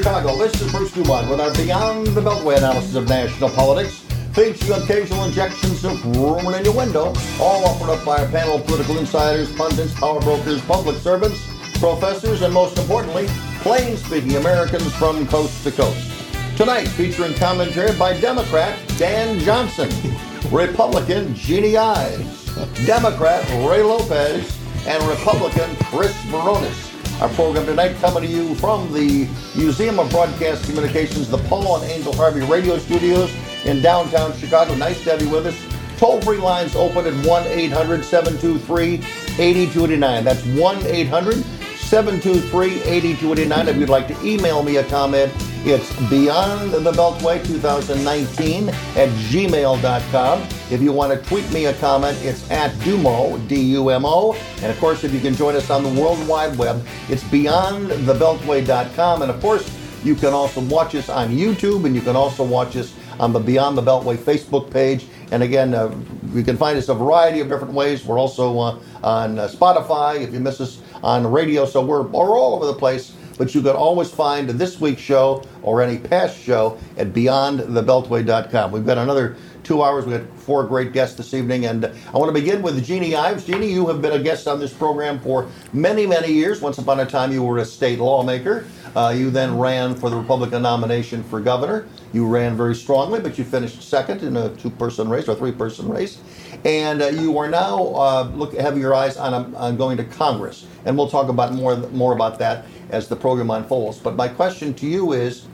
[0.00, 0.34] Chicago.
[0.38, 4.00] This is Bruce Dumont with our Beyond the Beltway analysis of national politics,
[4.32, 9.54] featuring occasional injections of rumor innuendo, all offered up by a panel of political insiders,
[9.56, 11.46] pundits, power brokers, public servants,
[11.78, 13.26] professors, and most importantly,
[13.60, 16.10] plain speaking Americans from coast to coast.
[16.56, 19.90] Tonight, featuring commentary by Democrat Dan Johnson,
[20.50, 22.46] Republican Jeannie Ives,
[22.86, 26.89] Democrat Ray Lopez, and Republican Chris Veronis.
[27.20, 31.90] Our program tonight coming to you from the Museum of Broadcast Communications, the Paul and
[31.90, 33.30] Angel Harvey radio studios
[33.66, 34.74] in downtown Chicago.
[34.74, 35.98] Nice to have you with us.
[35.98, 38.94] Toll free lines open at 1 800 723
[39.38, 40.24] 8289.
[40.24, 41.44] That's 1 800
[41.90, 43.66] 723 8289.
[43.68, 45.32] If you'd like to email me a comment,
[45.64, 50.42] it's Beyond the Beltway 2019 at gmail.com.
[50.70, 54.34] If you want to tweet me a comment, it's at Dumo, D U M O.
[54.62, 59.22] And of course, if you can join us on the World Wide Web, it's beyondthebeltway.com.
[59.22, 59.68] And of course,
[60.04, 63.40] you can also watch us on YouTube and you can also watch us on the
[63.40, 65.06] Beyond the Beltway Facebook page.
[65.32, 65.92] And again, uh,
[66.32, 68.04] you can find us a variety of different ways.
[68.04, 71.66] We're also uh, on uh, Spotify if you miss us on radio.
[71.66, 73.12] So we're, we're all over the place.
[73.38, 78.70] But you can always find this week's show or any past show at beyondthebeltway.com.
[78.70, 80.04] We've got another two hours.
[80.04, 83.46] We got four great guests this evening, and I want to begin with Jeannie Ives.
[83.46, 86.60] Jeannie, you have been a guest on this program for many, many years.
[86.60, 88.66] Once upon a time, you were a state lawmaker.
[88.96, 91.86] Uh, you then ran for the Republican nomination for governor.
[92.12, 96.18] You ran very strongly, but you finished second in a two-person race or three-person race.
[96.64, 100.04] And uh, you are now uh, look have your eyes on, um, on going to
[100.04, 103.98] Congress, and we'll talk about more more about that as the program unfolds.
[103.98, 105.46] But my question to you is: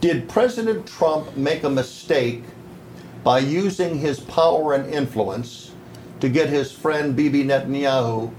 [0.00, 2.44] Did President Trump make a mistake
[3.24, 5.72] by using his power and influence
[6.20, 8.32] to get his friend Bibi Netanyahu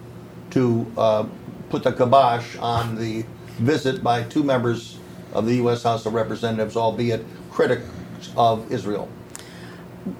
[0.51, 1.25] to uh,
[1.69, 3.25] put the kibosh on the
[3.59, 4.97] visit by two members
[5.33, 5.83] of the U.S.
[5.83, 7.85] House of Representatives, albeit critics
[8.35, 9.09] of Israel?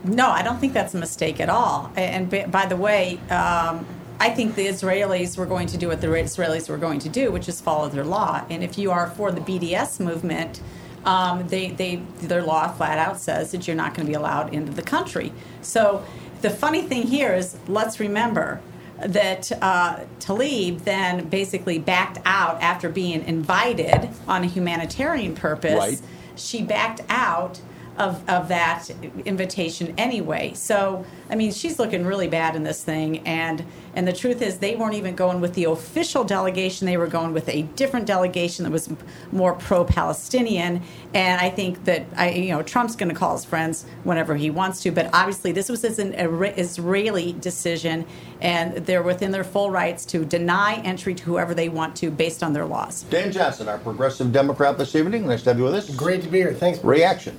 [0.03, 1.91] No, I don't think that's a mistake at all.
[1.95, 3.85] And by the way, um,
[4.19, 7.31] I think the Israelis were going to do what the Israelis were going to do,
[7.31, 8.45] which is follow their law.
[8.49, 10.61] And if you are for the BDS movement,
[11.05, 14.53] um, they, they, their law flat out says that you're not going to be allowed
[14.53, 15.31] into the country.
[15.61, 16.03] So
[16.41, 18.61] the funny thing here is, let's remember
[19.05, 25.77] that uh, Tlaib then basically backed out after being invited on a humanitarian purpose.
[25.77, 26.01] Right.
[26.35, 27.59] She backed out
[27.99, 28.89] of, of that
[29.25, 30.53] invitation anyway.
[30.55, 33.19] So, I mean, she's looking really bad in this thing.
[33.27, 36.87] And, and the truth is, they weren't even going with the official delegation.
[36.87, 38.89] They were going with a different delegation that was
[39.31, 40.81] more pro Palestinian.
[41.13, 44.49] And I think that, I, you know, Trump's going to call his friends whenever he
[44.49, 44.91] wants to.
[44.91, 48.05] But obviously, this was an Israeli decision,
[48.39, 52.43] and they're within their full rights to deny entry to whoever they want to based
[52.43, 53.03] on their laws.
[53.03, 55.27] Dan Johnson, our progressive Democrat this evening.
[55.27, 55.89] Nice to have you with us.
[55.95, 56.53] Great to be here.
[56.53, 56.81] Thanks.
[56.81, 57.37] Reaction.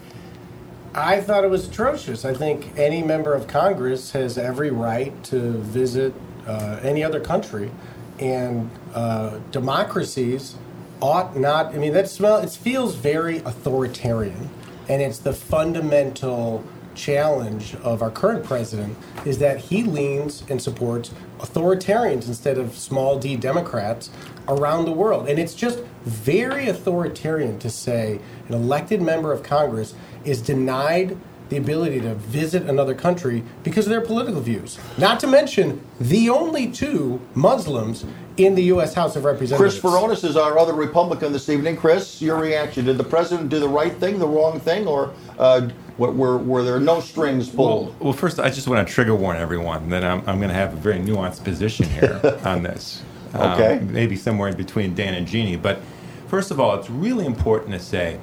[0.95, 2.25] I thought it was atrocious.
[2.25, 6.13] I think any member of Congress has every right to visit
[6.47, 7.71] uh, any other country,
[8.19, 10.57] and uh, democracies
[11.01, 11.75] ought not.
[11.75, 12.39] I mean, that smell.
[12.39, 14.51] It feels very authoritarian,
[14.89, 16.65] and it's the fundamental
[16.97, 23.19] challenge of our current president is that he leans and supports authoritarians instead of small
[23.19, 24.11] d Democrats
[24.49, 25.29] around the world.
[25.29, 28.19] And it's just very authoritarian to say
[28.49, 31.17] an elected member of Congress is denied
[31.51, 34.79] the ability to visit another country because of their political views.
[34.97, 38.05] Not to mention the only two Muslims
[38.37, 38.95] in the U.S.
[38.95, 39.81] House of Representatives.
[39.81, 41.77] Chris Veronis is our other Republican this evening.
[41.77, 42.87] Chris, your reaction?
[42.87, 46.79] Did the president do the right thing, the wrong thing, or uh, were, were there
[46.79, 47.89] no strings pulled?
[47.89, 50.55] Well, well, first, I just want to trigger warn everyone that I'm, I'm going to
[50.55, 53.03] have a very nuanced position here on this.
[53.35, 53.79] Okay.
[53.79, 55.57] Um, maybe somewhere in between Dan and Jeannie.
[55.57, 55.81] But
[56.29, 58.21] first of all, it's really important to say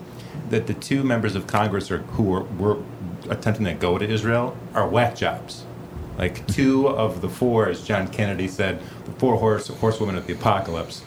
[0.49, 2.77] that the two members of Congress are, who were, were
[3.29, 5.65] attempting to go to Israel are whack jobs.
[6.17, 10.33] Like two of the four, as John Kennedy said, the four horse horsewomen of the
[10.33, 11.03] apocalypse.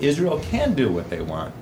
[0.00, 1.54] Israel can do what they want.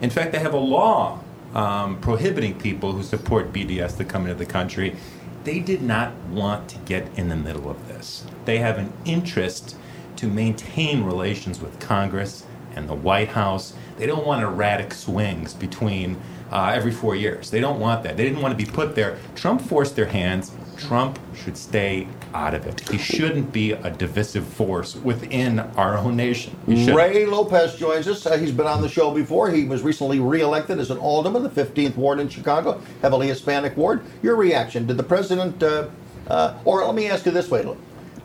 [0.00, 1.20] In fact, they have a law
[1.54, 4.96] um, prohibiting people who support BDS to come into the country.
[5.44, 8.24] They did not want to get in the middle of this.
[8.44, 9.76] They have an interest
[10.16, 12.44] to maintain relations with Congress
[12.74, 13.74] and the White House.
[13.96, 16.20] They don't want erratic swings between
[16.52, 17.50] uh, every four years.
[17.50, 18.16] They don't want that.
[18.16, 19.18] They didn't want to be put there.
[19.34, 20.52] Trump forced their hands.
[20.76, 22.86] Trump should stay out of it.
[22.88, 26.54] He shouldn't be a divisive force within our own nation.
[26.66, 28.26] Ray Lopez joins us.
[28.26, 29.50] Uh, he's been on the show before.
[29.50, 34.02] He was recently reelected as an alderman, the 15th ward in Chicago, heavily Hispanic ward.
[34.22, 34.86] Your reaction?
[34.86, 35.88] Did the president, uh,
[36.28, 37.64] uh, or let me ask you this way: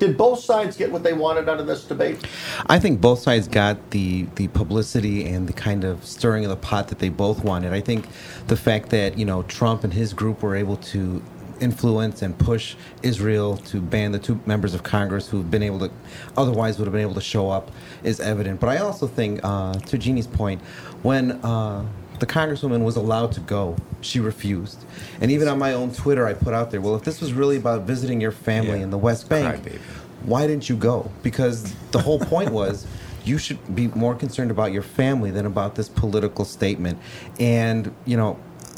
[0.02, 2.26] Did both sides get what they wanted out of this debate?
[2.66, 6.56] I think both sides got the the publicity and the kind of stirring of the
[6.56, 7.72] pot that they both wanted.
[7.72, 8.08] I think
[8.48, 11.22] the fact that you know Trump and his group were able to
[11.60, 15.92] influence and push Israel to ban the two members of Congress who've been able to
[16.36, 17.70] otherwise would have been able to show up
[18.04, 18.60] is evident.
[18.60, 20.64] But I also think, uh, to Jeannie's point,
[21.04, 21.86] when uh,
[22.22, 24.86] the congresswoman was allowed to go, she refused.
[25.20, 27.58] And even on my own Twitter, I put out there, well, if this was really
[27.58, 28.84] about visiting your family Yeah.
[28.86, 29.80] in the West Bank, Crybaby.
[30.24, 31.10] why didn't you go?
[31.24, 32.86] Because the whole point was
[33.26, 37.00] you should be more concerned about your family than about this political statement.
[37.40, 38.38] And, you know,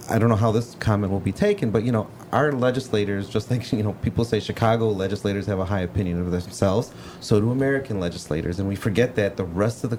[0.10, 3.51] I don't know how this comment will be taken, but, you know, our legislators, just
[3.51, 7.51] like, you know, people say Chicago legislators have a high opinion of themselves, so do
[7.51, 8.57] American legislators.
[8.60, 9.98] And we forget that the rest of the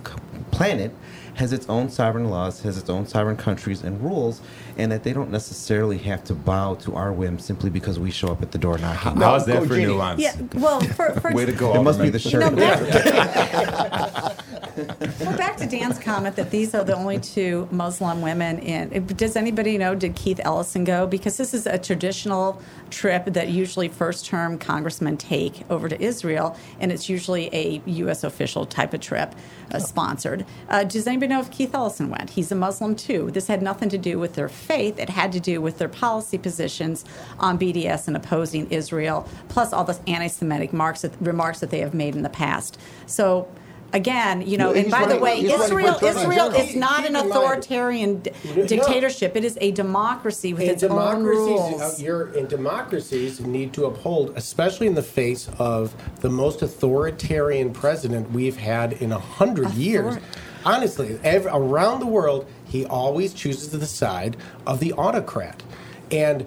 [0.55, 0.93] planet
[1.35, 4.41] has its own sovereign laws, has its own sovereign countries and rules,
[4.79, 8.29] and that they don't necessarily have to bow to our whims simply because we show
[8.29, 9.19] up at the door knocking.
[9.19, 9.87] No, How's that go for Jeannie.
[9.93, 10.21] nuance?
[10.21, 11.75] Yeah, well, for, for Way to go.
[11.75, 12.41] It must be the shirt.
[12.41, 12.81] No, back,
[15.21, 19.05] well, back to Dan's comment that these are the only two Muslim women in.
[19.07, 19.97] Does anybody know?
[19.97, 21.07] Did Keith Ellison go?
[21.07, 22.63] Because this is a traditional
[22.95, 28.25] trip that usually first-term congressmen take over to Israel, and it's usually a U.S.
[28.25, 29.35] official type of trip,
[29.73, 30.47] uh, sponsored.
[30.69, 32.31] Uh, does anybody know if Keith Ellison went?
[32.31, 33.31] He's a Muslim too.
[33.33, 34.99] This had nothing to do with their faith.
[34.99, 37.05] It had to do with their policy positions
[37.39, 42.15] on BDS and opposing Israel, plus all the anti-Semitic marks remarks that they have made
[42.15, 42.79] in the past.
[43.07, 43.49] So.
[43.95, 47.15] Again, you know, and by the way, he's running for Israel Israel is not an
[47.15, 48.67] authoritarian d- No.
[48.67, 49.37] dictatorship.
[49.37, 51.81] It is a democracy with And its own rules.
[51.81, 57.73] uh, you're, and democracies need to uphold, especially in the face of the most authoritarian
[57.73, 60.17] president we've had in a hundred years.
[60.65, 64.37] Honestly, ev around the world, he always chooses the side
[64.67, 65.63] of the autocrat,
[66.11, 66.45] and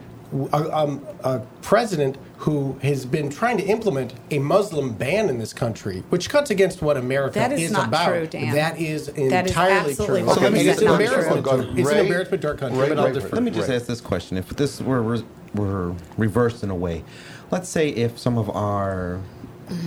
[0.51, 5.53] a, um, a president who has been trying to implement a Muslim ban in this
[5.53, 8.07] country, which cuts against what America That is not about.
[8.09, 8.53] true, Dan.
[8.53, 10.31] That is That is entirely absolutely true.
[10.31, 11.45] Okay, And it's 100% an embarrassment.
[11.45, 11.57] true.
[11.73, 13.67] to- It's Ray- an embarrassment to our country, Ray- but I'll Ray- Let me just
[13.69, 13.75] Right.
[13.75, 15.19] ask this question: If this were
[15.55, 17.03] were reversed in a way,
[17.49, 19.17] let's say if some of our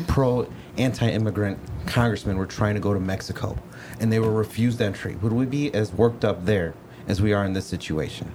[0.08, 0.46] pro
[0.78, 3.56] anti-immigrant congressmen were trying to go to Mexico
[4.00, 6.74] and they were refused entry, would we be as worked up there
[7.06, 8.28] as we are in this situation?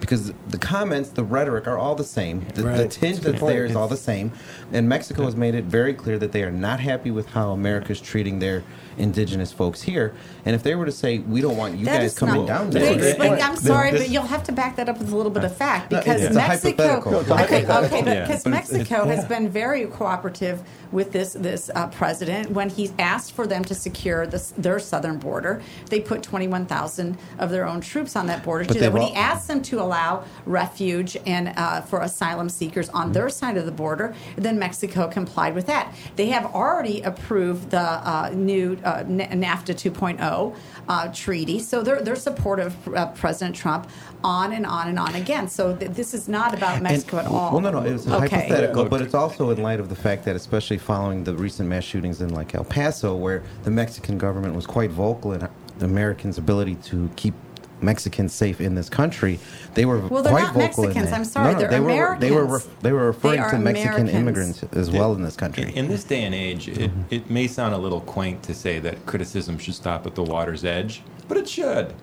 [0.00, 2.46] Because the comments, the rhetoric are all the same.
[2.54, 2.90] The, the Right.
[2.90, 4.32] tinge That's that's there is all the same.
[4.72, 7.92] And Mexico has made it very clear that they are not happy with how America
[7.92, 8.62] is treating their
[8.98, 10.12] indigenous folks here.
[10.44, 12.70] And if they were to say, "We don't want you That guys coming not- down
[12.70, 15.30] They there," explain- I'm sorry, but you'll have to back that up with a little
[15.30, 16.82] bit of fact because it's Mexico.
[16.82, 17.12] hypothetical.
[17.12, 17.98] No, it's a Okay, hypothetical.
[17.98, 18.26] okay, Yeah.
[18.26, 23.32] because But Mexico has been very cooperative with this this uh, president when he asked
[23.32, 25.60] for them to secure this, their southern border.
[25.90, 28.64] They put 21,000 of their own troops on that border.
[28.64, 28.92] But do that.
[28.92, 33.28] When all- he asked them to allow refuge and uh, for asylum seekers on their
[33.28, 35.94] side of the border, then Mexico complied with that.
[36.16, 40.56] They have already approved the uh, new uh, NAFTA 2.0
[40.88, 43.88] uh, treaty, so they're they're supportive of uh, President Trump
[44.24, 45.48] on and on and on again.
[45.48, 47.52] So th- this is not about Mexico And- at all.
[47.52, 48.28] Well, no, no, it's Okay.
[48.36, 51.84] hypothetical, but it's also in light of the fact that, especially following the recent mass
[51.84, 55.46] shootings in like El Paso, where the Mexican government was quite vocal in
[55.78, 57.34] the Americans' ability to keep
[57.82, 59.38] Mexicans safe in this country,
[59.74, 61.12] they were Well, they're quite not vocal Mexicans.
[61.12, 62.70] I'm sorry, they're they Were, they were Americans.
[62.82, 64.14] they were referring They to Mexican Americans.
[64.14, 65.74] immigrants as well in this country.
[65.74, 69.04] in this day and age, it, it may sound a little quaint to say that
[69.06, 71.94] criticism should stop at the water's edge, but it should.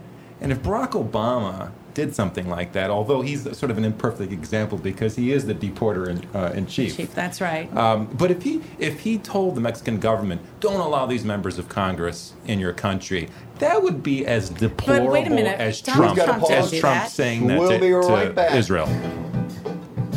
[0.42, 4.78] And if Barack Obama did something like that, although he's sort of an imperfect example
[4.78, 6.98] because he is the deporter in, uh, in chief.
[6.98, 7.74] Chief, that's right.
[7.76, 11.70] Um, but if he if he told the Mexican government, "Don't allow these members of
[11.70, 17.04] Congress in your country," that would be as deplorable as Donald Trump, Trump as Trump
[17.04, 17.10] that.
[17.10, 17.90] saying that We'll to, be
[18.28, 18.54] to back.
[18.56, 18.88] Israel.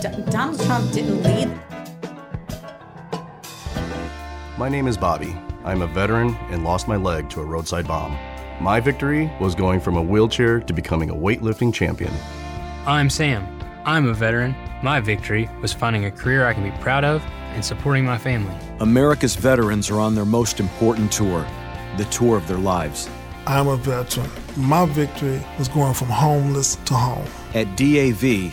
[0.00, 1.48] D- Donald Trump didn't lead
[4.58, 5.36] My name is Bobby.
[5.64, 8.18] I'm a veteran and lost my leg to a roadside bomb.
[8.60, 12.12] My victory was going from a wheelchair to becoming a weightlifting champion.
[12.86, 13.46] I'm Sam.
[13.84, 14.56] I'm a veteran.
[14.82, 17.22] My victory was finding a career I can be proud of
[17.54, 18.52] and supporting my family.
[18.80, 21.46] America's veterans are on their most important tour,
[21.98, 23.08] the tour of their lives.
[23.46, 24.28] I'm a veteran.
[24.56, 27.26] My victory was going from homeless to home.
[27.54, 28.52] At DAV,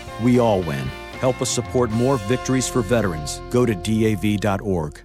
[0.23, 0.85] we all win.
[1.19, 3.41] Help us support more victories for veterans.
[3.51, 4.99] Go to DAV.org.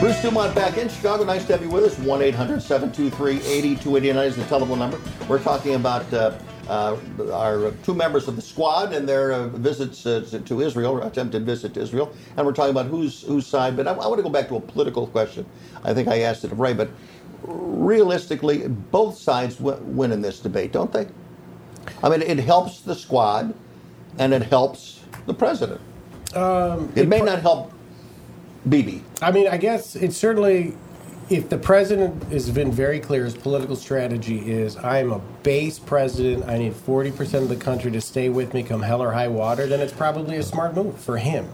[0.00, 1.24] Bruce Dumont back in Chicago.
[1.24, 1.98] Nice to have you with us.
[1.98, 5.00] 1 800 723 8289 is the telephone number.
[5.28, 6.38] We're talking about uh,
[6.68, 6.96] uh,
[7.32, 11.74] our two members of the squad and their uh, visits uh, to Israel, attempted visit
[11.74, 12.12] to Israel.
[12.36, 13.76] And we're talking about whose, whose side.
[13.76, 15.46] But I, I want to go back to a political question.
[15.82, 16.90] I think I asked it of Ray, but
[17.42, 21.08] realistically, both sides w- win in this debate, don't they?
[22.02, 23.54] I mean, it helps the squad
[24.18, 25.80] and it helps the president.
[26.34, 27.72] Um, It may not help
[28.68, 29.02] Bibi.
[29.22, 30.74] I mean, I guess it certainly
[31.30, 35.78] if the president has been very clear, his political strategy is I am a base
[35.78, 36.48] president.
[36.48, 39.66] I need 40% of the country to stay with me come hell or high water,
[39.66, 41.48] then it's probably a smart move for him.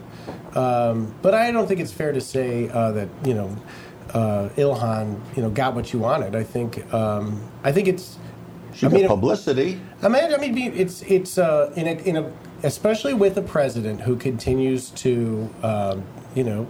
[0.55, 3.57] Um, but I don't think it's fair to say uh, that, you know,
[4.13, 6.37] uh, Ilhan, you know, got what you wanted.
[6.37, 8.17] I think, um, I think it's.
[8.75, 9.81] She I mean, publicity.
[10.03, 12.33] I mean, I mean, it's it's uh, in a in a
[12.65, 16.03] especially with a president who continues to, um,
[16.35, 16.67] you know,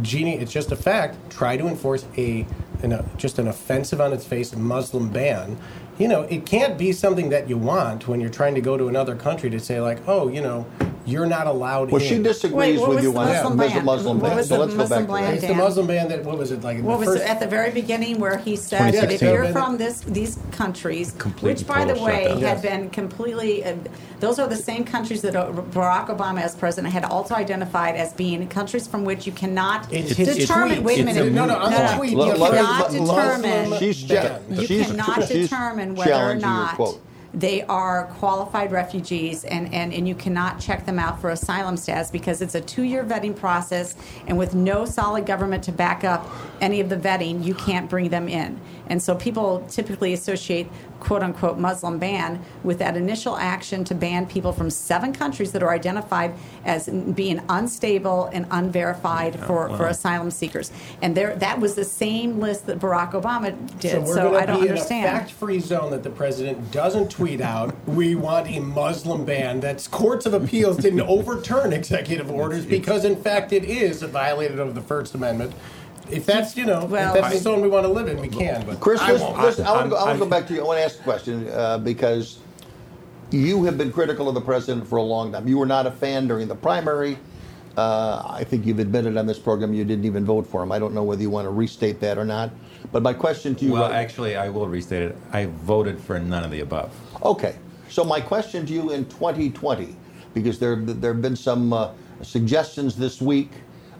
[0.00, 0.38] Jeannie.
[0.38, 1.30] It's just a fact.
[1.30, 2.46] Try to enforce a,
[2.82, 5.58] an, a just an offensive on its face Muslim ban.
[5.98, 8.88] You know, it can't be something that you want when you're trying to go to
[8.88, 10.66] another country to say like, oh, you know,
[11.06, 11.90] you're not allowed.
[11.90, 12.08] Well, in.
[12.08, 13.26] she disagrees Wait, what with was you the on
[13.56, 13.84] Muslim Muslim.
[13.84, 14.36] Muslim What ban.
[14.36, 15.32] was So the let's go back Muslim to.
[15.34, 16.78] It's the Muslim ban that what was it like?
[16.82, 19.46] What the was first, it at the very beginning where he said that if you're
[19.52, 22.42] from this these countries, Complete which by the way shutdown.
[22.42, 22.62] had Yes.
[22.62, 23.74] been completely, uh,
[24.20, 28.12] those are the same countries that uh, Barack Obama as president had also identified as
[28.12, 30.76] being countries from which you cannot It's his determine.
[30.76, 30.84] tweet.
[30.84, 32.92] wait a minute, a No, no, on the no, tweet, Let- you let her- cannot
[32.92, 33.78] let- determine.
[33.78, 34.40] She's, ban.
[34.50, 37.00] You she's, cannot she's determine whether or challenging your not quote.
[37.32, 42.10] They are qualified refugees and, and, and you cannot check them out for asylum status
[42.10, 43.94] because it's a two year vetting process
[44.26, 46.28] and with no solid government to back up
[46.60, 48.60] any of the vetting, you can't bring them in.
[48.90, 50.68] And so people typically associate
[50.98, 55.62] quote unquote Muslim ban with that initial action to ban people from seven countries that
[55.62, 56.34] are identified
[56.66, 60.70] as being unstable and unverified for, for asylum seekers.
[61.00, 64.06] And there that was the same list that Barack Obama did.
[64.06, 65.06] So So, we're going I to don't be understand.
[65.06, 67.74] in a fact-free zone that the president doesn't tweet out.
[67.88, 69.60] We want a Muslim ban.
[69.60, 74.58] That's courts of appeals didn't overturn executive orders because, in fact, it is a violated
[74.58, 75.54] of the First Amendment.
[76.10, 78.28] If that's you know, Well- if that's the zone we want to live in, we
[78.28, 78.64] can.
[78.66, 79.42] But Chris, I listen, won't.
[79.42, 80.60] listen, I want I'm- to go, I want to go back to you.
[80.60, 82.38] I want to ask a question uh, because
[83.30, 85.46] you have been critical of the president for a long time.
[85.46, 87.16] You were not a fan during the primary.
[87.76, 90.72] Uh, I think you've admitted on this program you didn't even vote for him.
[90.72, 92.50] I don't know whether you want to restate that or not.
[92.92, 95.16] But my question to you, Well, right- actually, I will restate it.
[95.32, 96.90] I voted for none of the above.
[97.22, 97.54] Okay.
[97.88, 99.94] So my question to you in 2020,
[100.34, 101.90] because there there have been some uh,
[102.22, 103.50] suggestions this week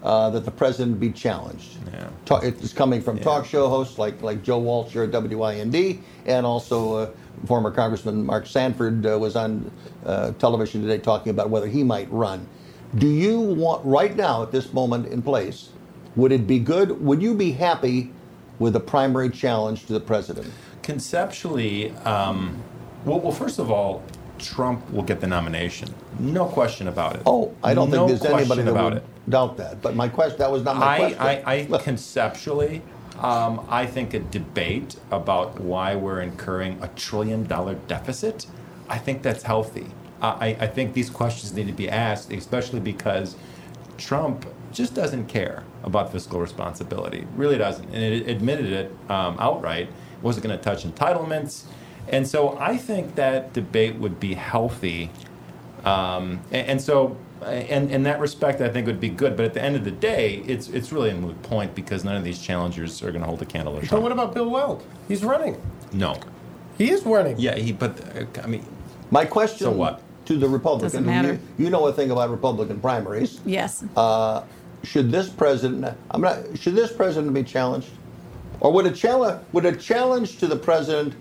[0.03, 1.77] uh, that the president be challenged.
[1.93, 2.09] Yeah.
[2.25, 6.47] Ta- it's coming from talk show hosts like like Joe Walsh here at WIND, and
[6.47, 7.11] also uh,
[7.47, 9.71] former Congressman Mark Sanford uh, was on
[10.05, 12.47] uh, television today talking about whether he might run.
[12.97, 15.71] Do you want right now at this moment in place?
[16.17, 17.01] Would it be good?
[17.01, 18.11] Would you be happy
[18.59, 20.51] with a primary challenge to the president?
[20.83, 22.61] Conceptually, um,
[23.05, 24.03] well, well, first of all,
[24.41, 25.95] Trump will get the nomination.
[26.19, 27.23] No question about it.
[27.27, 29.31] Oh, I don't no think there's anybody that would it.
[29.31, 29.83] doubt that.
[29.83, 31.45] But my question, that was not my I, question.
[31.47, 32.83] I, I conceptually,
[33.19, 38.47] um, I think a debate about why we're incurring a trillion dollar deficit,
[38.89, 39.87] I think that's healthy.
[40.23, 43.37] I, I think these questions need to be asked, especially because
[43.97, 47.27] Trump just doesn't care about fiscal responsibility.
[47.37, 47.87] Really doesn't.
[47.87, 49.89] And it admitted it um, outright.
[50.23, 51.65] Wasn't going to touch entitlements.
[52.11, 55.11] And so I think that debate would be healthy.
[55.85, 59.37] Um, and, and so, and in that respect, I think it would be good.
[59.37, 62.17] But at the end of the day, it's it's really a moot point because none
[62.17, 64.03] of these challengers are going to hold a candle But Trump.
[64.03, 64.85] what about Bill Weld?
[65.09, 65.61] He's running.
[65.93, 66.19] No.
[66.77, 67.39] He is running.
[67.39, 67.73] Yeah, he.
[67.73, 68.65] But uh, I mean,
[69.11, 70.03] my question So what?
[70.27, 71.39] to the Republican, Doesn't matter.
[71.59, 73.41] You, you know a thing about Republican primaries.
[73.45, 73.85] yes.
[73.97, 74.43] Uh,
[74.83, 77.89] should this president, I'm not, should this president be challenged,
[78.61, 81.15] or would a challenge would a challenge to the president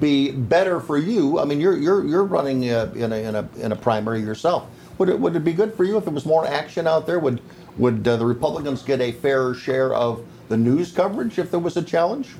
[0.00, 1.38] be better for you?
[1.38, 4.66] I mean, you're you're you're running uh, in a in a in a primary yourself.
[4.98, 7.18] Would it would it be good for you if there was more action out there?
[7.18, 7.40] Would
[7.76, 11.76] would uh, the Republicans get a fairer share of the news coverage if there was
[11.76, 12.30] a challenge?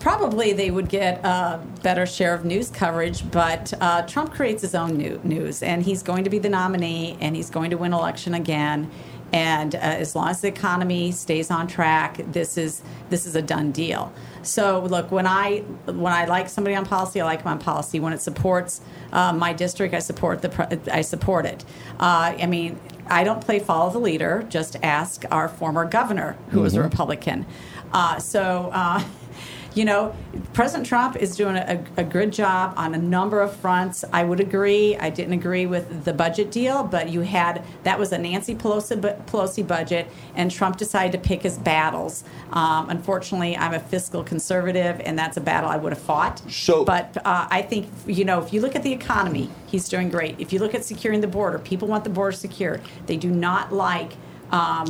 [0.00, 4.74] Probably they would get a better share of news coverage, but uh, Trump creates his
[4.74, 7.92] own new, news, and he's going to be the nominee, and he's going to win
[7.92, 8.90] election again.
[9.32, 13.42] And uh, as long as the economy stays on track, this is this is a
[13.42, 14.12] done deal.
[14.42, 18.00] So look, when I when I like somebody on policy, I like them on policy.
[18.00, 18.80] When it supports
[19.12, 21.64] uh, my district, I support the I support it.
[21.98, 22.78] Uh, I mean,
[23.08, 24.46] I don't play follow the leader.
[24.48, 27.46] Just ask our former governor, who was a Republican.
[27.92, 29.02] Uh, so.
[29.76, 30.16] You know,
[30.54, 34.06] President Trump is doing a, a good job on a number of fronts.
[34.10, 34.96] I would agree.
[34.96, 38.98] I didn't agree with the budget deal, but you had that was a Nancy Pelosi,
[39.26, 42.24] Pelosi budget, and Trump decided to pick his battles.
[42.52, 46.40] Um, unfortunately, I'm a fiscal conservative, and that's a battle I would have fought.
[46.50, 50.08] So, but uh, I think you know, if you look at the economy, he's doing
[50.08, 50.40] great.
[50.40, 52.80] If you look at securing the border, people want the border secure.
[53.04, 54.12] They do not like
[54.50, 54.86] um,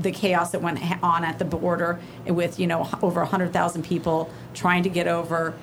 [0.00, 4.82] the chaos that went on at the border with you know over 100,000 people trying
[4.82, 5.54] to get over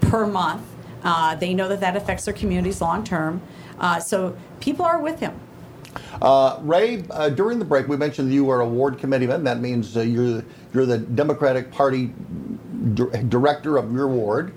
[0.00, 0.62] per month.
[1.02, 3.42] Uh, they know that that affects their communities long term.
[3.78, 5.38] Uh, so people are with him.
[6.20, 9.44] Uh, Ray, uh, during the break, we mentioned that you are a ward committeeman.
[9.44, 12.14] That means uh, you're you're the Democratic Party
[12.94, 14.52] di- director of your ward.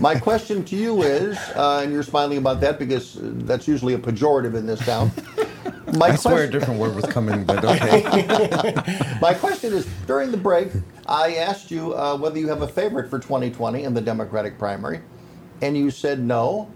[0.00, 3.98] My question to you is, uh, and you're smiling about that because that's usually a
[3.98, 5.10] pejorative in this town.
[5.94, 8.02] My I swear a different word was coming, but okay.
[9.20, 10.70] My question is during the break,
[11.06, 15.00] I asked you uh, whether you have a favorite for 2020 in the Democratic primary,
[15.62, 16.70] and you said no.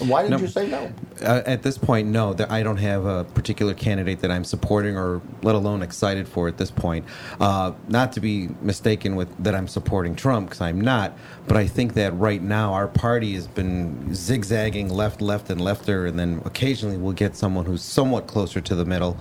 [0.00, 0.92] Why did no, you say no?
[1.22, 2.36] Uh, at this point, no.
[2.48, 6.58] I don't have a particular candidate that I'm supporting or let alone excited for at
[6.58, 7.06] this point.
[7.40, 11.66] Uh, not to be mistaken with that I'm supporting Trump because I'm not, but I
[11.66, 16.42] think that right now our party has been zigzagging left, left, and lefter, and then
[16.44, 19.16] occasionally we'll get someone who's somewhat closer to the middle.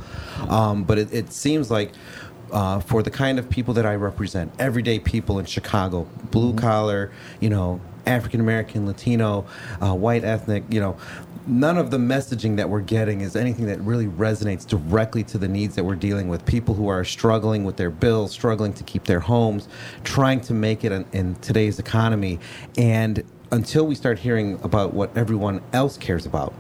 [0.50, 1.92] Um, but it, it seems like
[2.52, 7.12] uh, for the kind of people that I represent, everyday people in Chicago, blue collar,
[7.40, 9.46] you know, African American, Latino,
[9.82, 10.98] uh, white ethnic, you know,
[11.48, 15.48] none of the messaging that we're getting is anything that really resonates directly to the
[15.48, 16.46] needs that we're dealing with.
[16.46, 19.68] People who are struggling with their bills, struggling to keep their homes,
[20.04, 22.40] trying to make it in, in today's economy.
[22.78, 26.54] And until we start hearing about what everyone else cares about,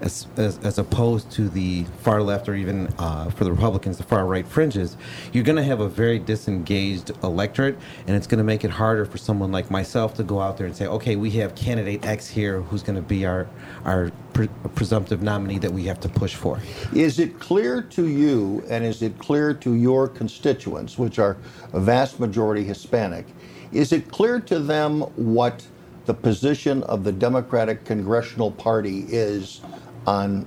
[0.00, 4.02] as, as, as, opposed to the far left or even uh, for the Republicans, the
[4.02, 4.96] far right fringes,
[5.32, 9.04] you're going to have a very disengaged electorate, and it's going to make it harder
[9.04, 12.28] for someone like myself to go out there and say, okay, we have candidate X
[12.28, 13.48] here who's going to be our,
[13.84, 16.60] our pre- presumptive nominee that we have to push for.
[16.94, 21.36] Is it clear to you, and is it clear to your constituents, which are
[21.72, 23.26] a vast majority Hispanic,
[23.72, 25.64] is it clear to them what
[26.06, 29.60] the position of the Democratic Congressional Party is
[30.06, 30.46] on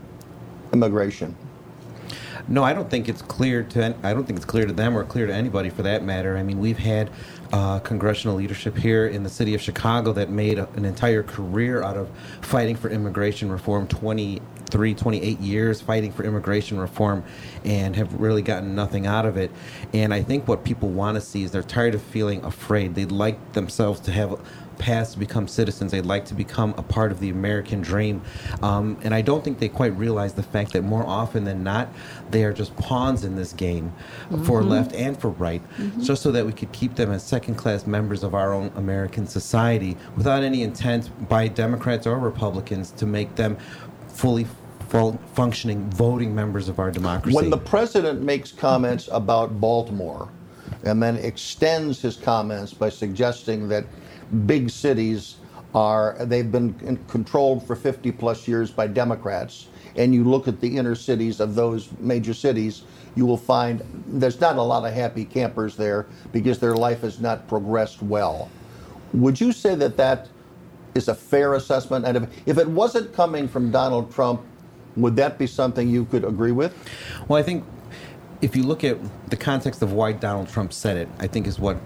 [0.71, 1.35] immigration?
[2.47, 3.95] No, I don't think it's clear to.
[4.03, 6.35] I don't think it's clear to them or clear to anybody for that matter.
[6.35, 7.09] I mean, we've had
[7.53, 11.95] uh, congressional leadership here in the city of Chicago that made an entire career out
[11.95, 12.09] of
[12.41, 13.87] fighting for immigration reform.
[13.87, 17.23] 23, 28 years fighting for immigration reform,
[17.63, 19.49] and have really gotten nothing out of it.
[19.93, 22.93] And I think what people want to see is they're tired of feeling afraid.
[22.93, 24.37] They'd like themselves to have
[24.77, 25.91] paths to become citizens.
[25.91, 28.21] They'd like to become a part of the American dream.
[28.61, 31.89] Um, and I don't think they quite realize the fact that more often than not,
[32.31, 33.93] they are just pawns in this game
[34.29, 34.43] mm-hmm.
[34.43, 36.01] for left and for right, mm-hmm.
[36.01, 39.27] just so that we could keep them as second class members of our own American
[39.27, 43.57] society without any intent by Democrats or Republicans to make them
[44.07, 44.47] fully
[45.33, 47.35] functioning voting members of our democracy.
[47.35, 50.29] When the president makes comments about Baltimore
[50.83, 53.85] and then extends his comments by suggesting that
[54.45, 55.37] big cities
[55.75, 60.77] are they've been controlled for 50 plus years by Democrats, and you look at the
[60.77, 62.83] inner cities of those major cities,
[63.15, 67.19] you will find there's not a lot of happy campers there because their life has
[67.19, 68.49] not progressed well.
[69.13, 70.29] Would you say that that
[70.95, 72.05] is a fair assessment?
[72.05, 74.41] And if, if it wasn't coming from Donald Trump,
[74.95, 76.75] would that be something you could agree with?
[77.27, 77.63] Well, I think
[78.41, 78.97] if you look at
[79.29, 81.77] the context of why Donald Trump said it, I think is what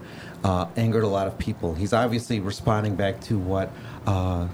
[0.44, 1.74] uh, angered a lot of people.
[1.74, 3.72] He's obviously responding back to what
[4.06, 4.48] uh,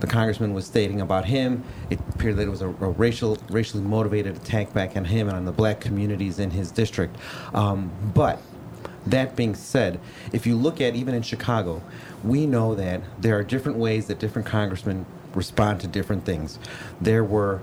[0.00, 1.64] the congressman was stating about him.
[1.90, 5.36] It appeared that it was a, a, racial, racially motivated attack back on him and
[5.36, 7.16] on the black communities in his district.
[7.54, 8.40] Um, but
[9.06, 10.00] that being said,
[10.32, 11.82] if you look at even in Chicago,
[12.22, 16.58] we know that there are different ways that different congressmen respond to different things.
[17.00, 17.62] There were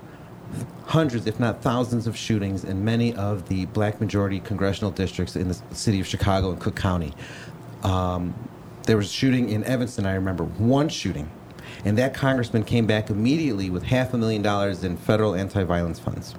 [0.85, 5.49] hundreds, if not thousands, of shootings in many of the black majority congressional districts in
[5.49, 7.13] the city of Chicago and Cook County.
[7.83, 8.33] Um,
[8.83, 11.29] there was a shooting in Evanston, I remember, one shooting.
[11.85, 15.99] And that congressman came back immediately with half a million dollars in federal anti violence
[15.99, 16.35] funds.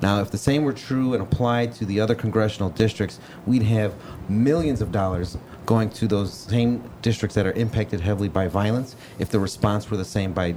[0.00, 3.94] Now, if the same were true and applied to the other congressional districts, we'd have
[4.28, 5.36] millions of dollars
[5.66, 9.96] going to those same districts that are impacted heavily by violence if the response were
[9.96, 10.54] the same by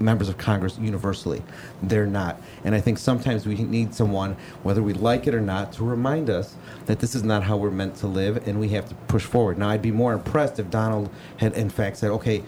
[0.00, 1.42] members of Congress universally.
[1.82, 2.40] They're not.
[2.64, 6.30] And I think sometimes we need someone, whether we like it or not, to remind
[6.30, 6.54] us
[6.86, 9.58] that this is not how we're meant to live and we have to push forward.
[9.58, 12.42] Now, I'd be more impressed if Donald had, in fact, said, okay,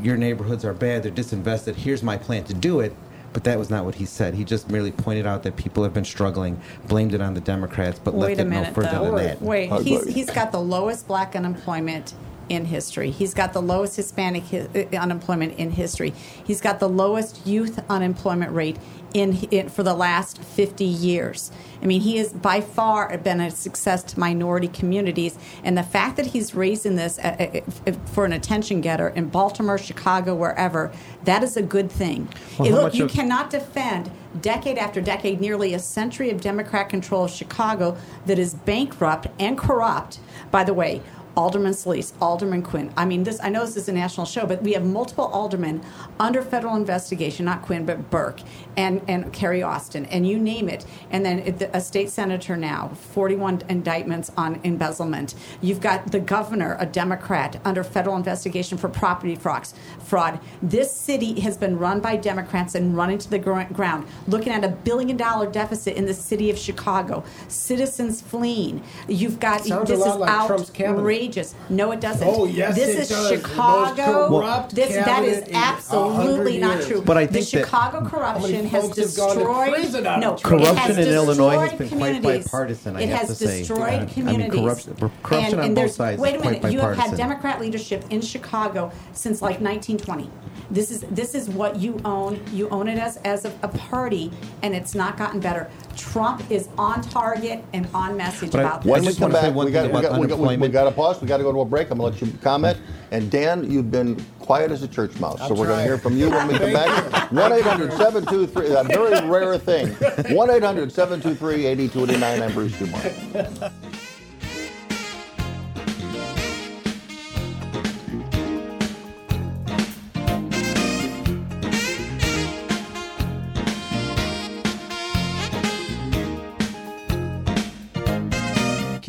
[0.00, 2.94] your neighborhoods are bad, they're disinvested, here's my plan to do it.
[3.32, 4.34] But that was not what he said.
[4.34, 7.98] He just merely pointed out that people have been struggling, blamed it on the Democrats,
[7.98, 9.16] but Wait left it minute, no further though.
[9.16, 9.40] than that.
[9.40, 12.12] Wait, he's, he's got the lowest black unemployment
[12.52, 13.10] in history.
[13.10, 16.12] He's got the lowest Hispanic hi- uh, unemployment in history.
[16.44, 18.76] He's got the lowest youth unemployment rate
[19.14, 21.50] in, in for the last 50 years.
[21.82, 26.16] I mean, he has by far been a success to minority communities, and the fact
[26.16, 30.92] that he's raising this uh, uh, for an attention getter in Baltimore, Chicago, wherever,
[31.24, 32.28] that is a good thing.
[32.58, 34.10] Well, how look, you of- cannot defend
[34.40, 39.58] decade after decade, nearly a century of Democrat control of Chicago that is bankrupt and
[39.58, 40.20] corrupt.
[40.50, 41.02] By the way,
[41.36, 42.92] Alderman Solis, Alderman Quinn.
[42.96, 43.40] I mean, this.
[43.42, 45.82] I know this is a national show, but we have multiple aldermen
[46.20, 47.46] under federal investigation.
[47.46, 48.40] Not Quinn, but Burke
[48.76, 50.84] and and Carrie Austin, and you name it.
[51.10, 51.40] And then
[51.72, 55.34] a state senator now, 41 indictments on embezzlement.
[55.60, 59.74] You've got the governor, a Democrat, under federal investigation for property frauds.
[60.00, 60.40] Fraud.
[60.62, 64.06] This city has been run by Democrats and run into the gr- ground.
[64.26, 67.24] Looking at a billion dollar deficit in the city of Chicago.
[67.48, 68.82] Citizens fleeing.
[69.08, 71.02] You've got Sounds this is like Trump's cabinet.
[71.22, 71.54] Outrageous.
[71.68, 72.26] No, it doesn't.
[72.26, 73.30] Oh, yes, this it is does.
[73.30, 74.28] The most Chicago.
[74.28, 76.88] corrupt This that is absolutely not years.
[76.88, 77.02] true.
[77.02, 80.06] But I the think that- Chicago corruption has folks gone to destroyed.
[80.06, 80.42] out no, Trump?
[80.64, 82.44] Corruption in Illinois has been quite communities.
[82.44, 83.58] bipartisan, I it have has to say.
[83.60, 84.60] destroyed I mean, communities.
[84.60, 86.72] corruption- corruption and, on and both there's- sides Wait is a quite minute.
[86.72, 87.12] You have had.
[87.22, 90.30] Democrat leadership in Chicago since like 1920.
[90.72, 92.42] This is this is what you own.
[92.50, 94.32] You own it as as a, a party,
[94.62, 95.70] and it's not gotten better.
[95.98, 99.08] Trump is on target and on message But I- about When this.
[99.08, 100.90] we just come back, we got, thing we, got, we, got, we, we got to
[100.90, 101.20] pause.
[101.20, 101.90] We got to go to a break.
[101.90, 102.78] I'm going to let you comment.
[103.10, 105.98] And Dan, you've been quiet as a church mouse, so I'm we're going to hear
[105.98, 107.30] from you when we come back.
[107.30, 109.88] 1 800 723, that very rare thing.
[110.34, 112.42] 1 800 723 8289.
[112.42, 113.72] I'm Bruce Dumont.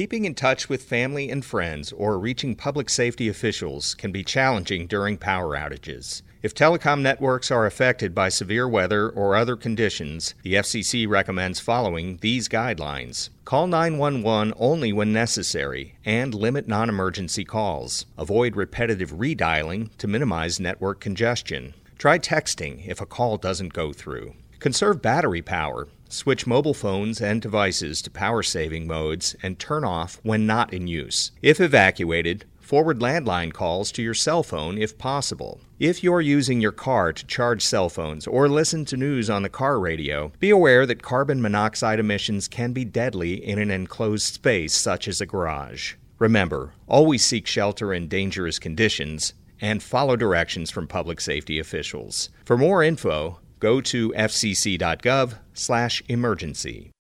[0.04, 4.86] Keeping in touch with family and friends or reaching public safety officials can be challenging
[4.86, 6.24] during power outages.
[6.42, 12.18] If telecom networks are affected by severe weather or other conditions, the FCC recommends following
[12.18, 13.30] these guidelines.
[13.46, 18.06] Call 911 only when necessary and limit non emergency calls.
[18.18, 21.76] Avoid repetitive redialing to minimize network congestion.
[21.98, 24.34] Try texting if a call doesn't go through.
[24.60, 25.88] Conserve battery power.
[26.14, 30.86] Switch mobile phones and devices to power saving modes and turn off when not in
[30.86, 31.32] use.
[31.42, 35.60] If evacuated, forward landline calls to your cell phone if possible.
[35.80, 39.50] If you're using your car to charge cell phones or listen to news on the
[39.50, 44.76] car radio, be aware that carbon monoxide emissions can be deadly in an enclosed space
[44.76, 45.96] such as a garage.
[46.20, 52.30] Remember, always seek shelter in dangerous conditions and follow directions from public safety officials.
[52.46, 56.92] For more info, go to fcc.gov/emergency.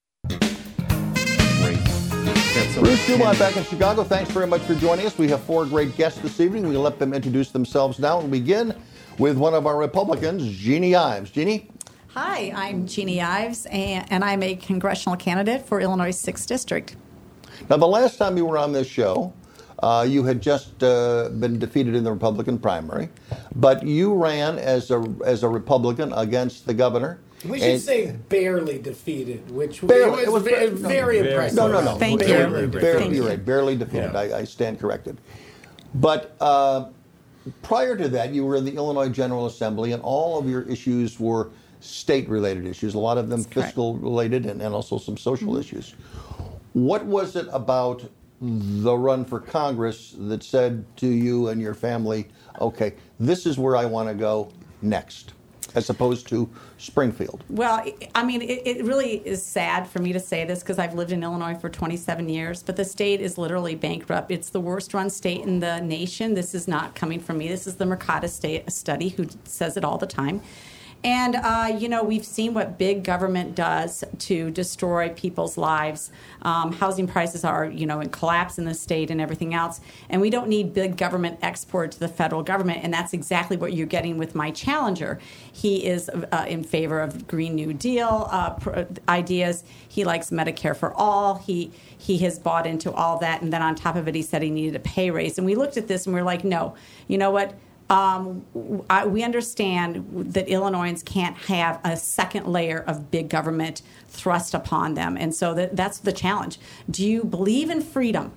[2.79, 4.03] Bruce Dumont back in Chicago.
[4.03, 5.15] Thanks very much for joining us.
[5.17, 6.67] We have four great guests this evening.
[6.67, 8.19] We'll let them introduce themselves now.
[8.19, 8.73] We'll begin
[9.19, 11.29] with one of our Republicans, Jeannie Ives.
[11.29, 11.69] Jeannie?
[12.07, 16.95] Hi, I'm Jeannie Ives, and, and I'm a congressional candidate for Illinois 6th District.
[17.69, 19.33] Now, the last time you were on this show,
[19.83, 23.09] uh, you had just uh, been defeated in the Republican primary,
[23.55, 27.19] but you ran as a as a Republican against the governor.
[27.47, 30.21] We should And- say barely defeated, which Barely.
[30.23, 31.57] it It was, was very, very- very impressive.
[31.57, 31.95] No, no, no.
[31.97, 32.27] Thank you.
[32.27, 33.15] barely, Thank Barely, you.
[33.15, 33.45] you're right.
[33.45, 34.11] Barely defeated.
[34.13, 34.19] Yeah.
[34.19, 35.17] I, I stand corrected.
[35.95, 36.85] But uh,
[37.61, 41.19] prior to that, you were in the Illinois General Assembly, and all of your issues
[41.19, 41.49] were
[41.81, 42.93] state-related issues.
[42.93, 43.67] A lot of them That's correct.
[43.69, 45.95] fiscal-related, and, and also some social issues.
[46.71, 48.03] What was it about
[48.41, 53.75] the run for Congress that said to you and your family, "Okay, this is where
[53.75, 54.49] I want to go
[54.81, 55.33] next,"
[55.75, 57.43] as opposed to Springfield?
[57.49, 57.85] Well,
[58.15, 61.11] I- mean, it, it really is sad for me to say this because I've lived
[61.11, 64.31] in Illinois for 27 years, but the state is literally bankrupt.
[64.31, 66.33] It's the worst run state in the nation.
[66.33, 67.47] This is not coming from me.
[67.47, 70.41] This is the Mercatus state study who says it all the time.
[71.03, 76.11] And, uh, you know, we've seen what big government does to destroy people's lives.
[76.43, 79.81] Um, housing prices are, you know, in collapse in the state and everything else.
[80.09, 82.83] And we don't need big government export to the federal government.
[82.83, 85.19] And that's exactly what you're getting with my challenger.
[85.51, 89.65] He is uh, in favor of Green New Deal uh, pr- ideas.
[89.87, 91.35] He likes Medicare for all.
[91.35, 93.41] He he has bought into all that.
[93.41, 95.37] And then on top of it, he said he needed a pay raise.
[95.37, 96.75] And we looked at this and we are like, no,
[97.07, 97.55] you know what?
[97.89, 98.45] Um,
[98.89, 104.93] I, we understand that Illinoisans can't have a second layer of big government thrust upon
[104.93, 106.59] them, and so that, that's the challenge.
[106.89, 108.31] Do you believe in freedom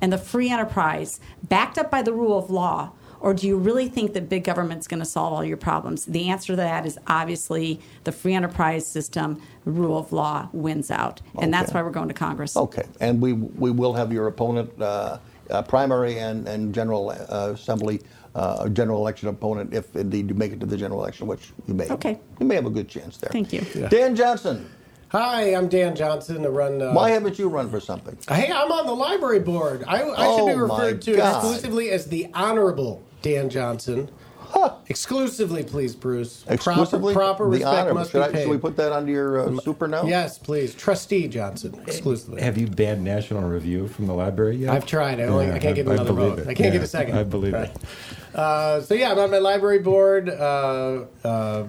[0.00, 3.88] and the free enterprise, backed up by the rule of law, or do you really
[3.88, 6.04] think that big government's going to solve all your problems?
[6.04, 11.22] The answer to that is obviously the free enterprise system, rule of law wins out,
[11.40, 12.54] and that's why we're going to Congress.
[12.54, 15.18] Okay, and we we will have your opponent uh,
[15.50, 18.02] uh, primary and, and general uh, assembly,
[18.34, 21.74] uh, general election opponent, if indeed you make it to the general election, which you
[21.74, 21.88] may.
[21.88, 22.18] Okay.
[22.40, 23.30] You may have a good chance there.
[23.30, 23.60] Thank you.
[23.88, 24.68] Dan Johnson.
[25.08, 26.42] Hi, I'm Dan Johnson.
[26.42, 26.82] To run.
[26.82, 28.18] Uh, Why haven't you run for something?
[28.28, 29.84] Hey, I'm on the library board.
[29.86, 31.36] I, I Oh, should be referred to God.
[31.36, 34.10] exclusively as the Honorable Dan Johnson.
[34.86, 36.44] Exclusively, please, Bruce.
[36.48, 37.14] Exclusively?
[37.14, 37.94] Proper, proper respect honor.
[37.94, 38.42] must should, be I, paid.
[38.42, 40.04] should we put that under your uh, super now?
[40.04, 40.74] Yes, please.
[40.74, 42.42] Trustee Johnson, exclusively.
[42.42, 44.70] Have you banned National Review from the library yet?
[44.70, 45.20] I've tried.
[45.20, 46.38] I, only, I can't get I another believe vote.
[46.40, 46.48] it.
[46.48, 47.16] I can't Yeah, get a second.
[47.18, 47.68] I believe Right.
[47.70, 47.76] it.
[48.34, 51.68] Uh, so yeah, I'm on my library board uh, uh,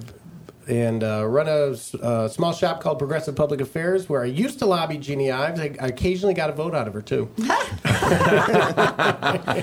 [0.68, 4.66] and uh, run a uh, small shop called Progressive Public Affairs, where I used to
[4.66, 5.60] lobby Jeannie Ives.
[5.60, 7.30] I, I occasionally got a vote out of her too.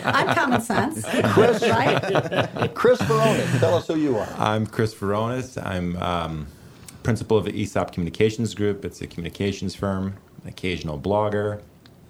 [0.05, 1.05] I'm common sense.
[1.33, 2.71] Chris, right?
[2.75, 4.29] Chris Veronis, tell us who you are.
[4.39, 5.61] I'm Chris Veronis.
[5.61, 6.47] I'm um,
[7.03, 8.85] principal of the ESOP Communications Group.
[8.85, 11.63] It's a communications firm, an occasional blogger,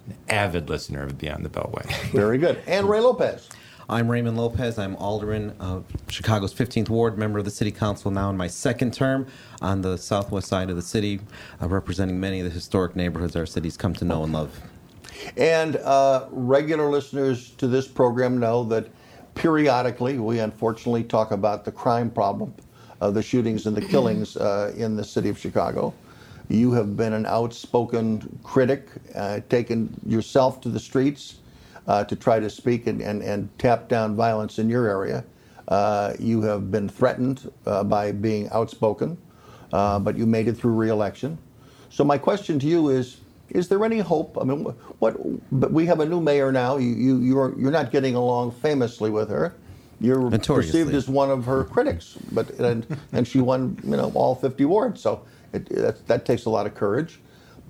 [0.07, 1.91] an avid listener of Beyond the Beltway.
[2.11, 2.61] Very good.
[2.67, 3.49] And Ray Lopez.
[3.89, 4.79] I'm Raymond Lopez.
[4.79, 8.93] I'm alderman of Chicago's 15th Ward, member of the City Council now in my second
[8.93, 9.27] term
[9.61, 11.19] on the southwest side of the city,
[11.61, 14.57] uh, representing many of the historic neighborhoods our city's come to know and love.
[15.35, 18.87] And uh, regular listeners to this program know that
[19.35, 22.53] periodically we unfortunately talk about the crime problem
[23.01, 25.93] of the shootings and the killings uh, in the city of Chicago.
[26.47, 31.35] You have been an outspoken critic, uh, taken yourself to the streets
[31.87, 35.23] uh, to try to speak and, and, and tap down violence in your area.
[35.67, 39.17] Uh, you have been threatened uh, by being outspoken,
[39.71, 41.37] uh, but you made it through reelection.
[41.89, 43.17] So my question to you is:
[43.49, 44.37] Is there any hope?
[44.39, 45.15] I mean, wh- what?
[45.51, 46.77] But we have a new mayor now.
[46.77, 49.55] You you you're you're not getting along famously with her.
[50.01, 54.35] You're perceived as one of her critics, but and and she won you know all
[54.35, 55.01] 50 wards.
[55.01, 57.19] So it, that that takes a lot of courage.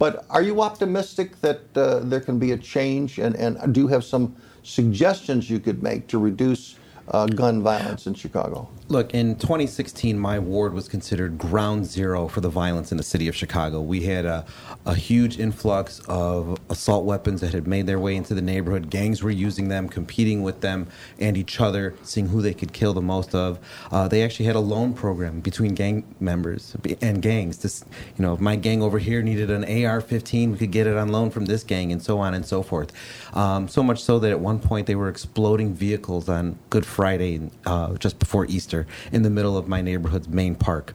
[0.03, 3.19] But are you optimistic that uh, there can be a change?
[3.19, 6.75] And, and do you have some suggestions you could make to reduce
[7.09, 8.69] uh, gun violence in Chicago?
[8.89, 13.27] Look, in 2016, my ward was considered ground zero for the violence in the city
[13.27, 13.81] of Chicago.
[13.81, 14.45] We had a,
[14.85, 18.89] a huge influx of assault weapons that had made their way into the neighborhood.
[18.89, 20.87] Gangs were using them, competing with them
[21.17, 23.57] and each other, seeing who they could kill the most of.
[23.89, 27.59] Uh, they actually had a loan program between gang members and gangs.
[27.59, 27.85] This,
[28.17, 31.09] you know, if my gang over here needed an AR-15, we could get it on
[31.09, 32.91] loan from this gang, and so on and so forth.
[33.33, 37.49] Um, so much so that at one point they were exploding vehicles on Good Friday,
[37.65, 40.93] uh, just before Easter, in the middle of my neighborhood's main park.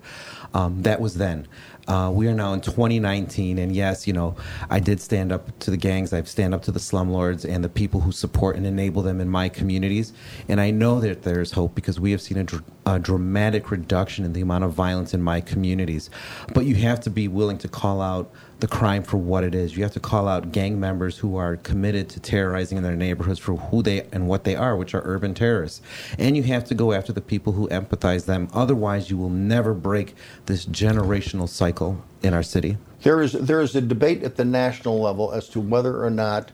[0.54, 1.46] Um, that was then.
[1.88, 4.36] Uh, we are now in 2019, and yes, you know,
[4.68, 6.12] I did stand up to the gangs.
[6.12, 9.28] I've stand up to the slumlords and the people who support and enable them in
[9.28, 10.12] my communities.
[10.48, 13.70] And I know that there is hope because we have seen a, dr- a dramatic
[13.70, 16.10] reduction in the amount of violence in my communities.
[16.52, 19.76] But you have to be willing to call out the crime for what it is.
[19.76, 23.38] You have to call out gang members who are committed to terrorizing in their neighborhoods
[23.38, 25.80] for who they and what they are, which are urban terrorists.
[26.18, 28.48] And you have to go after the people who empathize them.
[28.52, 30.14] Otherwise, you will never break
[30.46, 32.78] this generational cycle in our city.
[33.02, 36.50] There is there is a debate at the national level as to whether or not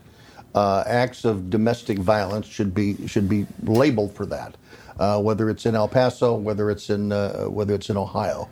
[0.53, 4.55] uh, acts of domestic violence should be should be labeled for that,
[4.99, 8.47] uh, whether it's in El Paso, whether it's in uh, whether it's in Ohio.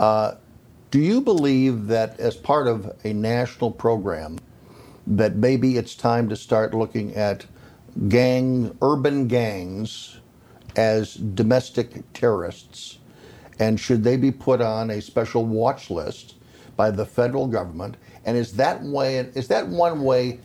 [0.00, 0.32] Uh,
[0.96, 4.38] do you believe that as part of a national program,
[5.06, 7.44] that maybe it's time to start looking at
[8.08, 10.20] gang urban gangs
[10.74, 12.96] as domestic terrorists?
[13.58, 16.36] And should they be put on a special watch list
[16.76, 17.98] by the federal government?
[18.24, 20.40] And is that way is that one way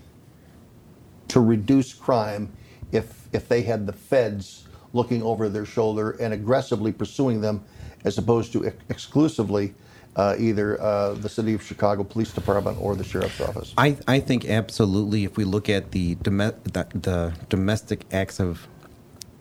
[1.30, 2.52] to reduce crime
[2.92, 7.64] if if they had the feds looking over their shoulder and aggressively pursuing them
[8.04, 9.74] as opposed to ex- exclusively
[10.15, 13.74] uh, either uh, the city of Chicago Police Department or the sheriff's office?
[13.78, 15.24] I, I think absolutely.
[15.24, 18.67] If we look at the, dome- the the domestic acts of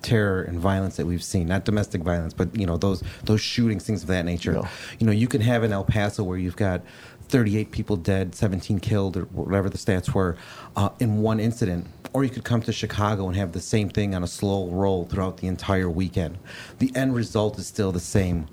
[0.03, 3.85] terror and violence that we've seen, not domestic violence, but you know those those shootings,
[3.85, 4.53] things of that nature.
[4.53, 4.69] No.
[4.99, 6.83] You know, you can have in El Paso where you've got
[7.29, 10.37] 38 people dead, 17 killed, or whatever the stats were,
[10.77, 11.87] uh, in one incident.
[12.13, 15.05] Or you could come to Chicago and have the same thing on a slow roll
[15.05, 16.39] throughout the entire weekend.
[16.81, 18.49] The end result is still the same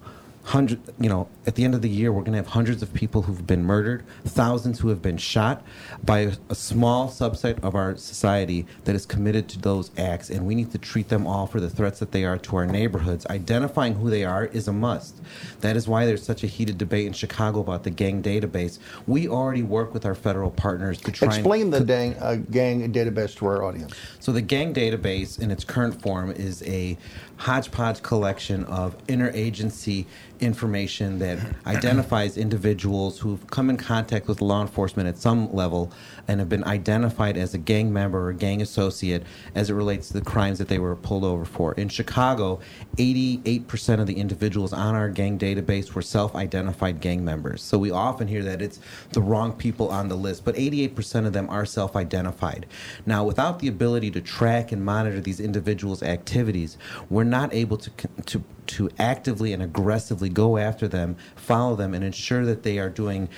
[0.47, 2.93] hundred you know at the end of the year we're going to have hundreds of
[2.93, 5.61] people who've been murdered thousands who have been shot
[6.05, 10.45] by a, a small subset of our society that is committed to those acts and
[10.45, 13.25] we need to treat them all for the threats that they are to our neighborhoods.
[13.27, 15.21] Identifying who they are is a must.
[15.61, 18.79] That is why there's such a heated debate in chicago about the gang database.
[19.05, 22.91] We already work with our federal partners to try Explain and the gang, uh, gang
[22.93, 23.93] database to our audience.
[24.19, 26.97] so the gang database in its current form is a
[27.37, 30.05] hodgepodge collection of interagency
[30.39, 35.91] information that identifies individuals who've come in contact with law enforcement at some level
[36.27, 39.23] and have been identified as a gang member or gang associate
[39.55, 41.73] as it relates to the crimes that they were pulled over for.
[41.73, 42.59] In Chicago,
[42.97, 47.61] 88% of the individuals on our gang database were self identified gang members.
[47.61, 48.79] So we often hear that it's
[49.11, 52.65] the wrong people on the list, but 88% of them are self identified.
[53.05, 56.77] Now, without the ability to track and monitor these individuals' activities,
[57.09, 57.91] we're not able to,
[58.25, 62.89] to to actively and aggressively go after them, follow them, and ensure that they are
[62.89, 63.29] doing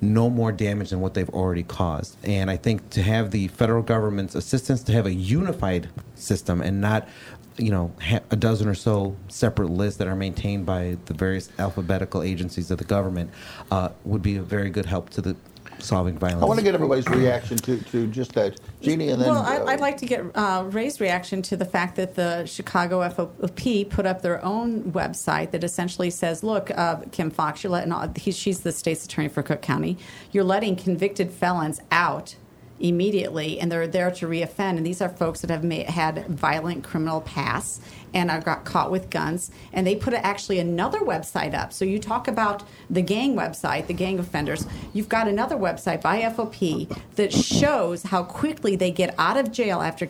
[0.00, 2.16] no more damage than what they've already caused.
[2.24, 6.80] And I think to have the federal government's assistance to have a unified system and
[6.80, 7.08] not
[7.56, 7.92] you know
[8.30, 12.78] a dozen or so separate lists that are maintained by the various alphabetical agencies of
[12.78, 13.30] the government
[13.70, 15.36] uh, would be a very good help to the
[15.78, 16.42] solving violence.
[16.42, 18.58] I want to get everybody's reaction to, to just that.
[18.84, 19.30] Jeannie, and then.
[19.30, 23.00] Well, I, I'd like to get uh, Ray's reaction to the fact that the Chicago
[23.08, 27.92] FOP put up their own website that essentially says, "Look, uh, Kim Foxx, you're letting
[27.92, 29.96] all, he, she's the state's attorney for Cook County.
[30.32, 32.36] You're letting convicted felons out."
[32.80, 34.76] Immediately, and they're there to reoffend.
[34.76, 37.80] And these are folks that have made, had violent criminal pasts
[38.14, 39.50] and are got caught with guns.
[39.72, 41.72] And they put actually another website up.
[41.72, 44.66] So you talk about the gang website, the gang offenders.
[44.92, 49.80] You've got another website by FOP that shows how quickly they get out of jail
[49.80, 50.08] after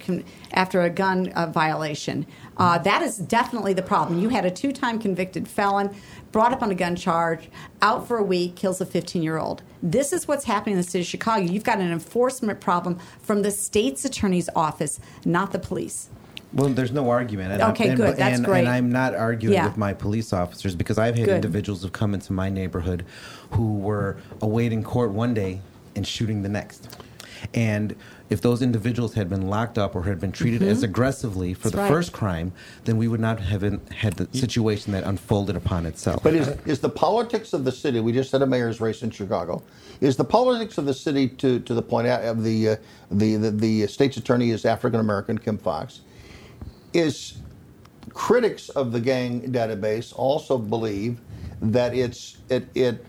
[0.52, 2.26] after a gun uh, violation.
[2.56, 4.20] Uh, that is definitely the problem.
[4.20, 5.94] You had a two-time convicted felon
[6.34, 7.48] brought up on a gun charge,
[7.80, 9.62] out for a week, kills a 15 year old.
[9.80, 11.44] This is what's happening in the city of Chicago.
[11.44, 16.08] You've got an enforcement problem from the state's attorney's office, not the police.
[16.52, 17.52] Well, there's no argument.
[17.52, 18.16] And Okay, and, good.
[18.16, 18.60] That's and, great.
[18.60, 19.66] And I'm not arguing Yeah.
[19.68, 21.36] with my police officers because I've had Good.
[21.36, 23.04] individuals who've come into my neighborhood
[23.52, 25.60] who were awaiting court one day
[25.94, 26.96] and shooting the next.
[27.54, 27.94] And
[28.30, 30.68] if those individuals had been locked up or had been treated Mhm.
[30.68, 31.88] as aggressively for That's the right.
[31.88, 32.52] first crime,
[32.84, 36.22] then we would not have been, had the situation that unfolded upon itself.
[36.22, 39.10] But is, is the politics of the city, we just had a mayor's race in
[39.10, 39.62] Chicago,
[40.00, 42.76] is the politics of the city to, to the point of the, uh,
[43.10, 46.00] the, the, the state's attorney is African American, Kim Foxx,
[46.94, 47.38] is
[48.14, 51.20] critics of the gang database also believe
[51.60, 53.04] that it's, it, it,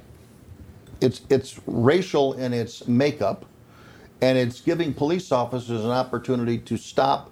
[1.00, 3.46] it's, it's racial in its makeup
[4.26, 7.30] and it's giving police officers an opportunity to stop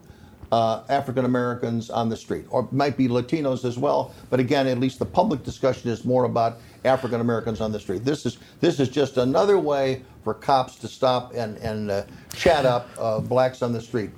[0.52, 4.14] uh, African Americans on the street, or it might be Latinos as well.
[4.30, 8.06] But again, at least the public discussion is more about African Americans on the street.
[8.06, 12.04] This is this is just another way for cops to stop and and uh,
[12.36, 14.12] chat up uh, blacks on the street.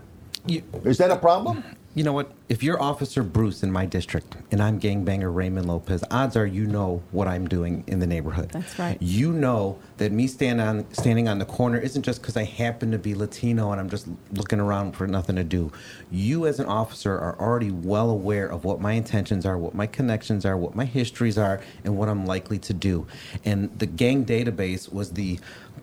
[0.84, 1.64] is that a problem?
[1.95, 2.29] You know what?
[2.49, 6.67] If you're Officer Bruce in my district and I'm gangbanger Raymond Lopez, odds are you
[6.67, 8.49] know what I'm doing in the neighborhood.
[8.49, 9.01] That's right.
[9.01, 12.91] You know that me stand on standing on the corner isn't just because I happen
[12.91, 15.71] to be Latino and I'm just looking around for nothing to do.
[16.12, 19.88] You as an officer are already well aware of what my intentions are, what my
[19.88, 23.08] connections are, what my histories are, and what I'm likely to do.
[23.45, 25.39] And the gang database was the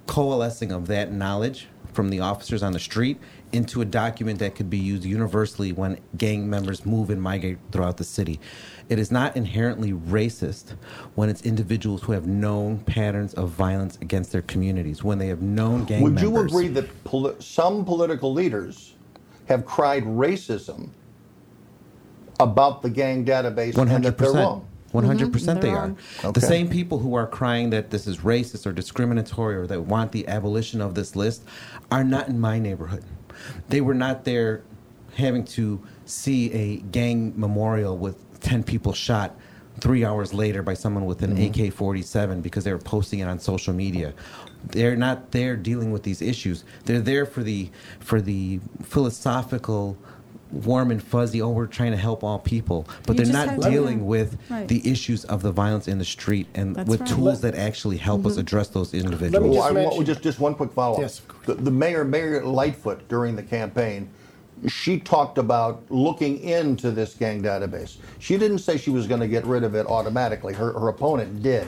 [0.06, 3.18] coalescing of that knowledge from the officers on the street
[3.52, 7.96] into a document that could be used universally when gang members move and migrate throughout
[7.98, 8.40] the city.
[8.88, 10.74] It is not inherently racist
[11.14, 15.42] when it's individuals who have known patterns of violence against their communities, when they have
[15.42, 16.30] known gang Would members.
[16.32, 18.94] Would you agree that poli- some political leaders
[19.46, 20.90] have cried racism
[22.40, 24.46] about the gang database One and hundred that they're percent.
[24.46, 24.68] wrong?
[24.92, 25.68] One hundred percent, mm-hmm.
[25.68, 25.96] they They're are.
[26.24, 26.32] wrong.
[26.34, 30.12] The same people who are crying that this is racist or discriminatory or that want
[30.12, 31.44] the abolition of this list
[31.90, 33.02] are not in my neighborhood.
[33.68, 34.62] They were not there
[35.14, 39.36] having to see a gang memorial with ten people shot
[39.80, 41.48] three hours later by someone with an Mhm.
[41.50, 44.12] AK-47 because they were posting it on social media.
[44.70, 46.62] They're not there dealing with these issues.
[46.84, 49.96] They're there for the for the philosophical
[50.52, 53.60] warm and fuzzy oh we're trying to help all people but You they're not have
[53.60, 54.68] to- dealing with Right.
[54.68, 57.08] the issues of the violence in the street and That's with right.
[57.10, 58.40] tools that actually help us Mhm.
[58.40, 61.00] address those individuals Let Well, I want- just just one quick follow up.
[61.00, 64.08] Yes, the, the mayor, Mayor Lightfoot, during the campaign,
[64.68, 67.96] she talked about looking into this gang database.
[68.18, 70.52] She didn't say she was going to get rid of it automatically.
[70.54, 71.66] Her her opponent did.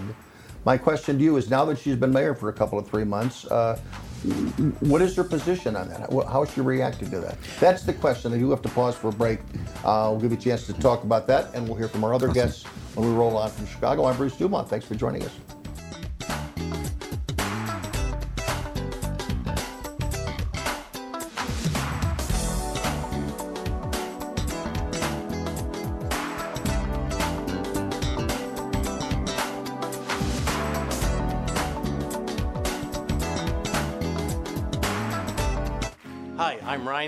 [0.64, 3.05] My question to you is: Now that she's been mayor for a couple of three
[3.05, 3.79] months, uh,
[4.81, 6.01] what is her position on that?
[6.01, 7.37] How how is she reacting to that?
[7.61, 8.33] That's the question.
[8.33, 9.41] I do have to pause for a break.
[9.85, 12.15] Uh, we'll give you a chance to talk about that, and we'll hear from our
[12.15, 14.07] other guests when we roll on from Chicago.
[14.07, 14.68] I'm Bruce Dumont.
[14.68, 15.33] Thanks for joining us.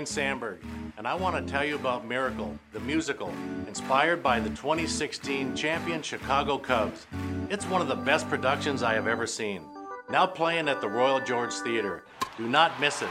[0.07, 0.59] Sandberg.
[0.97, 3.31] and I want to tell you about Miracle, the musical,
[3.67, 7.05] inspired by the 2016 champion Chicago Cubs.
[7.49, 9.61] It's one of the best productions I have ever seen.
[10.09, 12.03] Now playing at the Royal George Theater.
[12.37, 13.09] Do not miss it.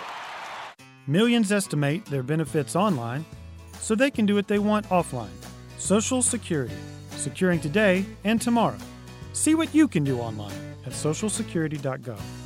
[1.06, 3.24] Millions estimate their benefits online
[3.78, 5.28] so they can do what they want offline.
[5.78, 6.74] Social Security,
[7.10, 8.78] securing today and tomorrow.
[9.32, 12.45] See what you can do online at socialsecurity.gov.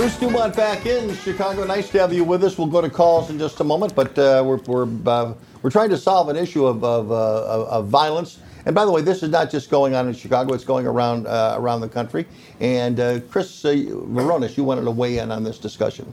[0.00, 1.62] Bruce Dumont back in Chicago.
[1.66, 2.56] Nice to have you with us.
[2.56, 5.90] We'll go to calls in just a moment, but uh, we're we're uh, we're trying
[5.90, 8.38] to solve an issue of of, uh, of violence.
[8.64, 11.26] And by the way, this is not just going on in Chicago; it's going around
[11.26, 12.24] uh, around the country.
[12.60, 16.10] And uh, Chris uh, Veronis, you wanted to weigh in on this discussion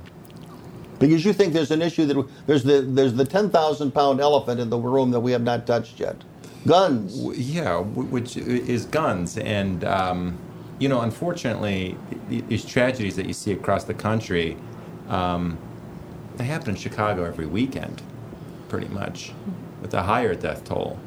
[1.00, 4.60] because you think there's an issue that there's the there's the ten thousand pound elephant
[4.60, 6.18] in the room that we have not touched yet.
[6.66, 7.22] Guns.
[7.38, 9.86] Yeah, which is guns and.
[9.86, 10.38] Um,
[10.80, 11.98] you know, unfortunately,
[12.30, 14.58] these tragedies that you see across the country,
[15.10, 15.58] um,
[16.36, 18.02] they happen in Chicago every weekend,
[18.70, 19.34] pretty much,
[19.82, 21.00] with a higher death toll.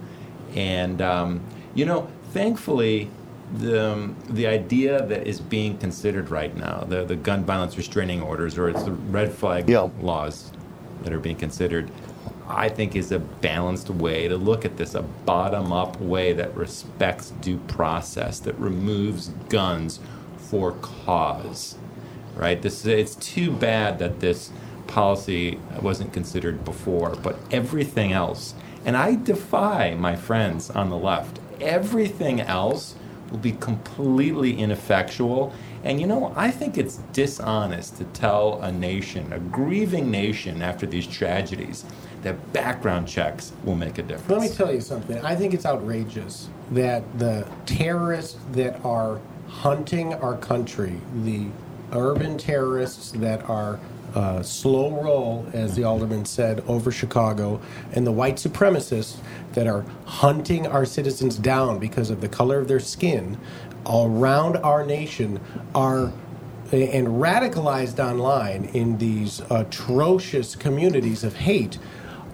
[0.55, 1.41] And um,
[1.75, 3.11] you know, thankfully,
[3.59, 8.23] the um, the idea that is being considered right now, the the gun violence restraining
[8.23, 9.89] orders, or it's the red flag yeah.
[10.01, 10.51] laws
[11.03, 11.91] that are being considered,
[12.51, 16.55] I think is a balanced way to look at this, a bottom up way that
[16.55, 20.01] respects due process, that removes guns
[20.36, 21.76] for cause.
[22.34, 22.61] Right?
[22.61, 24.51] This it's too bad that this
[24.86, 31.38] policy wasn't considered before, but everything else, and I defy my friends on the left,
[31.61, 32.94] everything else
[33.30, 35.53] will be completely ineffectual.
[35.84, 40.86] And you know, I think it's dishonest to tell a nation, a grieving nation after
[40.86, 41.84] these tragedies,
[42.23, 44.31] that background checks will make a difference.
[44.31, 45.18] Let me tell you something.
[45.25, 51.47] I think it's outrageous that the terrorists that are hunting our country, the
[51.93, 53.81] urban terrorists that are
[54.14, 57.61] uh, slow roll, as the alderman said, over Chicago,
[57.93, 59.18] and the white supremacists
[59.53, 63.39] that are hunting our citizens down because of the color of their skin
[63.87, 65.41] around our nation
[65.75, 66.12] are
[66.73, 71.79] and radicalized online in these atrocious communities of hate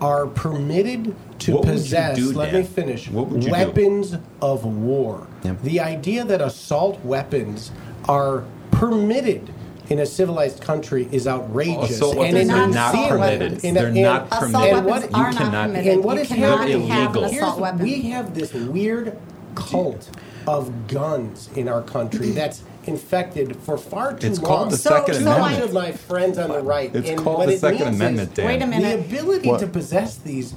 [0.01, 2.63] are permitted to What possess, do, let Dan?
[2.63, 3.53] me finish, What would you do?
[3.53, 5.27] weapons of war.
[5.63, 7.71] The idea that assault weapons
[8.09, 9.53] are permitted
[9.89, 11.93] in a civilized country is outrageous.
[11.93, 13.65] Assault And weapons in are New not Zealand- permitted.
[13.65, 14.85] in- They're in- not and permitted.
[14.85, 15.93] what- You are not permitted.
[15.93, 16.87] And what You is cannot happening?
[16.89, 17.79] have an assault weapon.
[17.83, 19.17] We have this weird
[19.55, 20.09] cult
[20.47, 24.47] of guns in our country that's infected for far too It's long.
[24.47, 25.61] called the So- Second so Amendment.
[25.61, 26.95] I- of my friends on the right.
[26.95, 28.47] It's and called what the it Second means Amendment, is Dan.
[28.47, 29.09] Wait a minute.
[29.11, 29.61] The ability What?
[29.61, 30.55] to possess these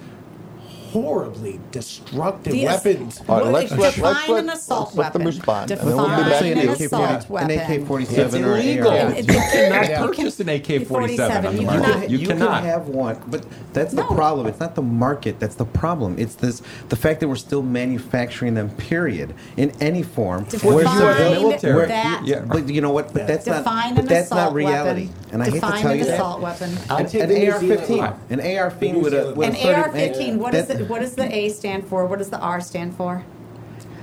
[0.91, 3.21] horribly destructive The- weapons.
[3.27, 5.37] All right, let's, let's, let's, Define an let's, assault let's let them weapon.
[5.37, 6.85] respond, and then we'll be Define back an to you.
[6.85, 7.51] assault weapon.
[7.51, 8.89] An AK-47 It's or an illegal.
[8.91, 8.97] AR.
[9.09, 11.83] You it- cannot you purchase an AK-47 on the You market.
[11.83, 12.63] cannot- You you cannot.
[12.63, 14.47] have one, but that's the problem.
[14.47, 16.15] It's not the market that's the problem.
[16.17, 18.69] It's this the fact that we're still manufacturing them.
[18.71, 19.33] Period.
[19.57, 20.45] In any form.
[20.45, 21.75] Define Where civilian- military.
[21.75, 22.21] where- that.
[22.25, 23.13] yeah, but you know what?
[23.13, 23.87] But that's Define not.
[23.89, 25.01] an But that's not reality.
[25.07, 25.15] weapon.
[25.31, 26.13] And I hate to Define tell an you that.
[26.15, 26.77] assault weapon.
[26.89, 27.85] I'll An, take the New AR-15.
[27.87, 30.37] Zealand An AR-15 with a with An 30 AR-15.
[30.37, 32.05] What, is that- the, what does the A stand for?
[32.05, 33.23] What does the R stand for?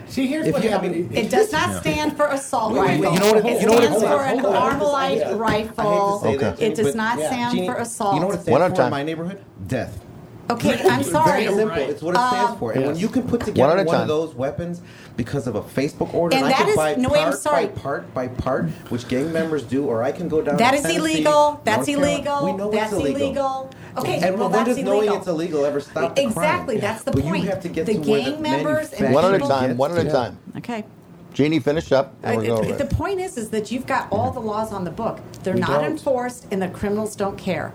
[0.08, 1.16] See, here's If what you have happened.
[1.16, 3.02] It does not stand for assault Wait, wait, rifle.
[3.02, 4.38] wait, you know what it- it you know it- stands hold for an.
[4.38, 5.32] Armalite Yeah.
[5.36, 6.20] rifle.
[6.24, 6.56] I hate to say Okay.
[6.60, 8.14] that, It does but- not stand Jeannie, for assault.
[8.14, 9.38] You know what it stands One at a for in my neighborhood?
[9.66, 9.98] Death.
[10.50, 11.44] Okay, I'm sorry.
[11.44, 11.90] It's very simple.
[11.90, 12.72] It's what it stands Uh, for.
[12.72, 14.02] And when you can put together at a one, time.
[14.02, 14.80] of those weapons
[15.16, 17.66] because of a Facebook order, And I that can is- buy no, part I'm sorry.
[17.66, 20.56] by part by part, which gang members do, or I can go down.
[20.56, 21.60] That to is Tennessee, illegal.
[21.64, 22.12] That's Carolina.
[22.14, 22.44] illegal.
[22.44, 23.22] We know That's it's illegal.
[23.22, 23.70] illegal.
[23.98, 26.28] Okay, and well, when that's does knowing it's illegal ever stop the crime?
[26.28, 27.42] Exactly, that's the but point.
[27.44, 29.76] you have to get The to where gang members and manufacturer One at a time,
[29.76, 30.38] one at a time.
[30.58, 30.84] Okay.
[31.32, 34.40] Jeannie, finish up, and we'll go the point is, is that you've got all the
[34.40, 35.18] laws on the book.
[35.42, 35.84] They're We not don't.
[35.92, 37.72] enforced, and the criminals don't care.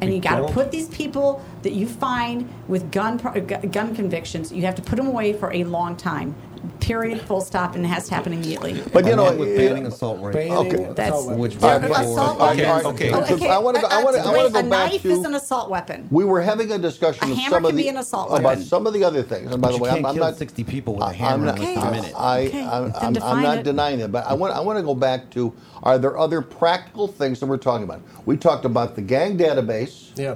[0.00, 4.52] And you got to put these people that you find with gun gun convictions.
[4.52, 6.34] You have to put them away for a long time.
[6.80, 7.20] Period.
[7.22, 7.74] Full stop.
[7.74, 8.82] And it has to happen immediately.
[8.92, 10.66] But you know, Along with banning assault rifles.
[10.66, 10.92] Okay.
[10.94, 12.86] That's Which All right, before- assault Okay, weapons.
[12.86, 13.48] okay, Oh, okay.
[13.48, 15.24] I wanna I wanna- I wanna- I wait, wanna go a back knife to- is
[15.24, 16.08] an assault weapon.
[16.10, 18.38] We were having a discussion A of hammer some of can the be an assault
[18.38, 19.52] about some of the other things.
[19.52, 21.46] And by the way, I'm, I'm not 60 people with a I- hammer I'm in
[21.46, 22.12] not, less than a minute.
[22.16, 23.62] I, Okay, I'm, I'm, I'm not it.
[23.64, 25.52] denying that, but I want I want to go back to
[25.82, 28.00] are there other practical things that we're talking about?
[28.26, 30.10] We talked about the gang database.
[30.16, 30.34] Yeah.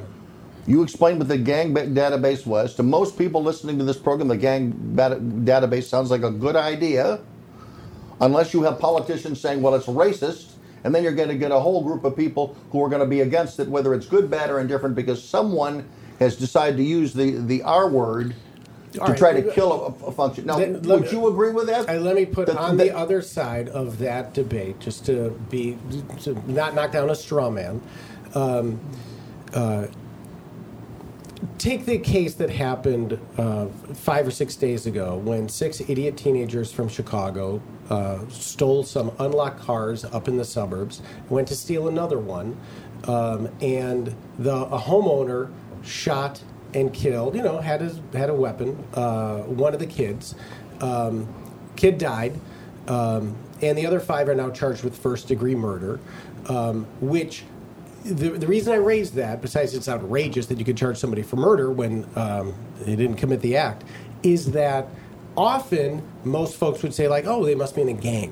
[0.69, 2.75] You explained what the gang ba- database was.
[2.75, 7.21] To most people listening to this program, the gang database sounds like a good idea,
[8.21, 10.53] unless you have politicians saying, well, it's racist.
[10.85, 13.07] And then you're going to get a whole group of people who are going to
[13.09, 15.89] be against it, whether it's good, bad, or indifferent, because someone
[16.21, 18.35] has decided to use the, the R word
[18.93, 19.19] to right.
[19.19, 20.45] try to kill a, a function.
[20.47, 21.89] Now, let would me- you agree with that?
[21.89, 25.79] And let me put on that- the other side of that debate, just to be
[26.23, 27.81] to not knock down a straw man.
[28.35, 28.79] Um,
[29.55, 29.87] uh,
[31.59, 36.73] take the case that happened uh, five or six days ago when six idiot teenagers
[36.73, 37.61] from Chicago
[37.91, 42.59] uh, stole some unlocked cars up in the suburbs, went to steal another one,
[43.05, 45.51] um, and the a homeowner
[45.83, 46.43] shot
[46.75, 47.35] and killed.
[47.35, 48.85] You know, had his had a weapon.
[48.95, 50.35] Uh, one of the kids,
[50.81, 51.33] um,
[51.77, 52.39] kid died,
[52.89, 56.01] um, and the other five are now charged with first degree murder,
[56.49, 57.45] um, which
[58.09, 61.37] the, the reason I raised that, besides it's outrageous that you could charge somebody for
[61.37, 63.85] murder when um, they didn't commit the act,
[64.23, 64.89] is that
[65.37, 68.31] often most folks would say, like, oh, they must be in a gang.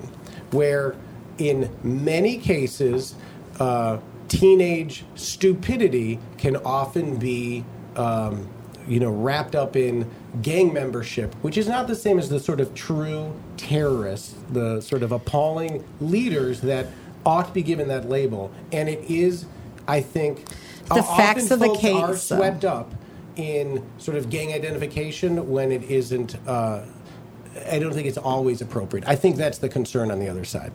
[0.50, 0.96] Where
[1.38, 3.14] in many cases,
[3.60, 3.98] uh,
[4.28, 7.64] teenage stupidity can often be.
[7.96, 8.48] Um,
[8.88, 10.08] you know, wrapped up in
[10.42, 15.02] gang membership, which is not the same as the sort of true terrorists, the sort
[15.02, 16.86] of appalling leaders that
[17.24, 18.52] ought to be given that label.
[18.70, 19.46] And it is,
[19.88, 20.44] I think,
[20.88, 22.92] The facts of the case are swept up
[23.36, 26.36] in sort of gang identification when it isn't.
[26.46, 26.82] Uh,
[27.70, 29.08] I don't think it's always appropriate.
[29.08, 30.72] I think that's the concern on the other side.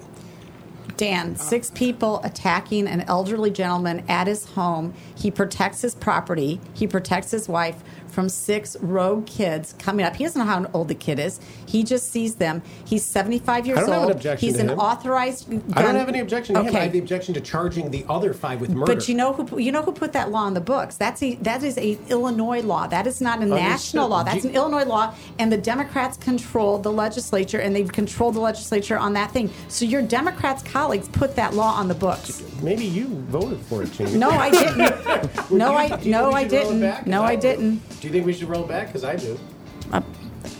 [0.98, 4.94] Dan, six people attacking an elderly gentleman at his home.
[5.16, 6.62] He protects his property.
[6.74, 10.16] He protects his wife from six rogue kids coming up.
[10.16, 11.40] He doesn't know how old the kid is.
[11.66, 12.62] He just sees them.
[12.86, 14.00] He's 75 years I don't old.
[14.02, 14.80] have an objection He's to an him.
[14.80, 15.64] authorized gun.
[15.74, 16.76] I don't have any objection to him.
[16.76, 18.94] I have the objection to charging the other five with murder.
[18.94, 20.98] But you know who you know who put that law in the books?
[20.98, 22.88] That's a that is a Illinois law.
[22.88, 24.24] That is not a national law.
[24.24, 28.98] That's an Illinois law, and the Democrats control the legislature, and they've controlled the legislature
[28.98, 29.50] on that thing.
[29.70, 32.44] So your Democrats colleagues put that law on the books.
[32.62, 34.18] Maybe you voted for it, Jamie.
[34.18, 34.92] No, I didn't.
[35.52, 37.08] No, I no, I should roll it didn't.
[37.08, 37.82] No, I didn't.
[38.02, 38.88] Do you think we should roll it back?
[38.88, 39.40] Because I do.
[39.92, 40.02] Uh,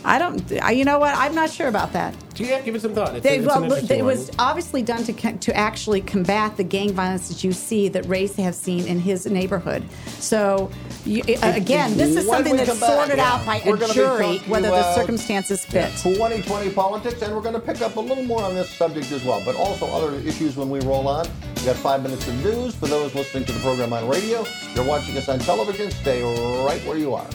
[0.04, 0.52] I don't.
[0.62, 1.12] I, you know what?
[1.16, 2.14] I'm not sure about that.
[2.34, 3.16] Do you yeah, give it some thought.
[3.16, 6.92] It's, They, it's well, look, it was obviously done to to actually combat the gang
[6.92, 9.84] violence that you see that Ray's have seen in his neighborhood.
[10.06, 10.70] So,
[11.04, 14.68] you, uh, again, this is something that's back, sorted yeah, out by a jury, whether
[14.68, 15.90] the circumstances fit.
[15.98, 19.24] 2020 politics, and we're going to pick up a little more on this subject as
[19.24, 21.26] well, but also other issues when we roll on.
[21.56, 24.44] We got five minutes of news for those listening to the program on radio.
[24.74, 25.90] You're watching us on television.
[25.90, 26.22] Stay
[26.64, 27.26] right where you are.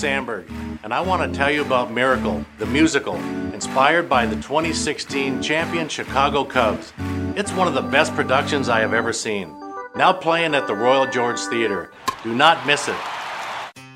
[0.00, 0.50] Sandberg,
[0.82, 3.16] and I want to tell you about Miracle, the musical,
[3.52, 6.94] inspired by the 2016 champion Chicago Cubs.
[7.36, 9.54] It's one of the best productions I have ever seen.
[9.94, 11.90] Now playing at the Royal George Theater.
[12.24, 12.96] Do not miss it.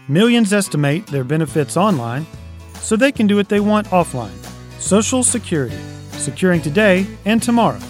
[0.06, 2.26] Millions estimate their benefits online
[2.80, 4.36] so they can do what they want offline.
[4.78, 5.78] Social Security,
[6.10, 7.80] securing today and tomorrow.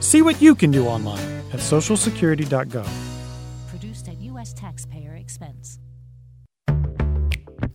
[0.00, 3.09] See what you can do online at socialsecurity.gov.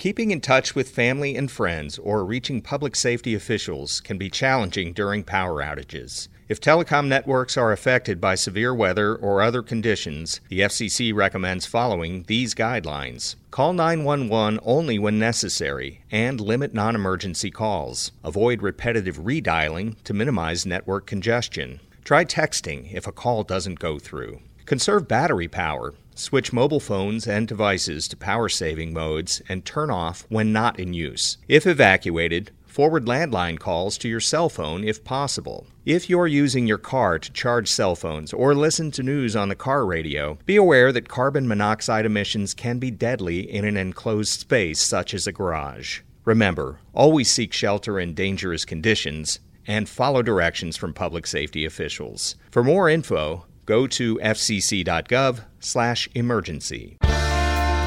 [0.00, 4.94] Keeping in touch with family and friends or reaching public safety officials can be challenging
[4.94, 6.28] during power outages.
[6.48, 12.22] If telecom networks are affected by severe weather or other conditions, the FCC recommends following
[12.28, 13.34] these guidelines.
[13.50, 18.10] Call 911 only when necessary and limit non emergency calls.
[18.24, 21.78] Avoid repetitive redialing to minimize network congestion.
[22.04, 24.40] Try texting if a call doesn't go through.
[24.64, 25.92] Conserve battery power.
[26.14, 30.92] Switch mobile phones and devices to power saving modes and turn off when not in
[30.92, 31.38] use.
[31.48, 35.66] If evacuated, forward landline calls to your cell phone if possible.
[35.84, 39.54] If you're using your car to charge cell phones or listen to news on the
[39.54, 44.80] car radio, be aware that carbon monoxide emissions can be deadly in an enclosed space
[44.80, 46.00] such as a garage.
[46.24, 52.36] Remember, always seek shelter in dangerous conditions and follow directions from public safety officials.
[52.50, 56.96] For more info, go to fcc.gov/emergency.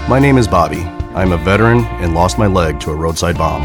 [0.08, 0.80] My name is Bobby.
[1.14, 3.64] I'm a veteran and lost my leg to a roadside bomb.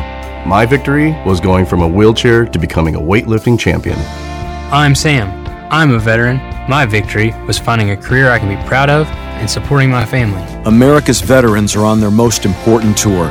[0.48, 3.96] My victory was going from a wheelchair to becoming a weightlifting champion.
[4.72, 5.30] I'm Sam.
[5.70, 6.38] I'm a veteran.
[6.68, 9.06] My victory was finding a career I can be proud of
[9.38, 10.42] and supporting my family.
[10.64, 13.28] America's veterans are on their most important tour,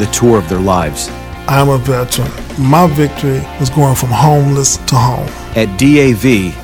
[0.00, 1.08] the tour of their lives.
[1.46, 2.32] I'm a veteran.
[2.58, 5.28] My victory was going from homeless to home.
[5.54, 6.63] At DAV,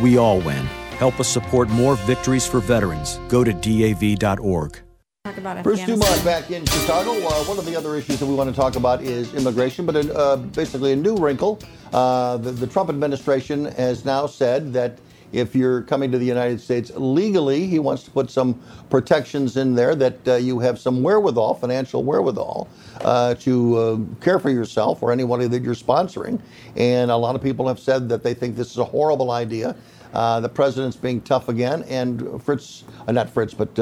[0.00, 0.66] we all win.
[0.98, 3.18] Help us support more victories for veterans.
[3.28, 4.80] Go to DAV.org.
[5.24, 6.12] Talk about Bruce Afghanistan.
[6.12, 7.12] Dumont back in Chicago.
[7.12, 9.96] Uh, one of the other issues that we want to talk about is immigration, but
[9.96, 11.58] uh, basically a new wrinkle.
[11.94, 14.98] Uh, the, the Trump administration has now said that
[15.34, 18.60] if you're coming to the United States legally, he wants to put some
[18.90, 22.68] protections in there that uh, you have some wherewithal, financial wherewithal,
[23.00, 26.40] uh, to uh, care for yourself or anybody that you're sponsoring.
[26.76, 29.74] And a lot of people have said that they think this is a horrible idea.
[30.12, 33.76] Uh, the president's being tough again, and Fritz, uh, not Fritz, but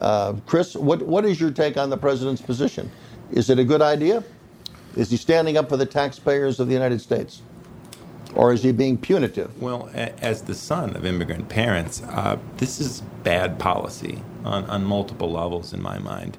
[0.00, 2.90] uh, Chris, what what is your take on the president's position?
[3.32, 4.24] Is it a good idea?
[4.96, 7.42] Is he standing up for the taxpayers of the United States,
[8.34, 9.60] or is he being punitive?
[9.62, 15.30] Well, as the son of immigrant parents, uh, this is bad policy on, on multiple
[15.30, 16.36] levels in my mind.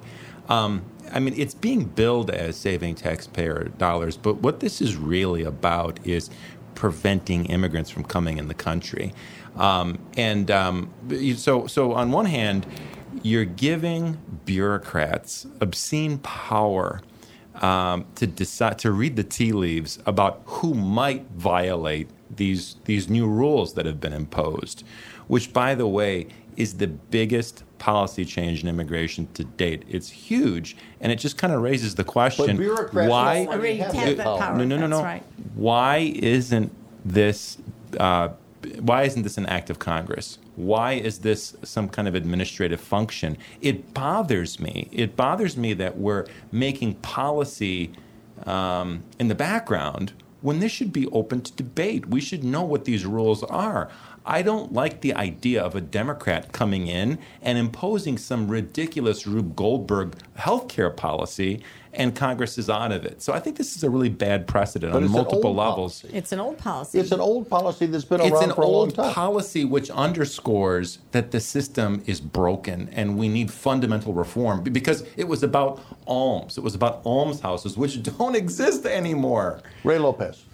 [0.48, 5.42] Um, I mean, it's being billed as saving taxpayer dollars, but what this is really
[5.42, 6.30] about is
[6.74, 9.12] preventing immigrants from coming in the country.
[9.56, 10.92] Um, and um,
[11.36, 12.66] so, so on one hand,
[13.22, 17.00] you're giving bureaucrats obscene power
[17.62, 23.26] um, to decide to read the tea leaves about who might violate these these new
[23.26, 24.84] rules that have been imposed,
[25.28, 29.84] which, by the way, is the biggest policy change in immigration to date.
[29.88, 33.44] It's huge, and it just kind of raises the question: bureaucrats Why?
[33.44, 34.56] don't have power.
[34.56, 35.02] No, no, no, no.
[35.02, 35.22] right.
[35.54, 36.72] Why isn't
[37.04, 37.58] this?
[37.98, 38.30] Uh,
[38.80, 40.38] why isn't this an act of Congress?
[40.56, 43.36] Why is this some kind of administrative function?
[43.60, 44.88] It bothers me.
[44.90, 47.92] It bothers me that we're making policy
[48.44, 52.06] um, in the background when this should be open to debate.
[52.06, 53.90] We should know what these rules are.
[54.24, 59.54] I don't like the idea of a Democrat coming in and imposing some ridiculous Rube
[59.54, 61.62] Goldberg healthcare policy,
[61.96, 63.22] and Congress is out of it.
[63.22, 66.02] So I think this is a really bad precedent But on multiple levels.
[66.02, 66.16] policy.
[66.16, 66.98] It's an old policy.
[66.98, 69.12] It's an old policy that's been It's around an for a long old time.
[69.12, 75.26] policy which underscores that the system is broken and we need fundamental reform because it
[75.26, 76.58] was about alms.
[76.58, 79.60] It was about almshouses, which don't exist anymore.
[79.84, 80.44] Ray Lopez.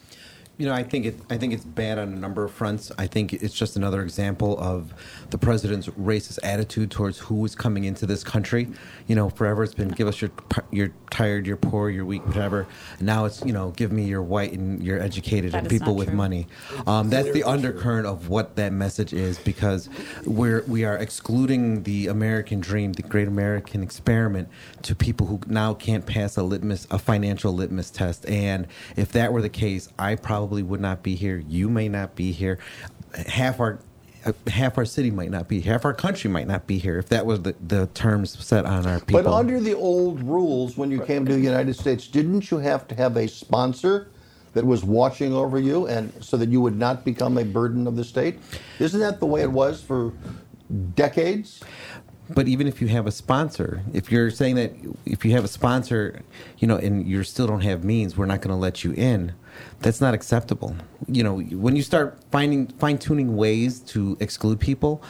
[0.59, 1.17] You know, I think it.
[1.31, 2.93] I think it's bad on a number of fronts.
[2.99, 4.93] I think it's just another example of
[5.33, 8.69] the president's racist attitude towards who is coming into this country.
[9.09, 10.31] You know, forever it's been give us your
[10.71, 12.67] you're tired, you're poor, you're weak, whatever.
[12.99, 15.97] And now it's you know give me your white and you're educated That and people
[15.97, 16.17] with true.
[16.17, 16.47] money.
[16.87, 19.89] Um, that's the undercurrent of what that message is because
[20.27, 24.49] we're we are excluding the American dream, the great American experiment,
[24.83, 28.29] to people who now can't pass a litmus, a financial litmus test.
[28.29, 28.67] And
[28.97, 31.43] if that were the case, I probably would not be here.
[31.49, 32.59] You may not be here.
[33.27, 33.79] Half our
[34.25, 37.09] Uh, half our city might not be half our country might not be here if
[37.09, 39.23] that was the, the terms set on our people.
[39.23, 42.87] But under the old rules, when you came to the United States, didn't you have
[42.89, 44.09] to have a sponsor
[44.55, 47.97] that was watching over you, and so that you would not become a burden of
[47.97, 48.39] the state?
[48.79, 50.13] Isn't that the way it was for
[50.95, 51.63] decades?
[52.35, 54.73] but even if you have a sponsor, if you're saying that
[55.05, 56.21] if you have a sponsor,
[56.59, 59.33] you know, and you still don't have means, we're not going to let you in.
[59.81, 60.77] That's not acceptable.
[61.09, 65.03] You know, when you start finding fine tuning ways to exclude people,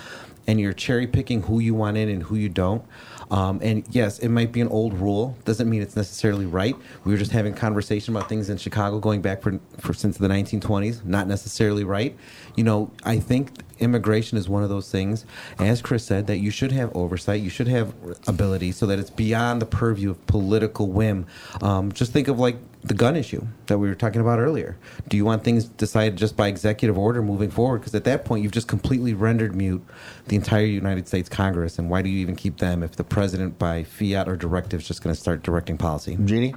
[0.46, 2.84] and you're cherry picking who you want in and who you don't.
[3.30, 5.36] Um, and yes, it might be an old rule.
[5.44, 6.76] Doesn't mean it's necessarily right.
[7.04, 10.28] We were just having conversation about things in Chicago going back for, for since the
[10.28, 11.04] 1920s.
[11.04, 12.16] Not necessarily right.
[12.56, 15.24] You know, I think immigration is one of those things,
[15.58, 17.40] as Chris said, that you should have oversight.
[17.40, 17.94] You should have
[18.26, 21.26] ability so that it's beyond the purview of political whim.
[21.62, 24.76] Um, just think of like the gun issue that we were talking about earlier.
[25.08, 27.78] Do you want things decided just by executive order moving forward?
[27.78, 29.84] Because at that point, you've just completely rendered mute
[30.26, 31.78] the entire United States Congress.
[31.78, 34.88] And why do you even keep them if the president, by fiat or directive, is
[34.88, 36.18] just going to start directing policy?
[36.24, 36.54] Jeannie?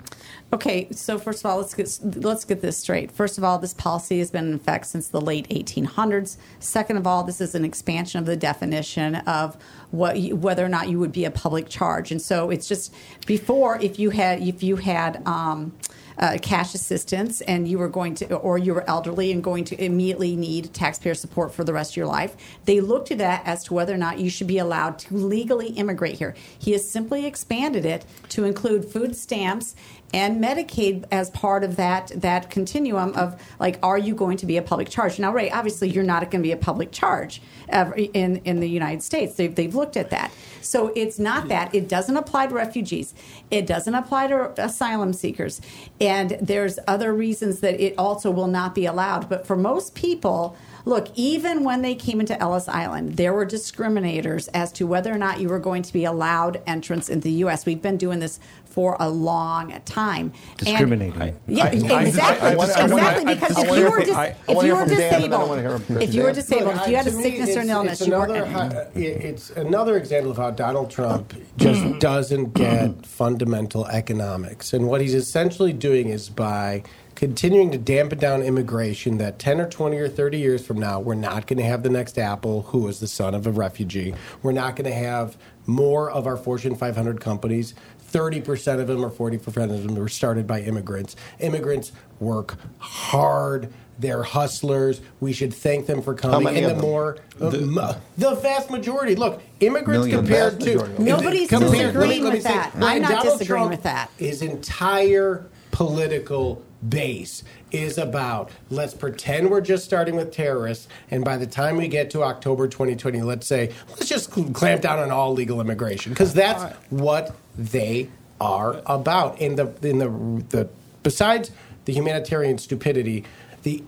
[0.51, 3.11] Okay, so first of all, let's get let's get this straight.
[3.11, 6.37] First of all, this policy has been in effect since the late 1800s.
[6.59, 9.57] Second of all, this is an expansion of the definition of
[9.91, 12.93] what you, whether or not you would be a public charge, and so it's just
[13.25, 15.25] before if you had if you had.
[15.27, 15.73] Um,
[16.17, 19.83] uh, cash assistance and you were going to, or you were elderly and going to
[19.83, 23.63] immediately need taxpayer support for the rest of your life, they looked at that as
[23.63, 26.35] to whether or not you should be allowed to legally immigrate here.
[26.57, 29.75] He has simply expanded it to include food stamps
[30.13, 34.57] and Medicaid as part of that that continuum of like, are you going to be
[34.57, 35.19] a public charge?
[35.19, 39.03] Now, Ray, obviously, you're not going to be a public charge in in the United
[39.03, 39.35] States.
[39.35, 40.31] They've they've looked at that,
[40.61, 41.73] so it's not that.
[41.73, 43.13] It doesn't apply to refugees.
[43.51, 45.61] It doesn't apply to asylum seekers,
[45.99, 49.27] and there's other reasons that it also will not be allowed.
[49.27, 54.47] But for most people look, even when they came into Ellis Island, there were discriminators
[54.53, 57.65] as to whether or not you were going to be allowed entrance into the U.S.
[57.65, 58.39] We've been doing this
[58.75, 60.33] for a long time.
[60.57, 61.21] Discriminating.
[61.21, 62.09] And, yeah, exactly.
[62.09, 63.33] exactly.
[63.33, 66.97] Because if you were dis- if you were disabled, if you were disabled, if you
[66.97, 68.73] had a sickness or an illness, it's you another, weren't.
[68.93, 71.99] it's another example of how Donald Trump just mm-hmm.
[71.99, 76.83] doesn't get fundamental economics, and what he's essentially doing is by
[77.15, 81.15] continuing to dampen down immigration that 10 or 20 or 30 years from now we're
[81.15, 84.13] not going to have the next apple who was the son of a refugee
[84.43, 87.73] we're not going to have more of our fortune 500 companies
[88.15, 94.23] 30% of them or 40% of them were started by immigrants immigrants work hard they're
[94.23, 94.99] hustlers.
[95.21, 96.43] We should thank them for coming.
[96.43, 96.91] many and of the them?
[96.91, 99.15] more, uh, The- m- the vast majority.
[99.15, 100.27] Look, immigrants Millions.
[100.27, 101.01] compared to.
[101.01, 102.71] Nobody's compared- disagreeing let me with say- that.
[102.75, 104.09] I'm not Donald disagreeing Trump, with that.
[104.17, 111.37] His entire political base is about let's pretend we're just starting with terrorists, and by
[111.37, 115.33] the time we get to October 2020, let's say let's just clamp down on all
[115.33, 118.09] legal immigration because that's what they
[118.39, 119.39] are about.
[119.39, 120.09] In the in the
[120.49, 120.69] the
[121.03, 121.51] besides
[121.85, 123.23] the humanitarian stupidity,
[123.63, 123.83] the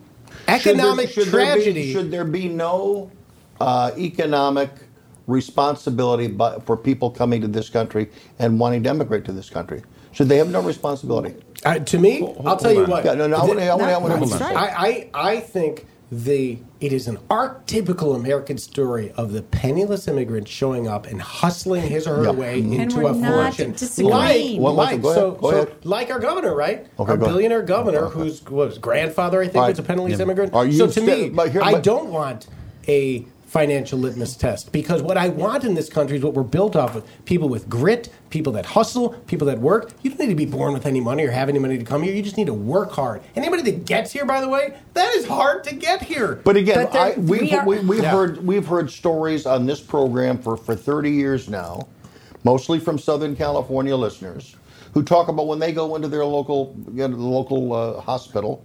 [0.47, 1.71] economic should there, should tragedy.
[1.73, 3.11] There be, should there be no
[3.59, 4.69] uh, economic
[5.27, 8.09] responsibility by, for people coming to this country
[8.39, 9.83] and wanting to immigrate to this country?
[10.11, 11.35] Should they have no responsibility?
[11.65, 12.89] Uh, to me, I'll tell you on.
[12.89, 13.05] what.
[13.05, 14.55] Yeah, no, no, I wanna- I wanna- I wanna- That's hold on.
[14.55, 14.73] right.
[14.73, 20.47] I, I, I think the it is an archetypical American story of the penniless immigrant
[20.47, 22.29] showing up and hustling his or her Yeah.
[22.31, 23.71] way And into we're a not fortune.
[23.73, 24.11] disagreeing.
[24.13, 26.85] Like, Well, like, go ahead, so, go so like our governor, right?
[26.99, 27.33] Okay, our go ahead.
[27.35, 29.69] billionaire governor, whose was grandfather, I think, All right.
[29.69, 30.21] was a penniless Yeah.
[30.21, 30.53] immigrant.
[30.53, 32.45] Are you so to sti- me, but here- I don't want
[32.87, 36.75] a financial litmus test because what I want in this country is what we're built
[36.75, 39.91] off of people with grit, people that hustle, people that work.
[40.03, 42.03] You don't need to be born with any money or have any money to come
[42.03, 42.13] here.
[42.13, 43.21] You just need to work hard.
[43.37, 46.41] Anybody that gets here, by the way, that is hard to get here.
[46.43, 48.11] But again, But I, we've, we are- we, we've Yeah.
[48.11, 51.87] heard we've heard stories on this program for, for 30 years now,
[52.43, 54.57] mostly from Southern California listeners,
[54.93, 58.63] who talk about when they go into their local you know, the local uh, hospital,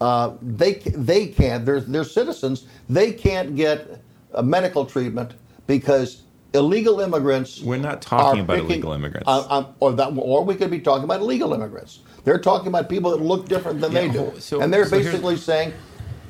[0.00, 1.64] uh, they they can't.
[1.64, 2.66] They're, they're citizens.
[2.90, 3.98] They can't get a
[4.42, 5.34] medical treatment
[5.66, 6.22] because
[6.54, 7.60] illegal immigrants.
[7.60, 9.28] We're not talking about picking- illegal immigrants.
[9.28, 12.00] uh, um, or that, or we could be talking about illegal immigrants.
[12.24, 14.98] They're talking about people that look different than they Yeah, do, so- and they're so
[14.98, 15.72] basically saying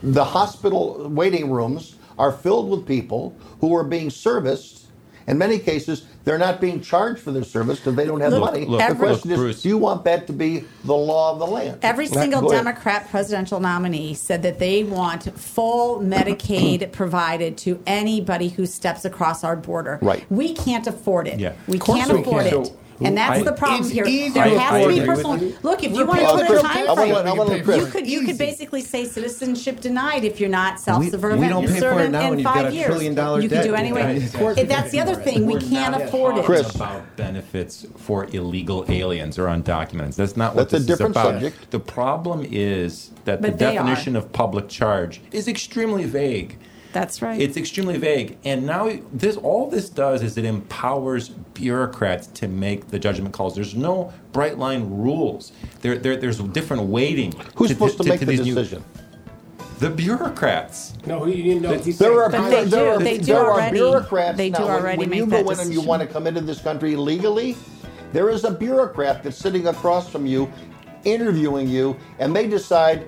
[0.02, 4.85] the hospital waiting rooms are filled with people who are being serviced.
[5.26, 8.52] In many cases, they're not being charged for their service because they don't have Look,
[8.52, 8.64] money.
[8.64, 9.62] look, the every- question is, Bruce.
[9.62, 11.78] do you want that to be the law of the land?
[11.82, 12.50] Every single Go.
[12.50, 19.42] Democrat presidential nominee said that they want full Medicaid provided to anybody who steps across
[19.42, 19.98] our border.
[20.00, 20.24] Right.
[20.30, 21.40] We can't afford it.
[21.40, 21.54] Yeah.
[21.66, 22.66] We can't we afford can't.
[22.68, 22.72] it.
[23.00, 24.04] And that's I- the problem It's here.
[24.06, 25.52] easy There to has to be personal.
[25.62, 27.78] Look, if you want to put the a time I frame, I wanna- Chris.
[27.78, 31.40] you could you could basically say citizenship denied if you're not self-serving.
[31.40, 32.86] we don't pay for it in, now, in and you've got five a years.
[32.86, 33.62] trillion dollar You debt.
[33.64, 34.16] can do anyway.
[34.16, 35.46] Of that's the other thing.
[35.46, 36.44] We can't afford it.
[36.44, 36.74] Chris.
[36.74, 40.14] about benefits for illegal aliens or undocumented.
[40.16, 41.32] That's not what That's a this different is about.
[41.34, 41.70] subject.
[41.70, 46.58] The problem is that the definition of public charge is extremely vague.
[46.96, 47.38] That's right.
[47.38, 52.88] It's extremely vague, and now this all this does is it empowers bureaucrats to make
[52.88, 53.54] the judgment calls.
[53.54, 55.52] There's no bright line rules.
[55.82, 57.34] There, there there's different weighting.
[57.54, 58.82] Who's supposed to make the these new- decision?
[59.78, 60.94] the bureaucrats.
[61.04, 63.40] No, you know, he's There saying are, But they do- there are, they do there
[63.44, 64.64] are already- bureaucrats they do now.
[64.68, 66.62] when- already when, make you that go in and you want to come into this
[66.62, 67.58] country legally,
[68.14, 70.50] there is a bureaucrat that's sitting across from you,
[71.04, 73.06] interviewing you, and they decide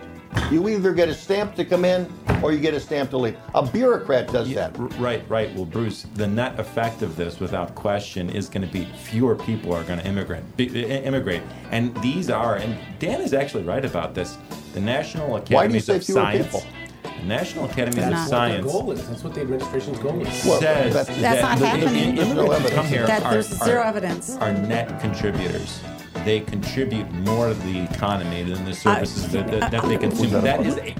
[0.50, 2.10] you either get a stamp to come in
[2.42, 3.36] or you get a stamp to leave.
[3.54, 4.78] A bureaucrat does that.
[4.78, 5.54] R- Right, right.
[5.54, 9.72] Well, Bruce, the net effect of this, without question, is going to be fewer people
[9.74, 10.56] are going to immigrate.
[10.56, 12.56] Be, immigrate, and these are.
[12.56, 14.36] And Dan is actually right about this.
[14.74, 16.46] The National Academies Why do you say of fewer Science.
[16.46, 16.62] people?
[17.02, 18.28] The National Academies They're of not.
[18.28, 18.64] Science.
[18.64, 19.08] Their goal is.
[19.08, 20.44] That's what the administration's goal is.
[20.44, 22.08] Well, says that's- That's not that the- happening.
[22.10, 24.36] im- There's no immigrants come here That are, zero are- evidence.
[24.36, 25.80] are net contributors.
[26.24, 30.30] They contribute more to the economy than the services that, that, that they consume.
[30.30, 30.94] That is a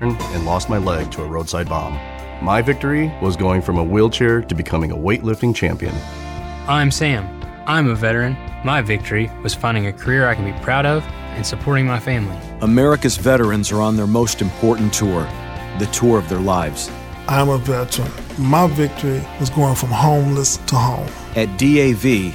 [0.00, 1.94] and lost my leg to a roadside bomb.
[2.42, 5.94] My victory was going from a wheelchair to becoming a weightlifting champion.
[6.68, 7.26] I'm Sam.
[7.66, 8.36] I'm a veteran.
[8.64, 12.36] My victory was finding a career I can be proud of and supporting my family.
[12.60, 15.22] America's veterans are on their most important tour,
[15.78, 16.90] the tour of their lives.
[17.26, 18.10] I'm a veteran.
[18.38, 21.08] My victory was going from homeless to home.
[21.36, 22.34] At DAV,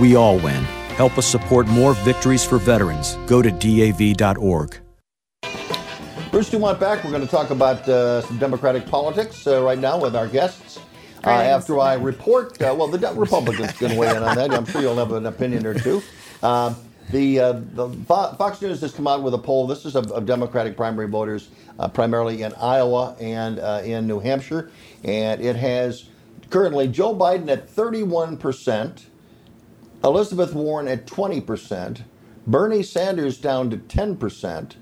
[0.00, 0.64] we all win.
[0.96, 3.16] Help us support more victories for veterans.
[3.26, 4.78] Go to DAV.org.
[6.30, 7.04] Bruce Dumont back.
[7.04, 10.78] We're going to talk about uh, some Democratic politics uh, right now with our guests.
[11.24, 14.52] Uh, after I report, uh, well, the De- Republicans can weigh in on that.
[14.52, 16.02] I'm sure you'll have an opinion or two.
[16.42, 16.74] Uh,
[17.10, 19.66] the, uh, the Fox News has come out with a poll.
[19.66, 24.20] This is of, of Democratic primary voters, uh, primarily in Iowa and uh, in New
[24.20, 24.70] Hampshire,
[25.04, 26.04] and it has
[26.50, 29.06] currently Joe Biden at 31 percent,
[30.04, 32.02] Elizabeth Warren at 20 percent,
[32.46, 34.76] Bernie Sanders down to 10 percent,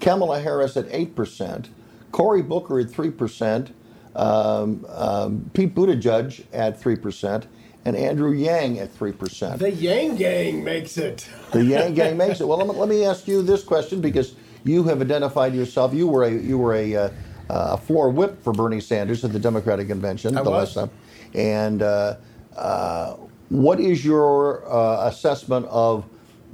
[0.00, 1.68] Kamala Harris at 8%,
[2.10, 3.70] Cory Booker at 3%,
[4.16, 7.46] um, um, Pete Buttigieg at 3%,
[7.84, 9.58] and Andrew Yang at 3%.
[9.58, 11.28] The Yang Gang makes it.
[11.52, 12.46] The Yang Gang makes it.
[12.48, 14.34] Well, let me, let me ask you this question because
[14.64, 15.94] you have identified yourself.
[15.94, 17.10] You were a you were a, uh,
[17.48, 20.76] a floor whip for Bernie Sanders at the Democratic convention I the was.
[20.76, 20.98] last time.
[21.34, 22.16] And uh,
[22.56, 23.16] uh,
[23.52, 26.04] what is your uh, assessment of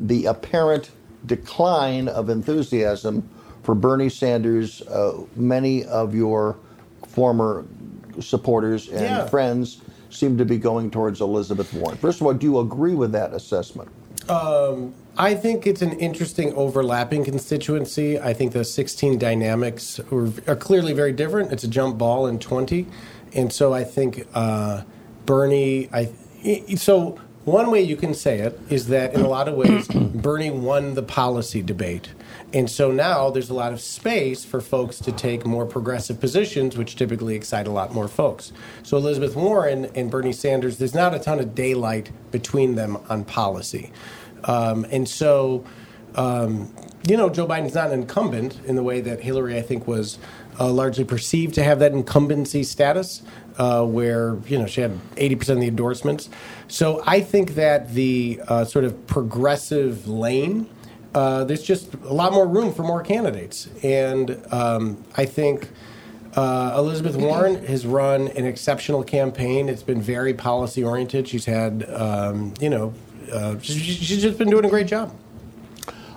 [0.01, 0.91] the apparent
[1.27, 3.29] decline of enthusiasm
[3.63, 4.83] for Bernie Sanders?
[4.83, 6.57] Uh, many of your
[7.07, 7.65] former
[8.19, 9.27] supporters and Yeah.
[9.27, 9.81] friends
[10.11, 11.97] seem to be going towards Elizabeth Warren.
[11.99, 13.89] First of all, do you agree with that assessment?
[14.29, 18.19] Um, I think it's an interesting overlapping constituency.
[18.19, 21.53] I think the 16 dynamics are, are clearly very different.
[21.53, 22.87] It's a jump ball in 20.
[23.35, 24.83] And so I think uh,
[25.27, 26.11] Bernie, I, i-
[26.77, 30.51] so one way you can say it is that in a lot of ways, Bernie
[30.51, 32.11] won the policy debate.
[32.53, 36.77] And so now there's a lot of space for folks to take more progressive positions,
[36.77, 38.53] which typically excite a lot more folks.
[38.83, 43.25] So Elizabeth Warren and Bernie Sanders, there's not a ton of daylight between them on
[43.25, 43.93] policy.
[44.45, 45.65] Um, and so,
[46.15, 46.75] um,
[47.07, 50.19] you know, Joe Biden's not an incumbent in the way that Hillary, I think, was
[50.59, 53.23] uh, largely perceived to have that incumbency status,
[53.59, 56.29] uh, where you know she had 80% of the endorsements.
[56.69, 60.69] So I think that the uh, sort of progressive lane,
[61.15, 65.69] uh, there's just a lot more room for more candidates, and um, I think.
[66.37, 69.69] Uh, Elizabeth Warren has run an exceptional campaign.
[69.69, 71.27] It's been very policy oriented.
[71.27, 72.95] She's had, um, you know,
[73.33, 75.13] uh, she's, she's just been doing a great job.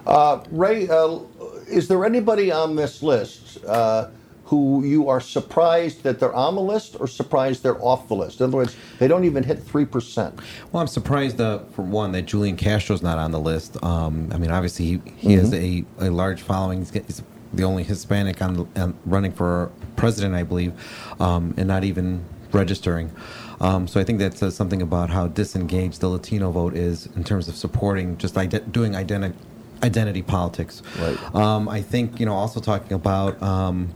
[0.06, 1.20] Uh, Ray, uh,
[1.68, 4.10] is there anybody on this list uh,
[4.46, 8.40] who you are surprised that they're on the list or surprised they're off the list?
[8.40, 10.40] In other words, they don't even hit 3%.
[10.72, 13.82] Well, I'm surprised, uh, for one, that Julian Castro's not on the list.
[13.84, 16.80] Um, I mean, obviously, he, he has a, a large following.
[16.80, 17.24] He's, he's
[17.54, 20.74] the only Hispanic on, on running for president, I believe,
[21.20, 23.12] um, and not even registering.
[23.60, 27.24] Um, so I think that says something about how disengaged the Latino vote is in
[27.24, 29.38] terms of supporting just ide- doing identity
[29.84, 30.82] identity politics.
[31.00, 31.36] Right.
[31.36, 33.94] Um, I think you know also talking about um,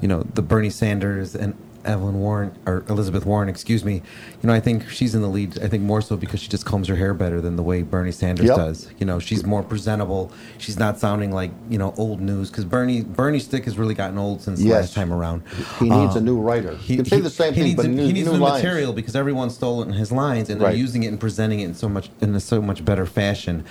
[0.00, 1.54] you know the Bernie Sanders and
[1.84, 5.58] Evelyn Warren or Elizabeth Warren, excuse me, you know, I think she's in the lead.
[5.62, 8.12] I think more so because she just combs her hair better than the way Bernie
[8.12, 8.56] Sanders Yep.
[8.56, 8.88] does.
[8.98, 10.30] You know, she's more presentable.
[10.58, 14.18] She's not sounding like you know old news because Bernie Bernie's stick has really gotten
[14.18, 14.72] old since Yes.
[14.72, 15.42] last time around.
[15.78, 16.76] He needs a Um, new writer.
[16.86, 19.16] You can say the same thing, but a- new- he needs new new material because
[19.16, 22.10] everyone stole in his lines and they're using it and presenting it in so much
[22.20, 23.64] in a so much better fashion.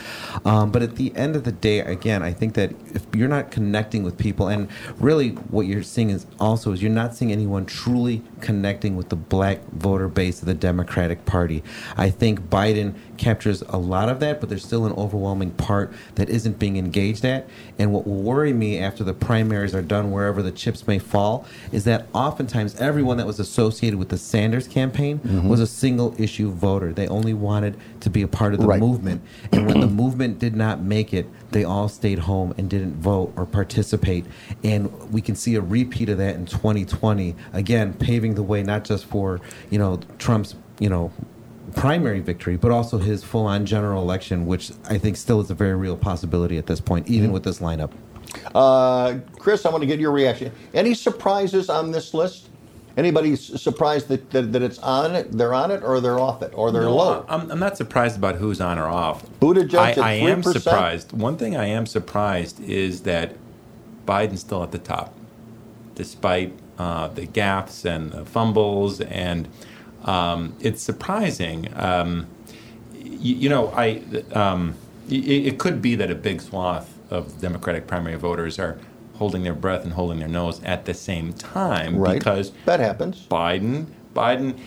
[0.45, 3.51] Um, but at the end of the day, again, I think that if you're not
[3.51, 4.68] connecting with people, and
[4.99, 8.01] really what you're seeing is also is you're not seeing anyone truly
[8.41, 11.64] connecting with the black voter base of the Democratic Party.
[11.97, 16.28] I think Biden captures a lot of that, but there's still an overwhelming part that
[16.28, 17.47] isn't being engaged at.
[17.78, 21.45] And what will worry me after the primaries are done, wherever the chips may fall,
[21.72, 25.43] is that oftentimes everyone that was associated with the Sanders campaign Mhm.
[25.47, 26.91] was a single issue voter.
[26.93, 28.80] They only wanted to be a part of the Right.
[28.80, 29.22] movement.
[29.51, 33.34] And when the movement did not make it, they all stayed home and didn't vote
[33.36, 34.26] or participate.
[34.63, 38.84] And we can see a repeat of that in 2020, again, paving the way not
[38.84, 41.11] just for, you know, Trump's, you know,
[41.76, 45.55] primary victory, but also his full on general election, which I think still is a
[45.55, 47.34] very real possibility at this point, even Mhm.
[47.34, 47.91] with this lineup.
[48.55, 50.51] Uh, Chris, I want to get your reaction.
[50.74, 52.47] Any surprises on this list?
[52.97, 56.51] Anybody surprised that, that, that it's on it, they're on it, or they're off it,
[56.53, 57.26] or they're No, low?
[57.30, 59.26] I'm, I'm not surprised about who's on or off.
[59.39, 61.13] Buttigieg I, at I am surprised.
[61.13, 63.36] One thing I am surprised is that
[64.05, 65.13] Biden's still at the top,
[65.95, 69.47] despite uh, the gaffes and the fumbles, and
[70.06, 71.70] um, it's surprising.
[71.76, 72.28] Um,
[72.93, 74.02] you, you know, I
[74.34, 74.76] um,
[75.10, 78.78] it, it could be that a big swath of Democratic primary voters are
[79.16, 82.18] holding their breath and holding their nose at the same time Right.
[82.18, 83.28] because that happens.
[83.30, 83.86] Biden,
[84.16, 84.58] Biden.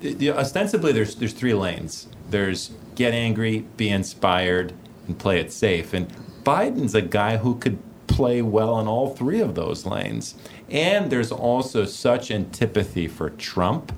[0.00, 2.08] the- the- ostensibly, there's there's three lanes.
[2.30, 4.72] There's get angry, be inspired,
[5.06, 5.92] and play it safe.
[5.94, 6.08] And
[6.44, 7.78] Biden's a guy who could
[8.08, 10.34] play well in all three of those lanes.
[10.70, 13.92] And there's also such antipathy for Trump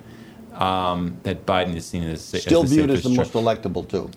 [0.54, 3.88] um, that Biden is seen as Still as the viewed as the safest most electable,
[3.88, 4.10] too,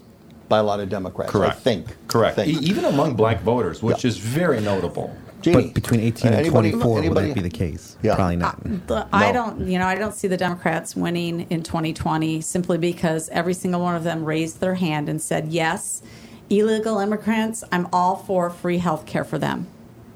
[0.49, 1.31] by a lot of Democrats.
[1.31, 1.55] Correct.
[1.55, 1.95] I think.
[2.07, 2.37] Correct.
[2.39, 2.61] I think.
[2.61, 5.15] E- even among black voters, which is very notable.
[5.43, 7.95] But between 18 and Anybody- 24, would that be the case?
[8.01, 8.15] Yeah.
[8.15, 8.61] Probably not.
[8.87, 13.29] The- I don't, you know, I don't see the Democrats winning in 2020 simply because
[13.29, 16.01] every single one of them raised their hand and said, yes,
[16.49, 19.67] illegal immigrants, I'm all for free health care for them.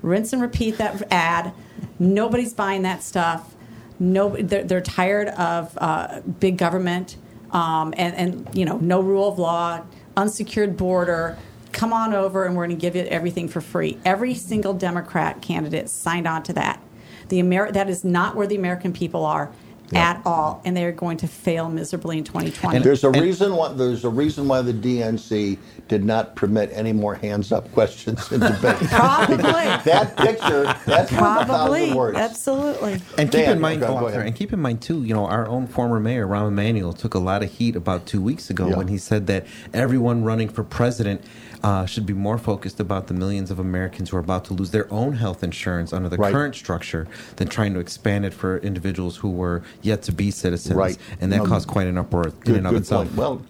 [0.01, 1.53] Rinse and repeat that ad.
[1.99, 3.55] Nobody's buying that stuff.
[4.01, 7.17] No, they're, they're tired of uh, big government
[7.51, 9.83] um, and, and, you know, no rule of law,
[10.17, 11.37] unsecured border.
[11.71, 13.99] Come on over and we're going to give you everything for free.
[14.03, 16.81] Every single Democrat candidate signed on to that.
[17.29, 19.51] The Amer- that is not where the American people are
[19.93, 22.79] at all, and they are going to fail miserably in 2020.
[22.79, 27.15] there's a reason why there's a reason why the DNC did not permit any more
[27.15, 28.75] hands up questions in debate.
[28.89, 29.37] Probably.
[29.41, 32.17] that picture, that's worth a thousand Probably, words.
[32.17, 33.01] absolutely.
[33.17, 34.13] And keep in mind, go- go I'm ahead.
[34.15, 37.13] sorry, and keep in mind too, you know, our own former mayor Rahm Emanuel took
[37.13, 38.77] a lot of heat about two weeks ago Yeah.
[38.77, 41.21] when he said that everyone running for president
[41.63, 44.71] uh, should be more focused about the millions of Americans who are about to lose
[44.71, 46.31] their own health insurance under the Right.
[46.33, 50.75] current structure than trying to expand it for individuals who were yet to be citizens.
[50.75, 50.97] Right.
[51.19, 53.05] and that No, caused quite an uproar in and of good itself.
[53.07, 53.17] point.
[53.17, 53.41] Well,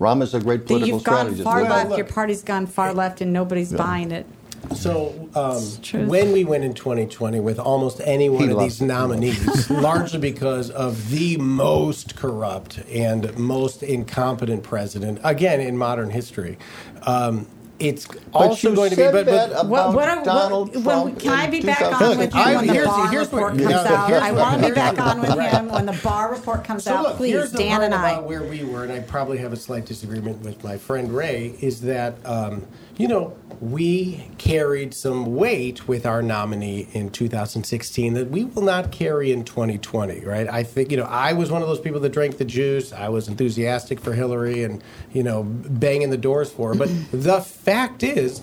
[0.00, 1.44] Rahm is a great political You've gone strategist.
[1.44, 1.88] far Well, left.
[1.90, 4.26] look, Your party's gone far left, and nobody's buying it.
[4.74, 9.68] So, um, when we went in 2020 with almost any one He of these nominees,
[9.70, 16.56] largely because of the most corrupt and most incompetent president, again, in modern history,
[17.02, 17.46] um,
[17.78, 19.02] it's also going to be.
[19.04, 22.40] But, but about What- what- Donald when- Trump can I be back on with you
[22.42, 24.12] when the Barr report comes out?
[24.22, 27.02] I want to be back on with him when the Barr report comes So out.
[27.04, 28.10] look, Please, here's the Dan part and I.
[28.12, 31.54] about where we were, and I probably have a slight disagreement with my friend Ray,
[31.60, 32.66] is that um,
[33.00, 38.90] you know we carried some weight with our nominee in 2016 that we will not
[38.90, 40.20] carry in 2020.
[40.24, 40.48] Right?
[40.48, 42.92] I think you know I was one of those people that drank the juice.
[42.92, 44.82] I was enthusiastic for Hillary, and
[45.12, 46.74] you know banging the doors for her.
[46.74, 48.42] But the fact is.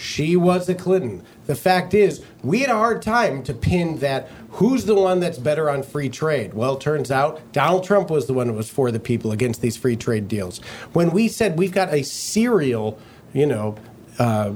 [0.00, 1.24] She was a Clinton.
[1.46, 5.38] The fact is, we had a hard time to pin that who's the one that's
[5.38, 6.54] better on free trade.
[6.54, 9.60] Well, it turns out Donald Trump was the one that was for the people against
[9.60, 10.58] these free trade deals.
[10.92, 12.96] When we said we've got a serial,
[13.32, 13.76] you know,
[14.18, 14.52] uh,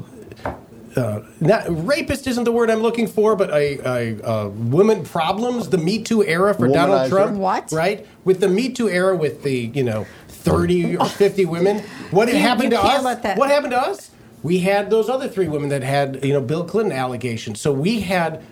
[0.96, 5.70] uh, not, rapist isn't the word I'm looking for, but a, a, a woman problems,
[5.70, 7.36] the Me Too era for Donald Trump.
[7.38, 7.72] What?
[7.72, 8.06] Right?
[8.24, 11.78] With the Me Too era, with the, you know, 30 or 50 women.
[12.10, 13.04] What You- happened you to can't us?
[13.04, 14.10] let that- What happened to us?
[14.42, 17.60] We had those other three women that had, you know, Bill Clinton allegations.
[17.60, 18.42] So we had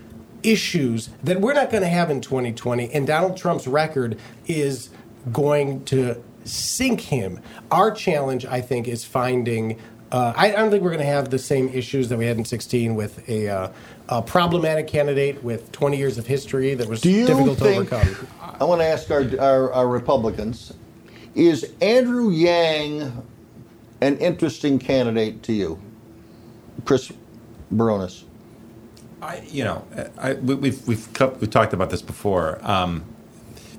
[0.42, 2.90] issues that we're not going to have in 2020.
[2.94, 4.88] And Donald Trump's record is
[5.32, 7.40] going to sink him.
[7.70, 9.78] Our challenge, I think, is finding
[10.12, 12.36] Uh, I, I don't think we're going to have the same issues that we had
[12.36, 13.72] in 16 with a, uh,
[14.08, 17.96] a problematic candidate with 20 years of history that was Do you difficult think, to
[17.96, 18.26] overcome.
[18.58, 20.74] I want to ask our, our, our Republicans,
[21.36, 23.12] is Andrew Yang
[24.00, 25.80] an interesting candidate to you?
[26.84, 27.12] Chris
[27.72, 28.24] Baronis.
[29.22, 29.84] I, you know,
[30.18, 32.58] I, we, we've we've we've talked about this before.
[32.62, 33.04] Um,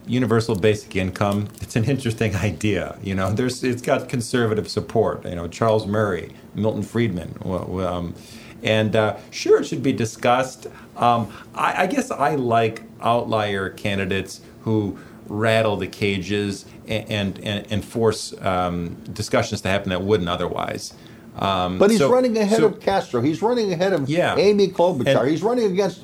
[0.08, 1.48] universal basic income.
[1.62, 2.98] It's an interesting idea.
[3.04, 5.26] You know, there's it's got conservative support.
[5.26, 8.16] You know, Charles Murray, Milton Friedman, well, um,
[8.64, 10.68] and uh, sure, it should be discussed.
[10.98, 14.98] Um, I, I guess I like outlier candidates who
[15.28, 20.94] rattle the cages and and, and force um, discussions to happen that wouldn't otherwise.
[21.38, 23.22] Um, But he's so- running ahead so- of Castro.
[23.22, 24.36] He's running ahead of Yeah.
[24.38, 25.22] Amy Klobuchar.
[25.22, 26.04] And- he's running against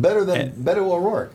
[0.00, 1.32] better than Beto O'Rourke.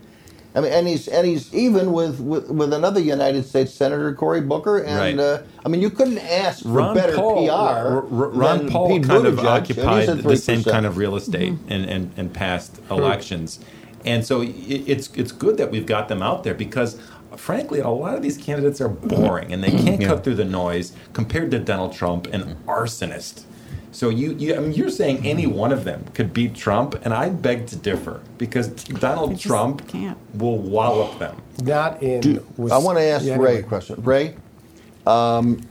[0.58, 4.42] I mean, and he's and he's even with, with, with another United States Senator Cory
[4.42, 5.20] Booker, and Right.
[5.20, 7.52] uh, I mean, you couldn't ask for Ron better Paul, PR.
[7.52, 10.86] R- R- Ron than Paul Pete kind of Buttigieg, and he's occupied the same kind
[10.88, 13.60] of real estate in, in, in past elections,
[14.04, 17.00] and so it, it's it's good that we've got them out there because.
[17.36, 20.08] Frankly, a lot of these candidates are boring and they can't Yeah.
[20.08, 23.44] cut through the noise compared to Donald Trump, an arsonist.
[23.92, 27.14] So you, you, I mean, you're saying any one of them could beat Trump, and
[27.14, 30.18] I beg to differ because Donald Trump can't.
[30.36, 31.42] will wallop them.
[31.64, 32.22] Not in.
[32.22, 33.60] Do- with- I want to ask yeah, Ray anyway.
[33.60, 34.04] a question.
[34.04, 34.36] Ray,
[35.08, 35.62] um,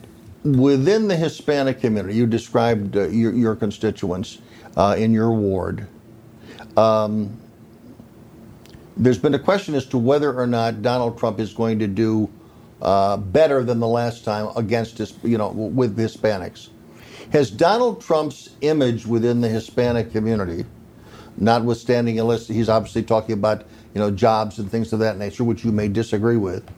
[0.44, 4.38] within the Hispanic community, you described uh, your, your constituents
[4.76, 5.86] uh, in your ward.
[6.76, 7.38] Um,
[8.96, 12.30] there's been a question as to whether or not Donald Trump is going to do
[12.80, 16.68] uh, better than the last time against his, you know, with Hispanics.
[17.32, 20.64] Has Donald Trump's image within the Hispanic community,
[21.36, 25.64] notwithstanding unless he's obviously talking about you know jobs and things of that nature, which
[25.64, 26.68] you may disagree with.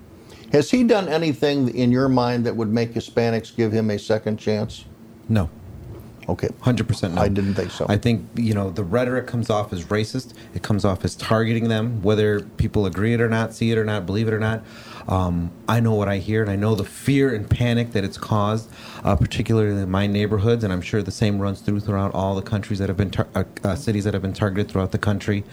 [0.52, 4.38] Has he done anything in your mind that would make Hispanics give him a second
[4.38, 4.84] chance?
[5.28, 5.50] No.
[6.28, 6.48] Okay.
[6.48, 7.22] 100% no.
[7.22, 7.86] I didn't think so.
[7.88, 10.34] I think, you know, the rhetoric comes off as racist.
[10.54, 13.84] It comes off as targeting them, whether people agree it or not, see it or
[13.84, 14.62] not, believe it or not.
[15.08, 18.18] Um, I know what I hear, and I know the fear and panic that it's
[18.18, 18.70] caused,
[19.04, 22.42] uh, particularly in my neighborhoods, and I'm sure the same runs through throughout all the
[22.42, 25.44] countries that have been, tar- uh, uh, cities that have been targeted throughout the country,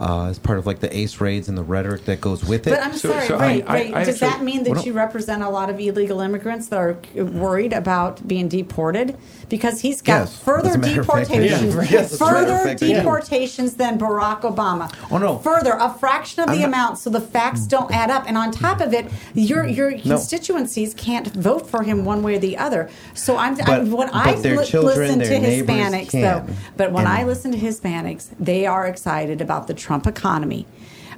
[0.00, 2.70] uh, as part of like the ACE raids and the rhetoric that goes with it.
[2.70, 6.20] But I'm sorry, Ray, Ray, does that mean that you represent a lot of illegal
[6.20, 9.16] immigrants that are worried about being deported?
[9.48, 10.38] Because he's got Yes.
[10.38, 11.48] further As a matter of fact, I do.
[11.48, 12.94] deportations, Yes, as a matter of further fact, I do.
[12.94, 14.92] deportations than Barack Obama.
[15.10, 15.38] Oh, no.
[15.38, 18.24] Further, a fraction of I'm the not- amount, so the facts don't add up.
[18.26, 22.38] And on top of it, your your constituencies can't vote for him one way or
[22.38, 22.88] the other.
[23.14, 26.22] So I'm, But- I'm when I li- children, listen to Hispanics, can.
[26.22, 26.44] though,
[26.76, 30.66] but when And- I listen to Hispanics, they are excited about the Trump economy.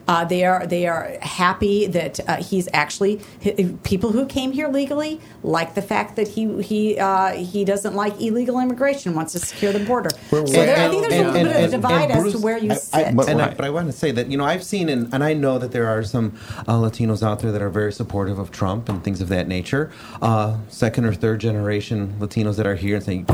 [0.06, 4.68] Uh, they are they are happy that uh, he's actually hi- people who came here
[4.68, 9.38] legally like the fact that he he uh, he doesn't like illegal immigration wants to
[9.38, 10.10] secure the border.
[10.30, 12.72] So there, I think there's a little bit of a divide as to where you
[12.72, 12.94] I- sit.
[12.94, 15.24] I, and I, but I want to say that you know I've seen and, and
[15.24, 16.36] I know that there are some
[16.68, 19.90] uh, Latinos out there that are very supportive of Trump and things of that nature.
[20.20, 23.26] Uh, second or third generation Latinos that are here and saying,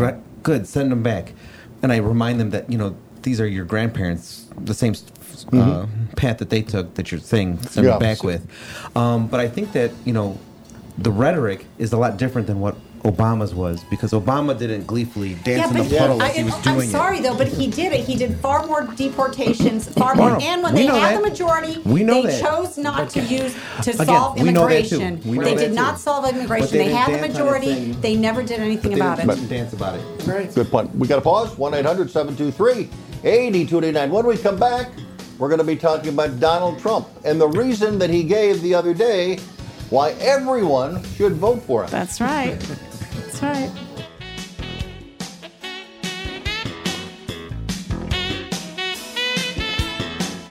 [0.43, 1.33] "Good, send them back,"
[1.83, 4.95] and I remind them that you know these are your grandparents, the same
[5.49, 5.89] uh, Mhm.
[6.17, 7.93] path that they took that you're saying send Yeah.
[7.93, 8.47] them back with.
[8.97, 10.39] Um, but I think that you know
[10.99, 12.75] the rhetoric is a lot different than what.
[13.03, 16.53] Obama's was because Obama didn't gleefully dance in the he- puddle I, as he was
[16.53, 16.93] I'm doing it.
[16.93, 18.01] sorry though, but he did it.
[18.01, 20.37] He did far more deportations, far more.
[20.39, 21.23] And when we they had that.
[21.23, 22.43] the majority, We know they that.
[22.43, 24.97] chose not to use to Again, solve we know that too.
[25.01, 25.21] immigration.
[25.25, 25.75] We know They that did too.
[25.77, 26.77] not solve But immigration.
[26.77, 27.97] they They, had the dance on the majority.
[28.03, 29.27] They never did anything about it.
[29.27, 30.03] But- dance about it.
[30.27, 30.55] Right.
[30.55, 30.95] Good point.
[30.95, 31.57] We got to pause.
[31.57, 32.91] 1 800 723
[33.25, 34.11] 8289.
[34.11, 34.89] When we come back,
[35.41, 38.75] we're going to be talking about Donald Trump and the reason that he gave the
[38.75, 39.39] other day
[39.89, 41.91] why everyone should vote for him.
[41.91, 42.61] That's right.
[42.61, 43.73] That's right.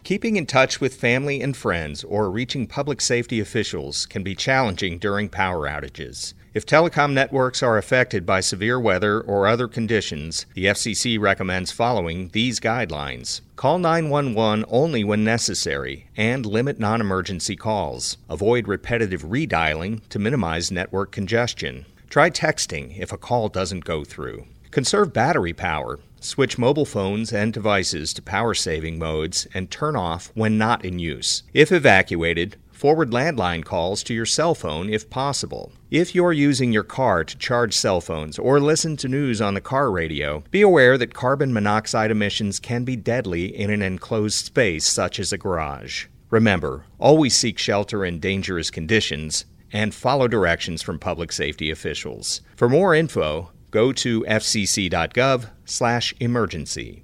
[0.03, 4.97] Keeping in touch with family and friends or reaching public safety officials can be challenging
[4.97, 6.33] during power outages.
[6.51, 12.29] If telecom networks are affected by severe weather or other conditions, the FCC recommends following
[12.29, 13.41] these guidelines.
[13.55, 18.17] Call 911 only when necessary and limit non emergency calls.
[18.27, 21.85] Avoid repetitive redialing to minimize network congestion.
[22.09, 24.45] Try texting if a call doesn't go through.
[24.71, 25.99] Conserve battery power.
[26.19, 30.97] Switch mobile phones and devices to power saving modes and turn off when not in
[30.97, 31.43] use.
[31.53, 35.71] If evacuated, forward landline calls to your cell phone if possible.
[35.91, 39.61] If you're using your car to charge cell phones or listen to news on the
[39.61, 44.87] car radio, be aware that carbon monoxide emissions can be deadly in an enclosed space
[44.87, 46.05] such as a garage.
[46.31, 52.41] Remember, always seek shelter in dangerous conditions and follow directions from public safety officials.
[52.55, 57.03] For more info, Go to fcc.gov/emergency.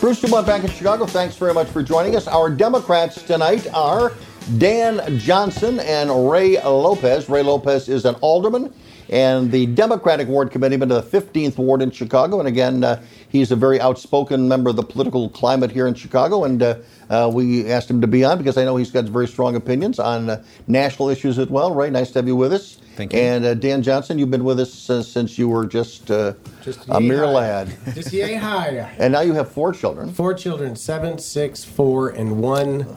[0.00, 1.06] Bruce Dumont back in Chicago.
[1.06, 2.28] Thanks very much for joining us.
[2.28, 4.12] Our Democrats tonight are
[4.58, 7.28] Dan Johnson and Ray Lopez.
[7.28, 8.72] Ray Lopez is an alderman
[9.08, 12.38] and the Democratic Ward Committeeman to the 15th Ward in Chicago.
[12.38, 16.44] And again, uh, he's a very outspoken member of the political climate here in Chicago.
[16.44, 16.76] And uh,
[17.10, 19.98] uh, we asked him to be on because I know he's got very strong opinions
[19.98, 21.74] on uh, national issues as well.
[21.74, 22.78] Ray, nice to have you with us.
[22.96, 23.18] Thank you.
[23.18, 26.86] And uh, Dan Johnson, you've been with us since, since you were just, uh, Just
[26.88, 27.32] a mere high.
[27.32, 27.76] lad.
[27.94, 28.94] Just yay high.
[28.98, 30.12] And now you have four children.
[30.12, 32.96] Four children, seven, six, four, and one.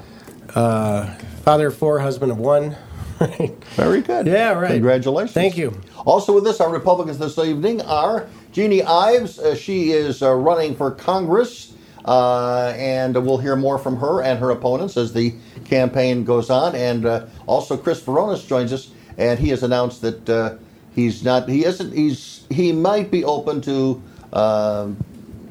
[0.56, 1.14] Uh,
[1.44, 2.76] father of four, husband of one.
[3.76, 4.28] Very good.
[4.28, 4.72] Yeah, right.
[4.72, 5.34] Congratulations.
[5.34, 5.80] Thank you.
[6.06, 9.40] Also with us, our Republicans this evening are Jeanne Ives.
[9.40, 11.74] Uh, she is uh, running for Congress,
[12.06, 15.36] uh, and we'll hear more from her and her opponents as the
[15.66, 16.76] campaign goes on.
[16.76, 20.56] And uh, also, Chris Veronis joins us, and he has announced that uh,
[20.96, 21.50] he's not.
[21.50, 21.94] He isn't.
[21.94, 22.46] He's.
[22.50, 24.02] He might be open to.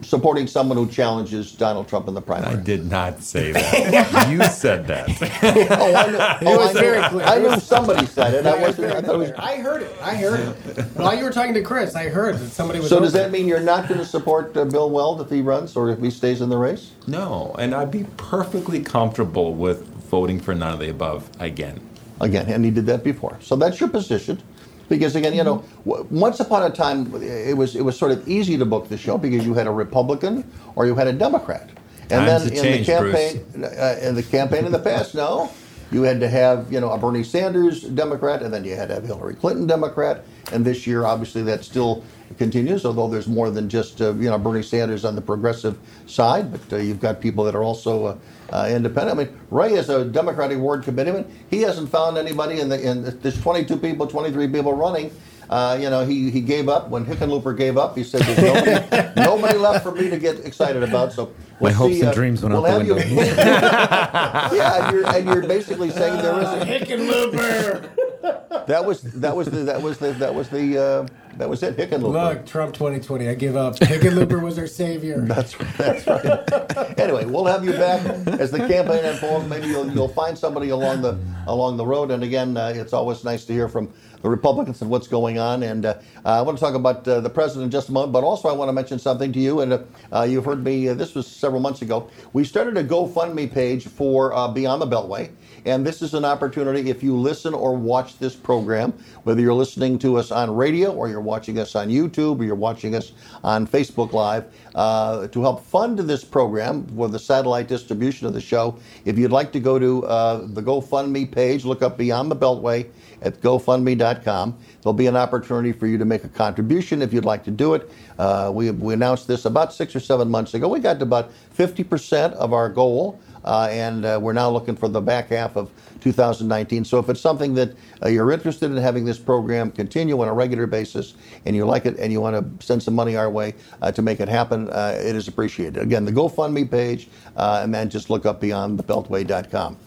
[0.02, 2.54] Supporting someone who challenges Donald Trump in the primary.
[2.54, 4.28] I did not say that.
[4.30, 5.08] you said that.
[5.80, 7.26] oh, I knew, It oh, was I knew- very clear.
[7.26, 8.46] I knew somebody said it.
[8.46, 8.92] I was wasn't.
[8.94, 9.32] I thought it was.
[9.32, 9.96] I heard it.
[10.00, 10.84] I heard it.
[10.96, 12.88] While you were talking to Chris, I heard that somebody was.
[12.88, 15.76] So does that mean you're not going to support uh, Bill Weld if he runs
[15.76, 16.92] or if he stays in the race?
[17.06, 21.80] No, and I'd be perfectly comfortable with voting for none of the above again.
[22.20, 23.38] Again, and he did that before.
[23.40, 24.42] So that's your position.
[24.88, 28.26] Because again, you know, w- once upon a time, it was it was sort of
[28.26, 31.68] easy to book the show because you had a Republican or you had a Democrat,
[32.10, 35.50] and Times then in the campaign, uh, in the campaign in the past, no,
[35.90, 38.94] you had to have you know a Bernie Sanders Democrat, and then you had to
[38.94, 42.02] have Hillary Clinton Democrat, and this year, obviously, that still
[42.38, 42.86] continues.
[42.86, 46.72] Although there's more than just uh, you know Bernie Sanders on the progressive side, but
[46.72, 48.18] uh, you've got people that are also
[48.50, 49.18] uh, independent.
[49.18, 51.24] I mean, Ray is a Democratic ward committeeman.
[51.50, 55.10] He hasn't found anybody in the in there's 22 people, 23 people running.
[55.50, 57.96] Uh, you know, he, he gave up when Hickenlooper gave up.
[57.96, 61.72] He said, "There's nobody, nobody left for me to get excited about." So My we'll
[61.72, 63.32] hopes see, and uh, dreams went we'll out the have you- window.
[64.56, 66.68] yeah, and you're, and you're basically saying there isn't.
[66.68, 68.66] Hickenlooper.
[68.66, 71.06] That was that was the that was the that was the uh,
[71.38, 71.76] that was it.
[71.76, 72.34] Hickenlooper.
[72.34, 73.28] Look, Trump 2020.
[73.28, 73.76] I give up.
[73.76, 75.20] Hickenlooper was our savior.
[75.20, 76.98] That's that's right.
[76.98, 78.04] anyway, we'll have you back
[78.40, 79.48] as the campaign unfolds.
[79.48, 82.10] Maybe you'll you'll find somebody along the along the road.
[82.10, 83.92] And again, uh, it's always nice to hear from
[84.22, 85.62] the Republicans and what's going on.
[85.62, 88.24] And uh, I want to talk about uh, the president in just a moment, but
[88.24, 89.60] also I want to mention something to you.
[89.60, 89.82] And uh,
[90.12, 90.88] uh, you've heard me.
[90.88, 92.10] Uh, this was several months ago.
[92.32, 95.30] We started a GoFundMe page for uh, Beyond the Beltway.
[95.68, 98.92] And this is an opportunity if you listen or watch this program,
[99.24, 102.54] whether you're listening to us on radio or you're watching us on YouTube or you're
[102.54, 103.12] watching us
[103.44, 108.40] on Facebook Live, uh, to help fund this program for the satellite distribution of the
[108.40, 108.78] show.
[109.04, 112.88] If you'd like to go to uh, the GoFundMe page, look up Beyond the Beltway
[113.20, 114.56] at GoFundMe.com.
[114.82, 117.74] There'll be an opportunity for you to make a contribution if you'd like to do
[117.74, 117.90] it.
[118.18, 120.68] Uh, we, we announced this about six or seven months ago.
[120.68, 123.20] We got to about 50% of our goal.
[123.48, 125.70] Uh, and uh, we're now looking for the back half of
[126.00, 126.84] 2019.
[126.84, 130.34] So if it's something that uh, you're interested in having this program continue on a
[130.34, 131.14] regular basis,
[131.46, 134.02] and you like it, and you want to send some money our way uh, to
[134.02, 135.78] make it happen, uh, it is appreciated.
[135.82, 139.78] Again, the GoFundMe page, uh, and then just look up beyondthebeltway.com.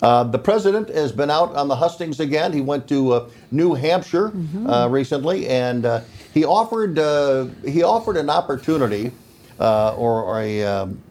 [0.00, 2.54] Uh, the president has been out on the hustings again.
[2.54, 4.32] He went to uh, New Hampshire
[4.66, 6.00] uh, recently, and uh,
[6.32, 9.12] he offered uh, he offered an opportunity
[9.58, 11.02] uh, or, or a um,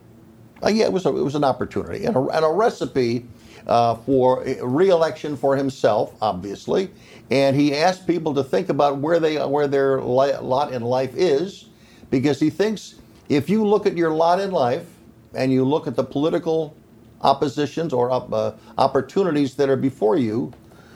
[0.64, 3.26] uh, yeah, it was a, it was an opportunity and a, and a recipe
[3.68, 6.90] uh, for a re-election for himself, obviously.
[7.31, 11.14] And he asked people to think about where they where their li- lot in life
[11.15, 11.68] is,
[12.10, 12.95] because he thinks
[13.30, 14.88] if you look at your lot in life
[15.36, 16.76] and you look at the political
[17.22, 20.52] oppositions or uh, opportunities that are before you,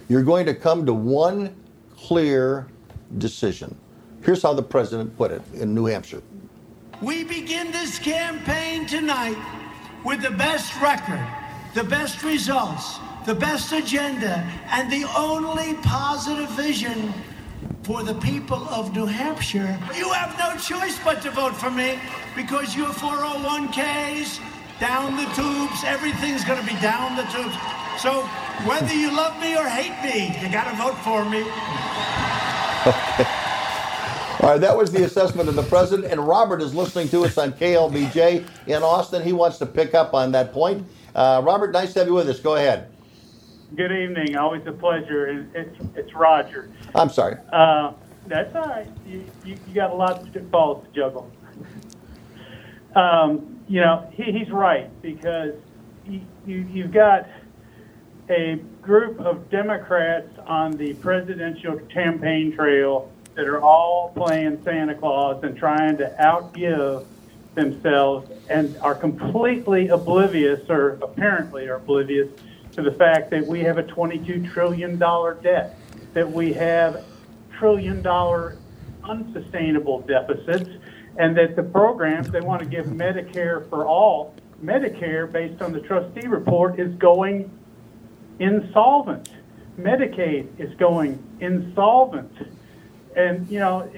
[0.09, 1.55] you're going to come to one
[1.97, 2.67] clear
[3.19, 3.77] decision.
[4.23, 6.23] Here's how the president put it in New Hampshire.
[7.03, 9.35] We begin this campaign tonight
[10.05, 11.19] with the best record,
[11.73, 17.13] the best results, the best agenda, and the only positive vision
[17.83, 19.77] for the people of New Hampshire.
[19.93, 21.99] You have no choice but to vote for me
[22.37, 24.39] because your 401ks,
[24.79, 27.57] down the tubes, everything's going to be down the tubes.
[28.01, 28.21] So
[28.63, 31.43] whether you love me or hate me, you got to vote for me.
[34.43, 36.11] All right, that was the assessment of the president.
[36.11, 39.23] And Robert is listening to us on KLBJ in Austin.
[39.23, 40.85] He wants to pick up on that point.
[41.15, 42.41] Uh, Robert, nice to have you with us.
[42.41, 42.91] Go ahead.
[43.77, 44.35] Good evening.
[44.35, 45.47] Always a pleasure.
[45.55, 46.69] It's, it's Roger.
[46.93, 47.37] I'm sorry.
[47.53, 47.93] Uh,
[48.27, 48.89] that's all right.
[49.07, 51.31] You, you, you got a lot of balls to juggle.
[52.97, 55.53] Um, you know, he, he's right because
[56.05, 57.29] you, you, you've got
[58.29, 65.43] a group of Democrats on the presidential campaign trail that are all playing Santa Claus
[65.43, 67.05] and trying to outgive
[67.55, 72.29] themselves and are completely oblivious, or apparently are oblivious,
[72.73, 75.77] to the fact that we have a $22 trillion debt,
[76.13, 77.05] that we have
[77.57, 78.57] trillion dollar
[79.03, 80.69] unsustainable deficits,
[81.17, 84.33] and that the programs they want to give Medicare for all,
[84.63, 87.51] Medicare, based on the trustee report, is going
[88.39, 89.29] insolvent.
[89.77, 92.31] Medicaid is going insolvent.
[93.15, 93.89] And, you know,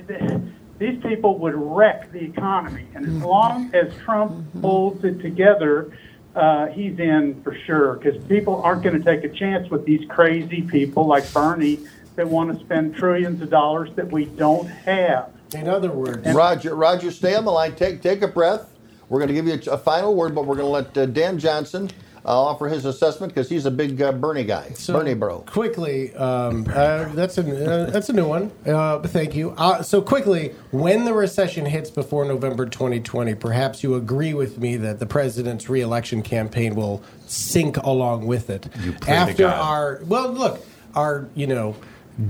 [0.78, 2.88] these people would wreck the economy.
[2.94, 5.98] And as long as Trump holds it together,
[6.36, 10.06] uh, he's in for sure because people aren't going to take a chance with these
[10.10, 11.80] crazy people like Bernie
[12.16, 15.32] that want to spend trillions of dollars that we don't have.
[15.54, 17.76] In other words, Roger, Roger, stay on the line.
[17.76, 18.74] Take take a breath.
[19.08, 21.06] We're going to give you a, a final word, but we're going to let uh,
[21.06, 21.90] Dan Johnson
[22.32, 25.40] offer his assessment because he's a big uh, Bernie guy, Bernie bro.
[25.42, 28.52] Quickly, um, uh, that's a uh, that's a new one.
[28.66, 29.52] Uh, but thank you.
[29.52, 34.78] Uh, so quickly, when the recession hits before November 2020, perhaps you agree with me
[34.78, 38.68] that the president's reelection campaign will sink along with it.
[38.82, 39.60] You pray to After God.
[39.60, 40.66] our well, look,
[40.96, 41.76] our you know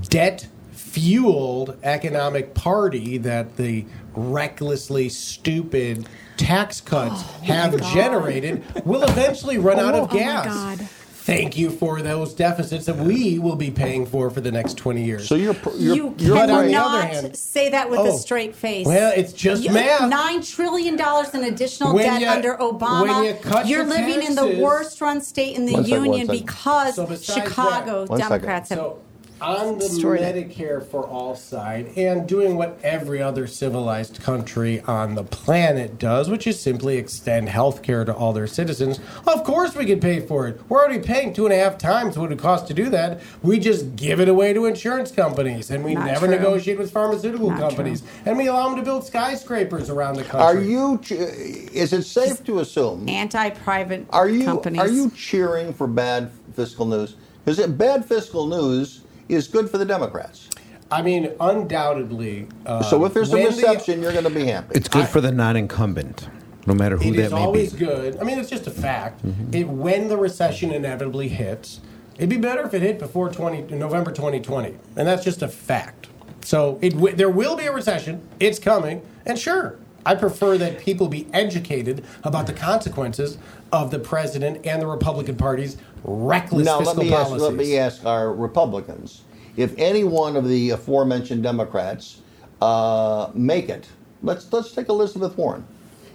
[0.02, 6.06] debt fueled economic party that the recklessly stupid
[6.36, 10.46] tax cuts oh, have generated will eventually run out Oh, of oh my gas.
[10.46, 10.88] God.
[11.26, 15.02] Thank you for those deficits that we will be paying for for the next 20
[15.02, 15.26] years.
[15.26, 18.14] So you're you But on the other cannot hand- say that with Oh.
[18.14, 18.86] a straight face.
[18.86, 20.08] Well, it's just You- math.
[20.08, 23.02] Nine trillion dollars in additional When debt you- under Obama.
[23.02, 26.46] when you cut You're your living in the worst-run state in the one union second.
[26.46, 28.78] because So Chicago that- Democrats have.
[28.78, 28.98] So
[29.40, 30.34] on the destroyed it.
[30.50, 36.28] Medicare for all side and doing what every other civilized country on the planet does,
[36.30, 40.20] which is simply extend health care to all their citizens, of course we could pay
[40.20, 40.60] for it.
[40.68, 43.20] We're already paying two and a half times what it costs to do that.
[43.42, 46.36] We just give it away to insurance companies and we Not never true.
[46.36, 48.02] negotiate with pharmaceutical Not companies.
[48.24, 50.40] And we allow them to build skyscrapers around the country.
[50.40, 51.00] Are you?
[51.10, 53.08] Is it safe to assume?
[53.08, 54.80] Anti-private Are you companies.
[54.80, 57.16] are you cheering for bad fiscal news?
[57.44, 60.48] Because bad fiscal news is good for the Democrats.
[60.90, 62.46] I mean, undoubtedly.
[62.64, 64.74] Uh, so if there's a when the- reception, you're going to be happy.
[64.76, 66.28] It's good for the non-incumbent,
[66.66, 68.18] no matter who It that is It is always good.
[68.18, 69.22] I mean, it's just a fact.
[69.52, 71.80] It, when the recession inevitably hits,
[72.16, 76.06] it'd be better if it hit before 20, November 2020, and that's just a fact.
[76.44, 78.22] So it w- there will be a recession.
[78.38, 83.38] It's coming, and sure, I prefer that people be educated about the consequences
[83.72, 85.76] of the president and the Republican Party's
[86.06, 89.22] reckless now let fiscal me ask, let me ask our Republicans:
[89.56, 92.20] if any one of the aforementioned Democrats
[92.62, 93.88] uh, make it,
[94.22, 95.66] let's let's take Elizabeth Warren.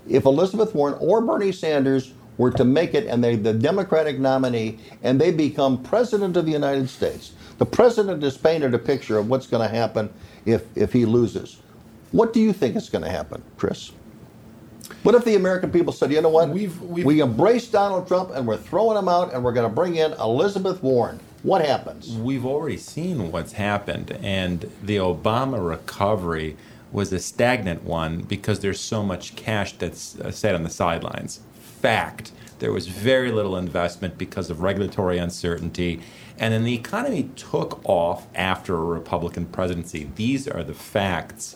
[0.10, 4.80] If Elizabeth Warren or Bernie Sanders were to make it, and they the Democratic nominee,
[5.04, 9.30] and they become president of the United States, the president has painted a picture of
[9.30, 10.12] what's going to happen
[10.46, 11.58] if if he loses.
[12.12, 13.92] What do you think is going to happen, Chris?
[15.04, 16.50] What if the American people said, you know what?
[16.50, 19.74] We've, we've, we embrace Donald Trump and we're throwing him out and we're going to
[19.74, 21.20] bring in Elizabeth Warren?
[21.42, 22.16] What happens?
[22.16, 26.56] We've already seen what's happened, and the Obama recovery
[26.92, 31.40] was a stagnant one because there's so much cash that's uh, sat on the sidelines.
[31.60, 32.32] Fact.
[32.60, 36.02] There was very little investment because of regulatory uncertainty.
[36.38, 40.12] And then the economy took off after a Republican presidency.
[40.14, 41.56] These are the facts.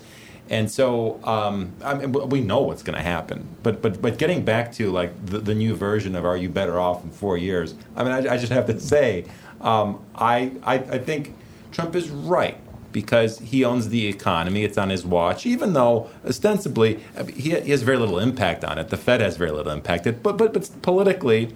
[0.49, 3.47] And so um, I mean, we know what's going to happen.
[3.63, 6.80] But but but getting back to like the, the new version of "Are you better
[6.80, 9.26] off in four years?" I mean, I, I just have to say,
[9.61, 11.35] um, I, I I think
[11.72, 12.57] Trump is right
[12.91, 14.63] because he owns the economy.
[14.63, 17.01] It's on his watch, even though ostensibly
[17.35, 18.88] he, has very little impact on it.
[18.88, 20.07] The Fed has very little impact.
[20.07, 21.53] It, but but but politically,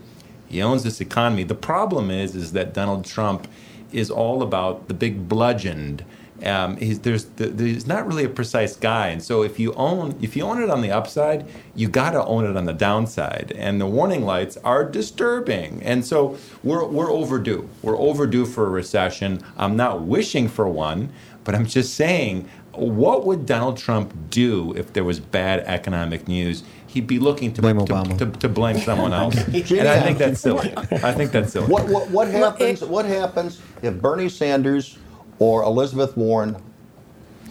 [0.50, 1.44] he owns this economy.
[1.44, 3.48] The problem is is that Donald Trump
[3.94, 6.04] is all about the big bludgeoned.
[6.46, 10.36] Um, he's, there's, there's not really a precise guy, and so if you own if
[10.36, 11.46] you own it on the upside,
[11.76, 13.54] you got to own it on the downside.
[13.56, 17.70] And the warning lights are disturbing, and so we're we're overdue.
[17.82, 19.42] We're overdue for a recession.
[19.58, 21.12] I'm not wishing for one,
[21.44, 26.64] but I'm just saying, what would Donald Trump do if there was bad economic news?
[26.88, 28.18] He'd be looking to Blame to, Obama.
[28.18, 30.74] to, to blame someone else, and I think that's silly.
[30.78, 31.68] I think that's silly.
[31.68, 32.82] What what what happens?
[32.82, 34.98] what happens if Bernie Sanders
[35.40, 36.58] or Elizabeth Warren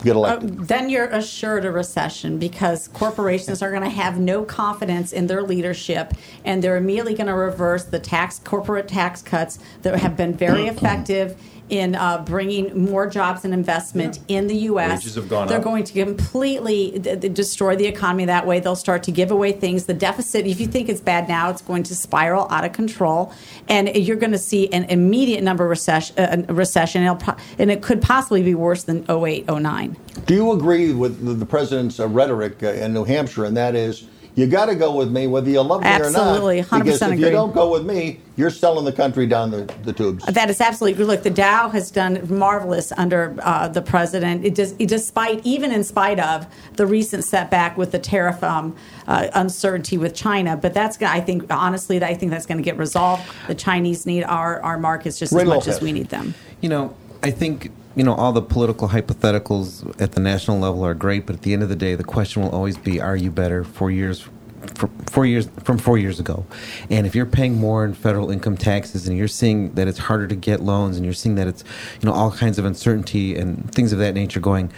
[0.05, 0.69] get Uh, elected?
[0.69, 5.43] then you're assured a recession because corporations are going to have no confidence in their
[5.43, 10.35] leadership and they're immediately going to reverse the tax corporate tax cuts that have been
[10.35, 11.37] very effective
[11.71, 15.01] in uh, bringing more jobs and investment in the U.S.
[15.01, 15.65] Wages have gone They're up.
[15.65, 18.61] going to completely d- d- destroy the economy that way.
[18.61, 19.87] They'll start to give away things.
[19.87, 23.33] The deficit, if you think it's bad now, it's going to spiral out of control,
[23.69, 26.19] and you're going to see an immediate number recession.
[26.19, 29.97] Uh, recession, and, it'll pro- and it could possibly be worse than 08, 09.
[30.27, 33.75] Do you agree with the, the president's uh, rhetoric uh, in New Hampshire, and that
[33.75, 34.07] is,
[34.39, 36.31] you got to go with me whether you love me Absolutely, or not?
[36.31, 39.65] Absolutely, 100% Because if you don't go with me, you're selling the country down the,
[39.83, 40.25] the tubes.
[40.27, 41.25] That is absolutely look.
[41.25, 44.45] The Dow has done marvelous under uh, the president.
[44.45, 46.47] It does, it, despite even in spite of
[46.77, 48.77] the recent setback with the tariff um,
[49.09, 50.57] uh, uncertainty with China.
[50.57, 53.25] But that's gonna- I think honestly, I think that's going to get resolved.
[53.49, 56.35] The Chinese need our our markets just Ray as much as we need them.
[56.61, 56.95] You know,
[57.25, 61.35] I think you know all the political hypotheticals at the national level are great, but
[61.35, 63.91] at the end of the day, the question will always be: Are you better four
[63.91, 64.27] years?
[64.75, 66.45] For four years from four years ago,
[66.91, 70.29] and if you're paying more in federal income taxes, and you're seeing that it's harder
[70.29, 71.65] to get loans, and you're seeing that it's
[72.01, 74.71] you know all kinds of uncertainty and things of that nature going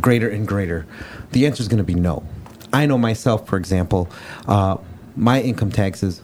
[0.00, 0.86] greater and greater,
[1.32, 2.24] the answer is going to be no.
[2.72, 4.08] I know myself, for example,
[4.46, 4.76] uh,
[5.16, 6.22] my income taxes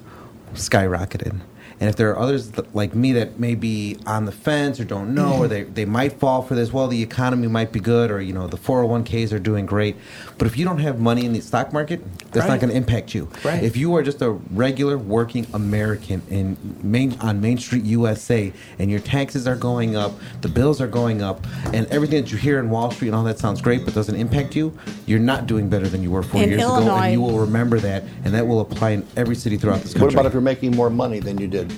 [0.54, 1.40] skyrocketed.
[1.78, 4.84] And if there are others th- like me that may be on the fence or
[4.84, 8.10] don't know, or they, they might fall for this, well, the economy might be good,
[8.10, 9.96] or, you know, the 401ks are doing great.
[10.38, 12.02] But if you don't have money in the stock market,
[12.32, 13.30] that's not going to impact you.
[13.42, 13.62] Right.
[13.62, 18.90] If you are just a regular working American in main, on Main Street USA and
[18.90, 22.58] your taxes are going up, the bills are going up, and everything that you hear
[22.58, 24.76] in Wall Street and all that sounds great but doesn't impact you,
[25.06, 26.94] you're not doing better than you were four In years ago.
[26.96, 30.06] And you will remember that, and that will apply in every city throughout this country.
[30.06, 31.72] What about if you're making more money than you did?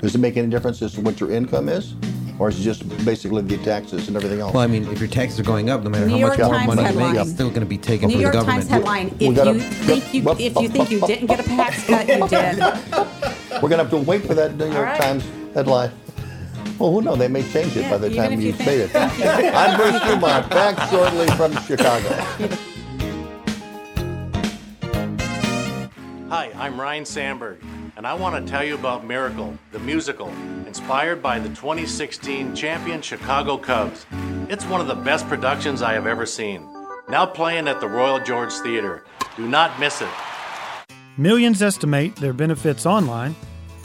[0.00, 1.94] Does it make any difference as to what your income is?
[2.38, 4.54] Or is it just basically the taxes and everything else?
[4.54, 6.46] Well, I mean, if your taxes are going up, no matter New how York much
[6.46, 7.16] more Times money you make, headline.
[7.16, 8.68] it's still going to be taken New from York the government.
[8.68, 11.42] Times headline: We If gotta- you think you if you think you didn't get a
[11.42, 12.58] tax cut, you did.
[13.60, 15.00] We're going to have to wait for that New York right.
[15.00, 15.90] Times headline.
[16.78, 17.18] Well, who knows?
[17.18, 18.94] They may change it Yeah, by the time if you you say it.
[18.94, 22.08] I'm Bruce Dumont, back shortly from Chicago.
[26.28, 27.58] Hi, I'm Ryne Sandberg,
[27.98, 30.28] and I want to tell you about Miracle, the musical,
[30.68, 34.06] inspired by the 2016 champion Chicago Cubs.
[34.48, 36.64] It's one of the best productions I have ever seen.
[37.08, 39.04] Now playing at the Royal George Theater.
[39.36, 40.08] Do not miss it.
[41.16, 43.34] Millions estimate their benefits online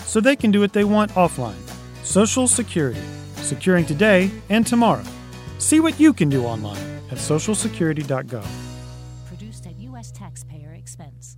[0.03, 1.57] so they can do what they want offline.
[2.03, 3.01] Social Security,
[3.37, 5.03] securing today and tomorrow.
[5.57, 8.47] See what you can do online at socialsecurity.gov.
[9.25, 10.11] Produced at U.S.
[10.11, 11.37] taxpayer expense.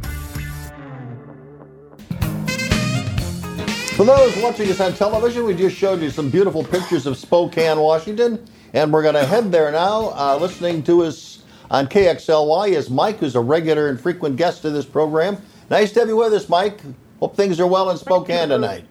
[4.01, 7.77] For those watching us on television, we just showed you some beautiful pictures of Spokane,
[7.77, 10.09] Washington, and we're going to head there now.
[10.15, 14.73] Uh, listening to us on KXLY is Mike, who's a regular and frequent guest of
[14.73, 15.37] this program.
[15.69, 16.81] Nice to have you with us, Mike.
[17.19, 18.85] Hope things are well in Spokane tonight.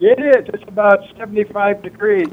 [0.00, 0.48] It is.
[0.48, 2.28] It's about 75 degrees.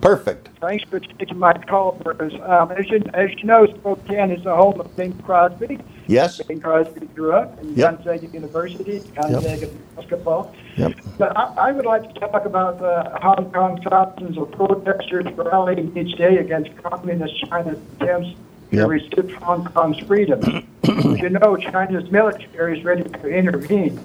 [0.00, 0.48] Perfect.
[0.60, 2.32] Thanks for taking my call, Bruce.
[2.44, 5.78] Um, as, you, as you know, Spokane is the home of Bing Crosby.
[6.06, 6.40] Yes.
[6.42, 8.04] Bing Crosby grew up in Yep.
[8.04, 10.54] Gonzaga University, Gonzaga basketball.
[10.76, 10.92] Yep.
[11.18, 15.96] But I, I would like to talk about the Hong Kong thousands of protesters rallying
[15.96, 18.30] each day against communist China's attempts
[18.70, 18.88] to Yep.
[18.88, 20.40] restrict Hong Kong's freedom.
[20.84, 23.98] As you know, China's military is ready to intervene.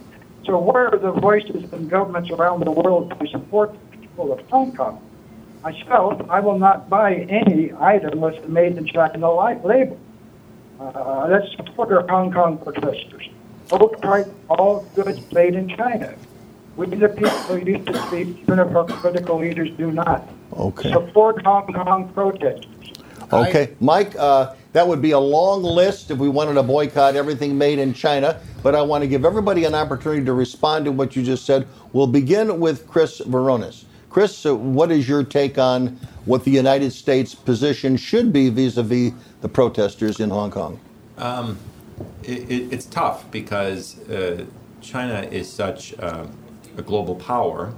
[0.46, 4.40] So where are the voices and governments around the world to support the people of
[4.50, 5.02] Hong Kong?
[5.64, 9.98] Myself, I will not buy any item with the made in China li- label.
[10.78, 13.30] Uh, let's support our Hong Kong protesters.
[13.72, 16.16] Outright all goods made in China.
[16.76, 20.28] We the people used to speak, even if our political leaders do not.
[20.52, 20.92] Okay.
[20.92, 22.68] Support Hong Kong protesters.
[23.32, 27.58] Okay, Mike, uh, that would be a long list if we wanted to boycott everything
[27.58, 31.16] made in China, but I want to give everybody an opportunity to respond to what
[31.16, 31.68] you just said.
[31.94, 33.86] We'll begin with Chris Veronis.
[34.14, 35.88] Chris, uh, what is your take on
[36.26, 39.12] what the United States position should be vis a vis
[39.42, 40.80] the protesters in Hong Kong?
[41.18, 41.58] Um,
[42.22, 44.46] it, it, it's tough because uh,
[44.82, 46.28] China is such uh,
[46.78, 47.74] a global power,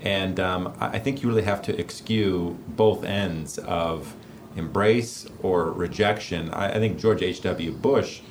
[0.00, 4.16] and um, I think you really have to excuse both ends of
[4.56, 6.48] embrace or rejection.
[6.52, 7.72] I, I think George H.W.
[7.72, 8.22] Bush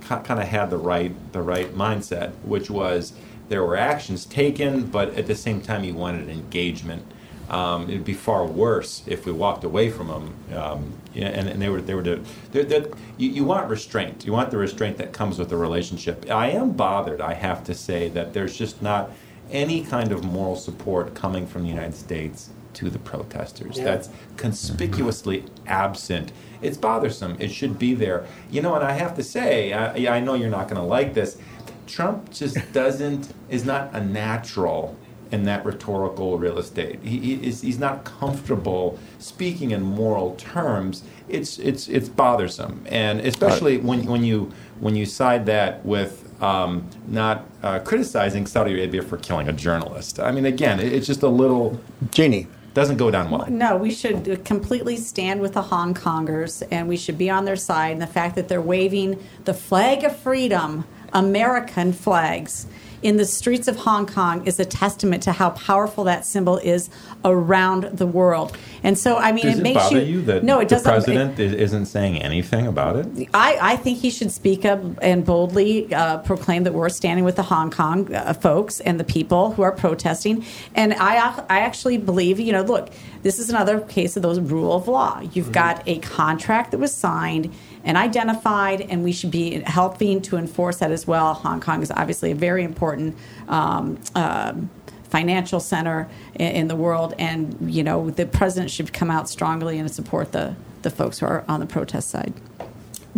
[0.00, 3.12] kind of had the right the right mindset, which was
[3.48, 7.02] there were actions taken, but at the same time you wanted engagement
[7.48, 10.34] Um, it'd be far worse if we walked away from them.
[10.56, 12.20] Um, yeah, and, and they were they were to,
[12.52, 12.86] they're, they're,
[13.16, 14.24] you, you want restraint.
[14.26, 16.26] You want the restraint that comes with the relationship.
[16.28, 17.20] I am bothered.
[17.20, 19.10] I have to say that there's just not
[19.50, 23.78] any kind of moral support coming from the United States to the protesters.
[23.78, 23.84] Yeah.
[23.84, 26.32] That's conspicuously absent.
[26.60, 27.36] It's bothersome.
[27.38, 28.26] It should be there.
[28.50, 31.14] You know, and I have to say, I, I know you're not going to like
[31.14, 31.38] this.
[31.86, 34.96] Trump just doesn't is not a natural
[35.32, 37.00] in that rhetorical real estate.
[37.02, 41.02] He, he is he's not comfortable speaking in moral terms.
[41.28, 46.88] It's it's it's bothersome, and especially when when you when you side that with um,
[47.08, 50.20] not uh, criticizing Saudi Arabia for killing a journalist.
[50.20, 51.80] I mean, again, it, it's just a little
[52.10, 53.46] Jeanne doesn't go down well.
[53.48, 57.56] No, we should completely stand with the Hong Kongers and we should be on their
[57.56, 57.92] side.
[57.92, 60.84] And the fact that they're waving the flag of freedom,
[61.16, 62.66] American flags,
[63.02, 66.90] in the streets of Hong Kong is a testament to how powerful that symbol is
[67.24, 68.56] around the world.
[68.82, 70.76] And so, I mean, Does it it, makes bother you, you that no, it the
[70.76, 70.90] doesn't.
[70.90, 73.28] president is isn't saying anything about it?
[73.34, 77.36] I, I think he should speak up and boldly uh, proclaim that we're standing with
[77.36, 80.44] the Hong Kong uh, folks and the people who are protesting.
[80.74, 82.90] And I, I actually believe, you know, look,
[83.22, 85.20] this is another case of those rule of law.
[85.32, 87.52] You've got a contract that was signed
[87.86, 91.32] and identified, and we should be helping to enforce that as well.
[91.32, 93.16] Hong Kong is obviously a very important.
[93.48, 94.68] Um, um
[95.08, 99.78] financial center in, in the world, and you know the president should come out strongly
[99.78, 102.34] and support the the folks who are on the protest side.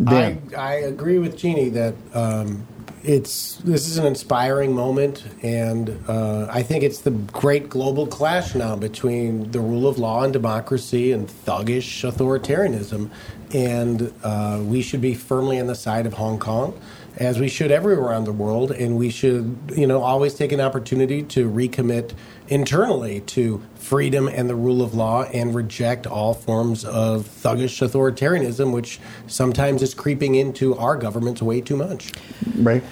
[0.06, 2.66] I, I agree with Jeanne that um,
[3.02, 8.54] it's this is an inspiring moment, and uh, I think it's the great global clash
[8.54, 13.10] now between the rule of law and democracy and thuggish authoritarianism,
[13.52, 16.78] and uh, we should be firmly on the side of Hong Kong.
[17.16, 20.60] As we should everywhere around the world, and we should, you know, always take an
[20.60, 22.12] opportunity to recommit
[22.46, 28.72] internally to freedom and the rule of law and reject all forms of thuggish authoritarianism,
[28.72, 32.12] which sometimes is creeping into our governments way too much.
[32.54, 32.84] Right.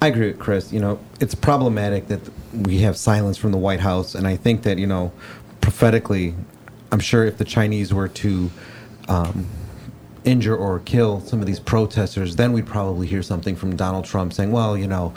[0.00, 0.72] I agree with Chris.
[0.72, 2.20] You know, it's problematic that
[2.52, 5.12] we have silence from the White House, and I think that you know,
[5.60, 6.34] prophetically,
[6.90, 8.50] I'm sure if the Chinese were to
[9.08, 9.46] um,
[10.24, 14.32] injure or kill some of these protesters, then we'd probably hear something from Donald Trump
[14.32, 15.12] saying, "Well, you know."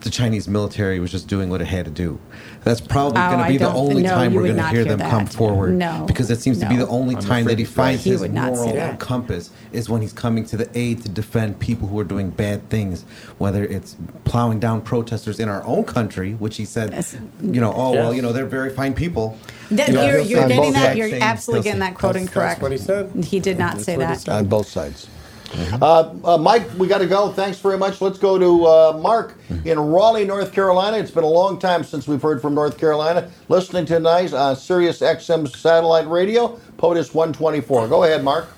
[0.00, 2.18] The Chinese military was just doing what it had to do.
[2.64, 4.96] That's probably Oh, going to be the only no, time we're going to hear hear
[4.96, 5.74] them come forward.
[5.74, 7.90] No, because it seems to be the only I'm time that he afraid you're right.
[7.92, 11.02] finds He his would not say moral compass is when he's coming to the aid
[11.02, 13.02] to defend people who are doing bad things,
[13.38, 16.92] whether it's plowing down protesters in our own country, which he said,
[17.40, 19.38] you know, oh well, you know, they're very fine people.
[19.70, 20.96] That- You know, you're you're getting that.
[20.96, 22.60] You're absolutely getting that quote That's- incorrect.
[22.60, 23.24] that's what he said.
[23.24, 24.28] He did not say that.
[24.28, 25.08] on both sides.
[25.54, 27.30] Uh, uh, Mike, we got to go.
[27.32, 28.00] Thanks very much.
[28.00, 30.96] Let's go to uh, Mark in Raleigh, North Carolina.
[30.98, 33.30] It's been a long time since we've heard from North Carolina.
[33.48, 37.88] Listening tonight on Sirius XM satellite radio, POTUS 124.
[37.88, 38.48] Go ahead, Mark.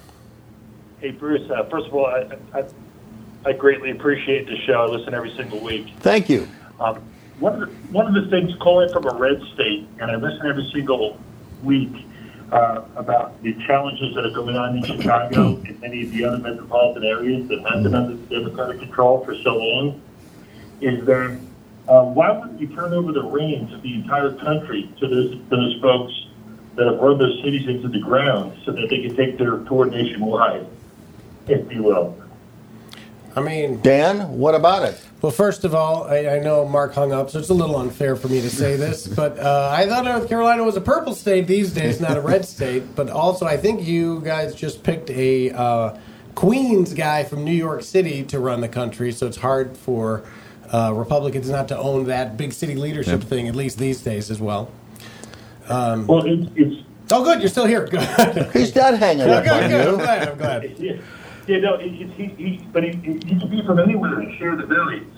[1.01, 1.49] Hey, Bruce.
[1.51, 2.65] Uh, first of all, I, I,
[3.45, 4.83] I greatly appreciate the show.
[4.83, 5.89] I listen every single week.
[6.01, 6.49] Thank you.
[6.81, 7.03] Um,
[7.41, 10.47] one, of the, one of the things calling from a red state, and I listen
[10.47, 11.19] every single
[11.63, 11.93] week
[12.53, 16.39] uh, about the challenges that are going on in Chicago and many of the other
[16.39, 20.01] metropolitan areas that have been under Democratic control for so long,
[20.81, 21.41] is that
[21.89, 25.81] uh, why wouldn't you turn over the reins of the entire country to those, those
[25.81, 26.13] folks
[26.77, 29.87] that have run those cities into the ground so that they can take their tour
[29.87, 30.67] nationwide,
[31.47, 32.17] if you will?
[33.37, 35.01] I mean, Dan, what about it?
[35.25, 38.15] Well, first of all, I, I know Mark hung up, so it's a little unfair
[38.15, 41.47] for me to say this, but uh, I thought North Carolina was a purple state
[41.47, 42.95] these days, not a red state.
[42.95, 45.97] But also, I think you guys just picked a uh,
[46.35, 50.25] Queens guy from New York City to run the country, so it's hard for
[50.71, 53.27] uh, Republicans not to own that big city leadership Yeah.
[53.27, 54.71] thing, at least these days as well.
[55.71, 57.87] Um, Well, it's, it's oh, good, you're still here.
[57.91, 58.51] Good.
[58.53, 59.89] He's not hanging Yeah, up good, on good.
[59.89, 60.29] I'm glad.
[60.29, 60.79] I'm glad.
[60.79, 60.97] Yeah,
[61.47, 64.39] yeah no, it, it, he, he, but he, he, he can be from anywhere and
[64.39, 65.14] share the millions.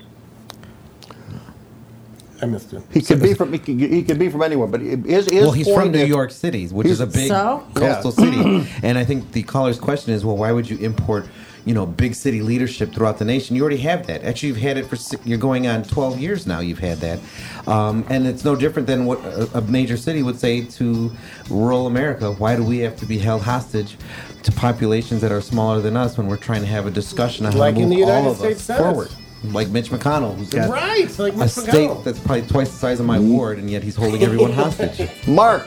[2.42, 2.82] I missed it.
[2.92, 5.52] He could be from he could, he could be from anywhere, but his, his well,
[5.52, 7.66] he's from New is- York City, which is a big So?
[7.74, 8.66] coastal city.
[8.82, 11.26] And I think the caller's question is, well, why would you import,
[11.64, 13.56] you know, big city leadership throughout the nation?
[13.56, 14.22] You already have that.
[14.22, 16.60] Actually, you've had it for you're going on 12 years now.
[16.60, 17.18] You've had that,
[17.66, 21.10] um, and it's no different than what a, a major city would say to
[21.48, 22.32] rural America.
[22.32, 23.96] Why do we have to be held hostage
[24.42, 27.52] to populations that are smaller than us when we're trying to have a discussion on
[27.52, 28.82] how Like to in move the all United of States us Senate.
[28.82, 29.08] forward?
[29.52, 32.04] Like Mitch McConnell, who's got Right, like a Mitch state McConnell.
[32.04, 35.08] that's probably twice the size of my ward, and yet he's holding everyone hostage.
[35.28, 35.66] Mark,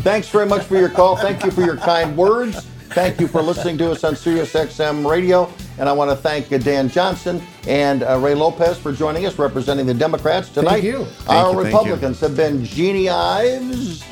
[0.00, 1.16] thanks very much for your call.
[1.16, 2.66] Thank you for your kind words.
[2.90, 5.48] Thank you for listening to us on Sirius XM Radio.
[5.78, 9.38] And I want to thank uh, Dan Johnson and uh, Ray Lopez for joining us,
[9.38, 10.82] representing the Democrats tonight.
[10.82, 11.06] Thank you.
[11.28, 11.60] Our you, thank you.
[11.62, 14.04] Republicans have been Jeanne Ives,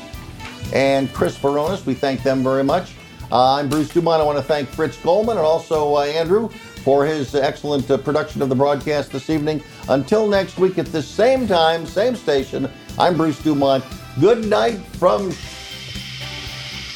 [0.73, 1.85] and Chris Baronis.
[1.85, 2.93] We thank them very much.
[3.31, 4.21] Uh, I'm Bruce Dumont.
[4.21, 6.49] I want to thank Fritz Goldman and also uh, Andrew
[6.83, 9.63] for his excellent uh, production of the broadcast this evening.
[9.89, 13.83] Until next week at the same time, same station, I'm Bruce Dumont.
[14.19, 15.31] Good night from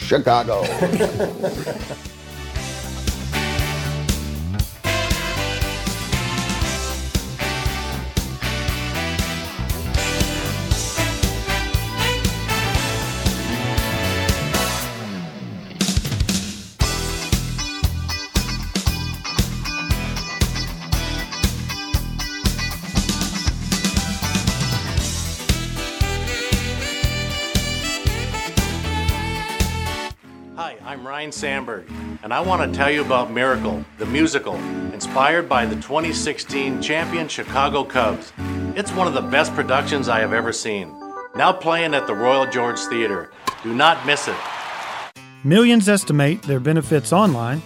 [0.05, 0.63] Chicago.
[31.33, 31.89] Sandberg,
[32.23, 34.55] and I want to tell you about Miracle, the musical,
[34.93, 38.31] inspired by the 2016 champion Chicago Cubs.
[38.75, 40.93] It's one of the best productions I have ever seen.
[41.35, 43.31] Now playing at the Royal George Theater.
[43.63, 44.35] Do not miss it.
[45.43, 47.61] Millions estimate their benefits online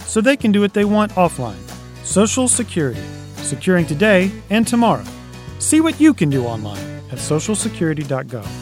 [0.00, 1.60] so they can do what they want offline.
[2.04, 3.02] Social Security,
[3.36, 5.04] securing today and tomorrow.
[5.58, 8.61] See what you can do online at socialsecurity.gov.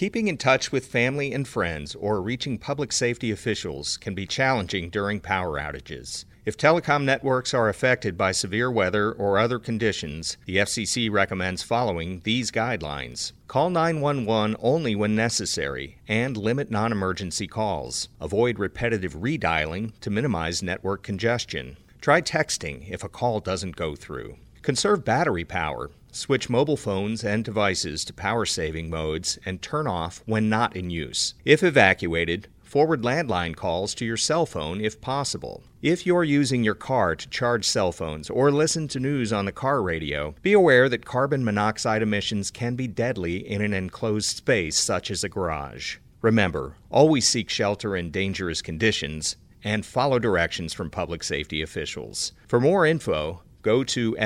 [0.00, 4.88] Keeping in touch with family and friends or reaching public safety officials can be challenging
[4.88, 6.24] during power outages.
[6.46, 12.22] If telecom networks are affected by severe weather or other conditions, the FCC recommends following
[12.24, 13.32] these guidelines.
[13.46, 18.08] Call 911 only when necessary and limit non emergency calls.
[18.22, 21.76] Avoid repetitive redialing to minimize network congestion.
[22.00, 24.38] Try texting if a call doesn't go through.
[24.62, 25.90] Conserve battery power.
[26.12, 30.90] Switch mobile phones and devices to power saving modes and turn off when not in
[30.90, 31.34] use.
[31.44, 35.62] If evacuated, forward landline calls to your cell phone if possible.
[35.82, 39.52] If you're using your car to charge cell phones or listen to news on the
[39.52, 44.76] car radio, be aware that carbon monoxide emissions can be deadly in an enclosed space
[44.76, 45.96] such as a garage.
[46.22, 52.32] Remember, always seek shelter in dangerous conditions and follow directions from public safety officials.
[52.46, 54.16] For more info, go to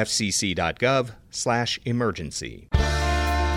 [1.35, 2.69] fcc.gov/emergency.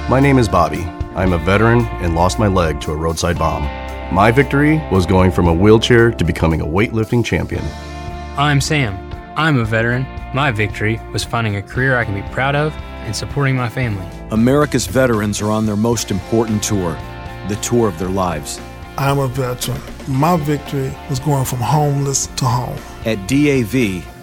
[0.10, 0.84] My name is Bobby.
[1.16, 3.64] I'm a veteran and lost my leg to a roadside bomb.
[4.14, 7.64] My victory was going from a wheelchair to becoming a weightlifting champion.
[8.38, 8.96] I'm Sam.
[9.36, 10.06] I'm a veteran.
[10.34, 12.74] My victory was finding a career I can be proud of
[13.06, 14.06] and supporting my family.
[14.32, 16.98] America's veterans are on their most important tour,
[17.48, 18.60] the tour of their lives.
[18.98, 19.82] I'm a veteran.
[20.08, 22.78] My victory was going from homeless to home.
[23.06, 24.04] At DAV,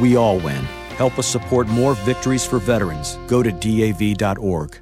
[0.00, 0.64] we all win.
[0.96, 3.18] Help us support more victories for veterans.
[3.26, 4.80] Go to DAV.org.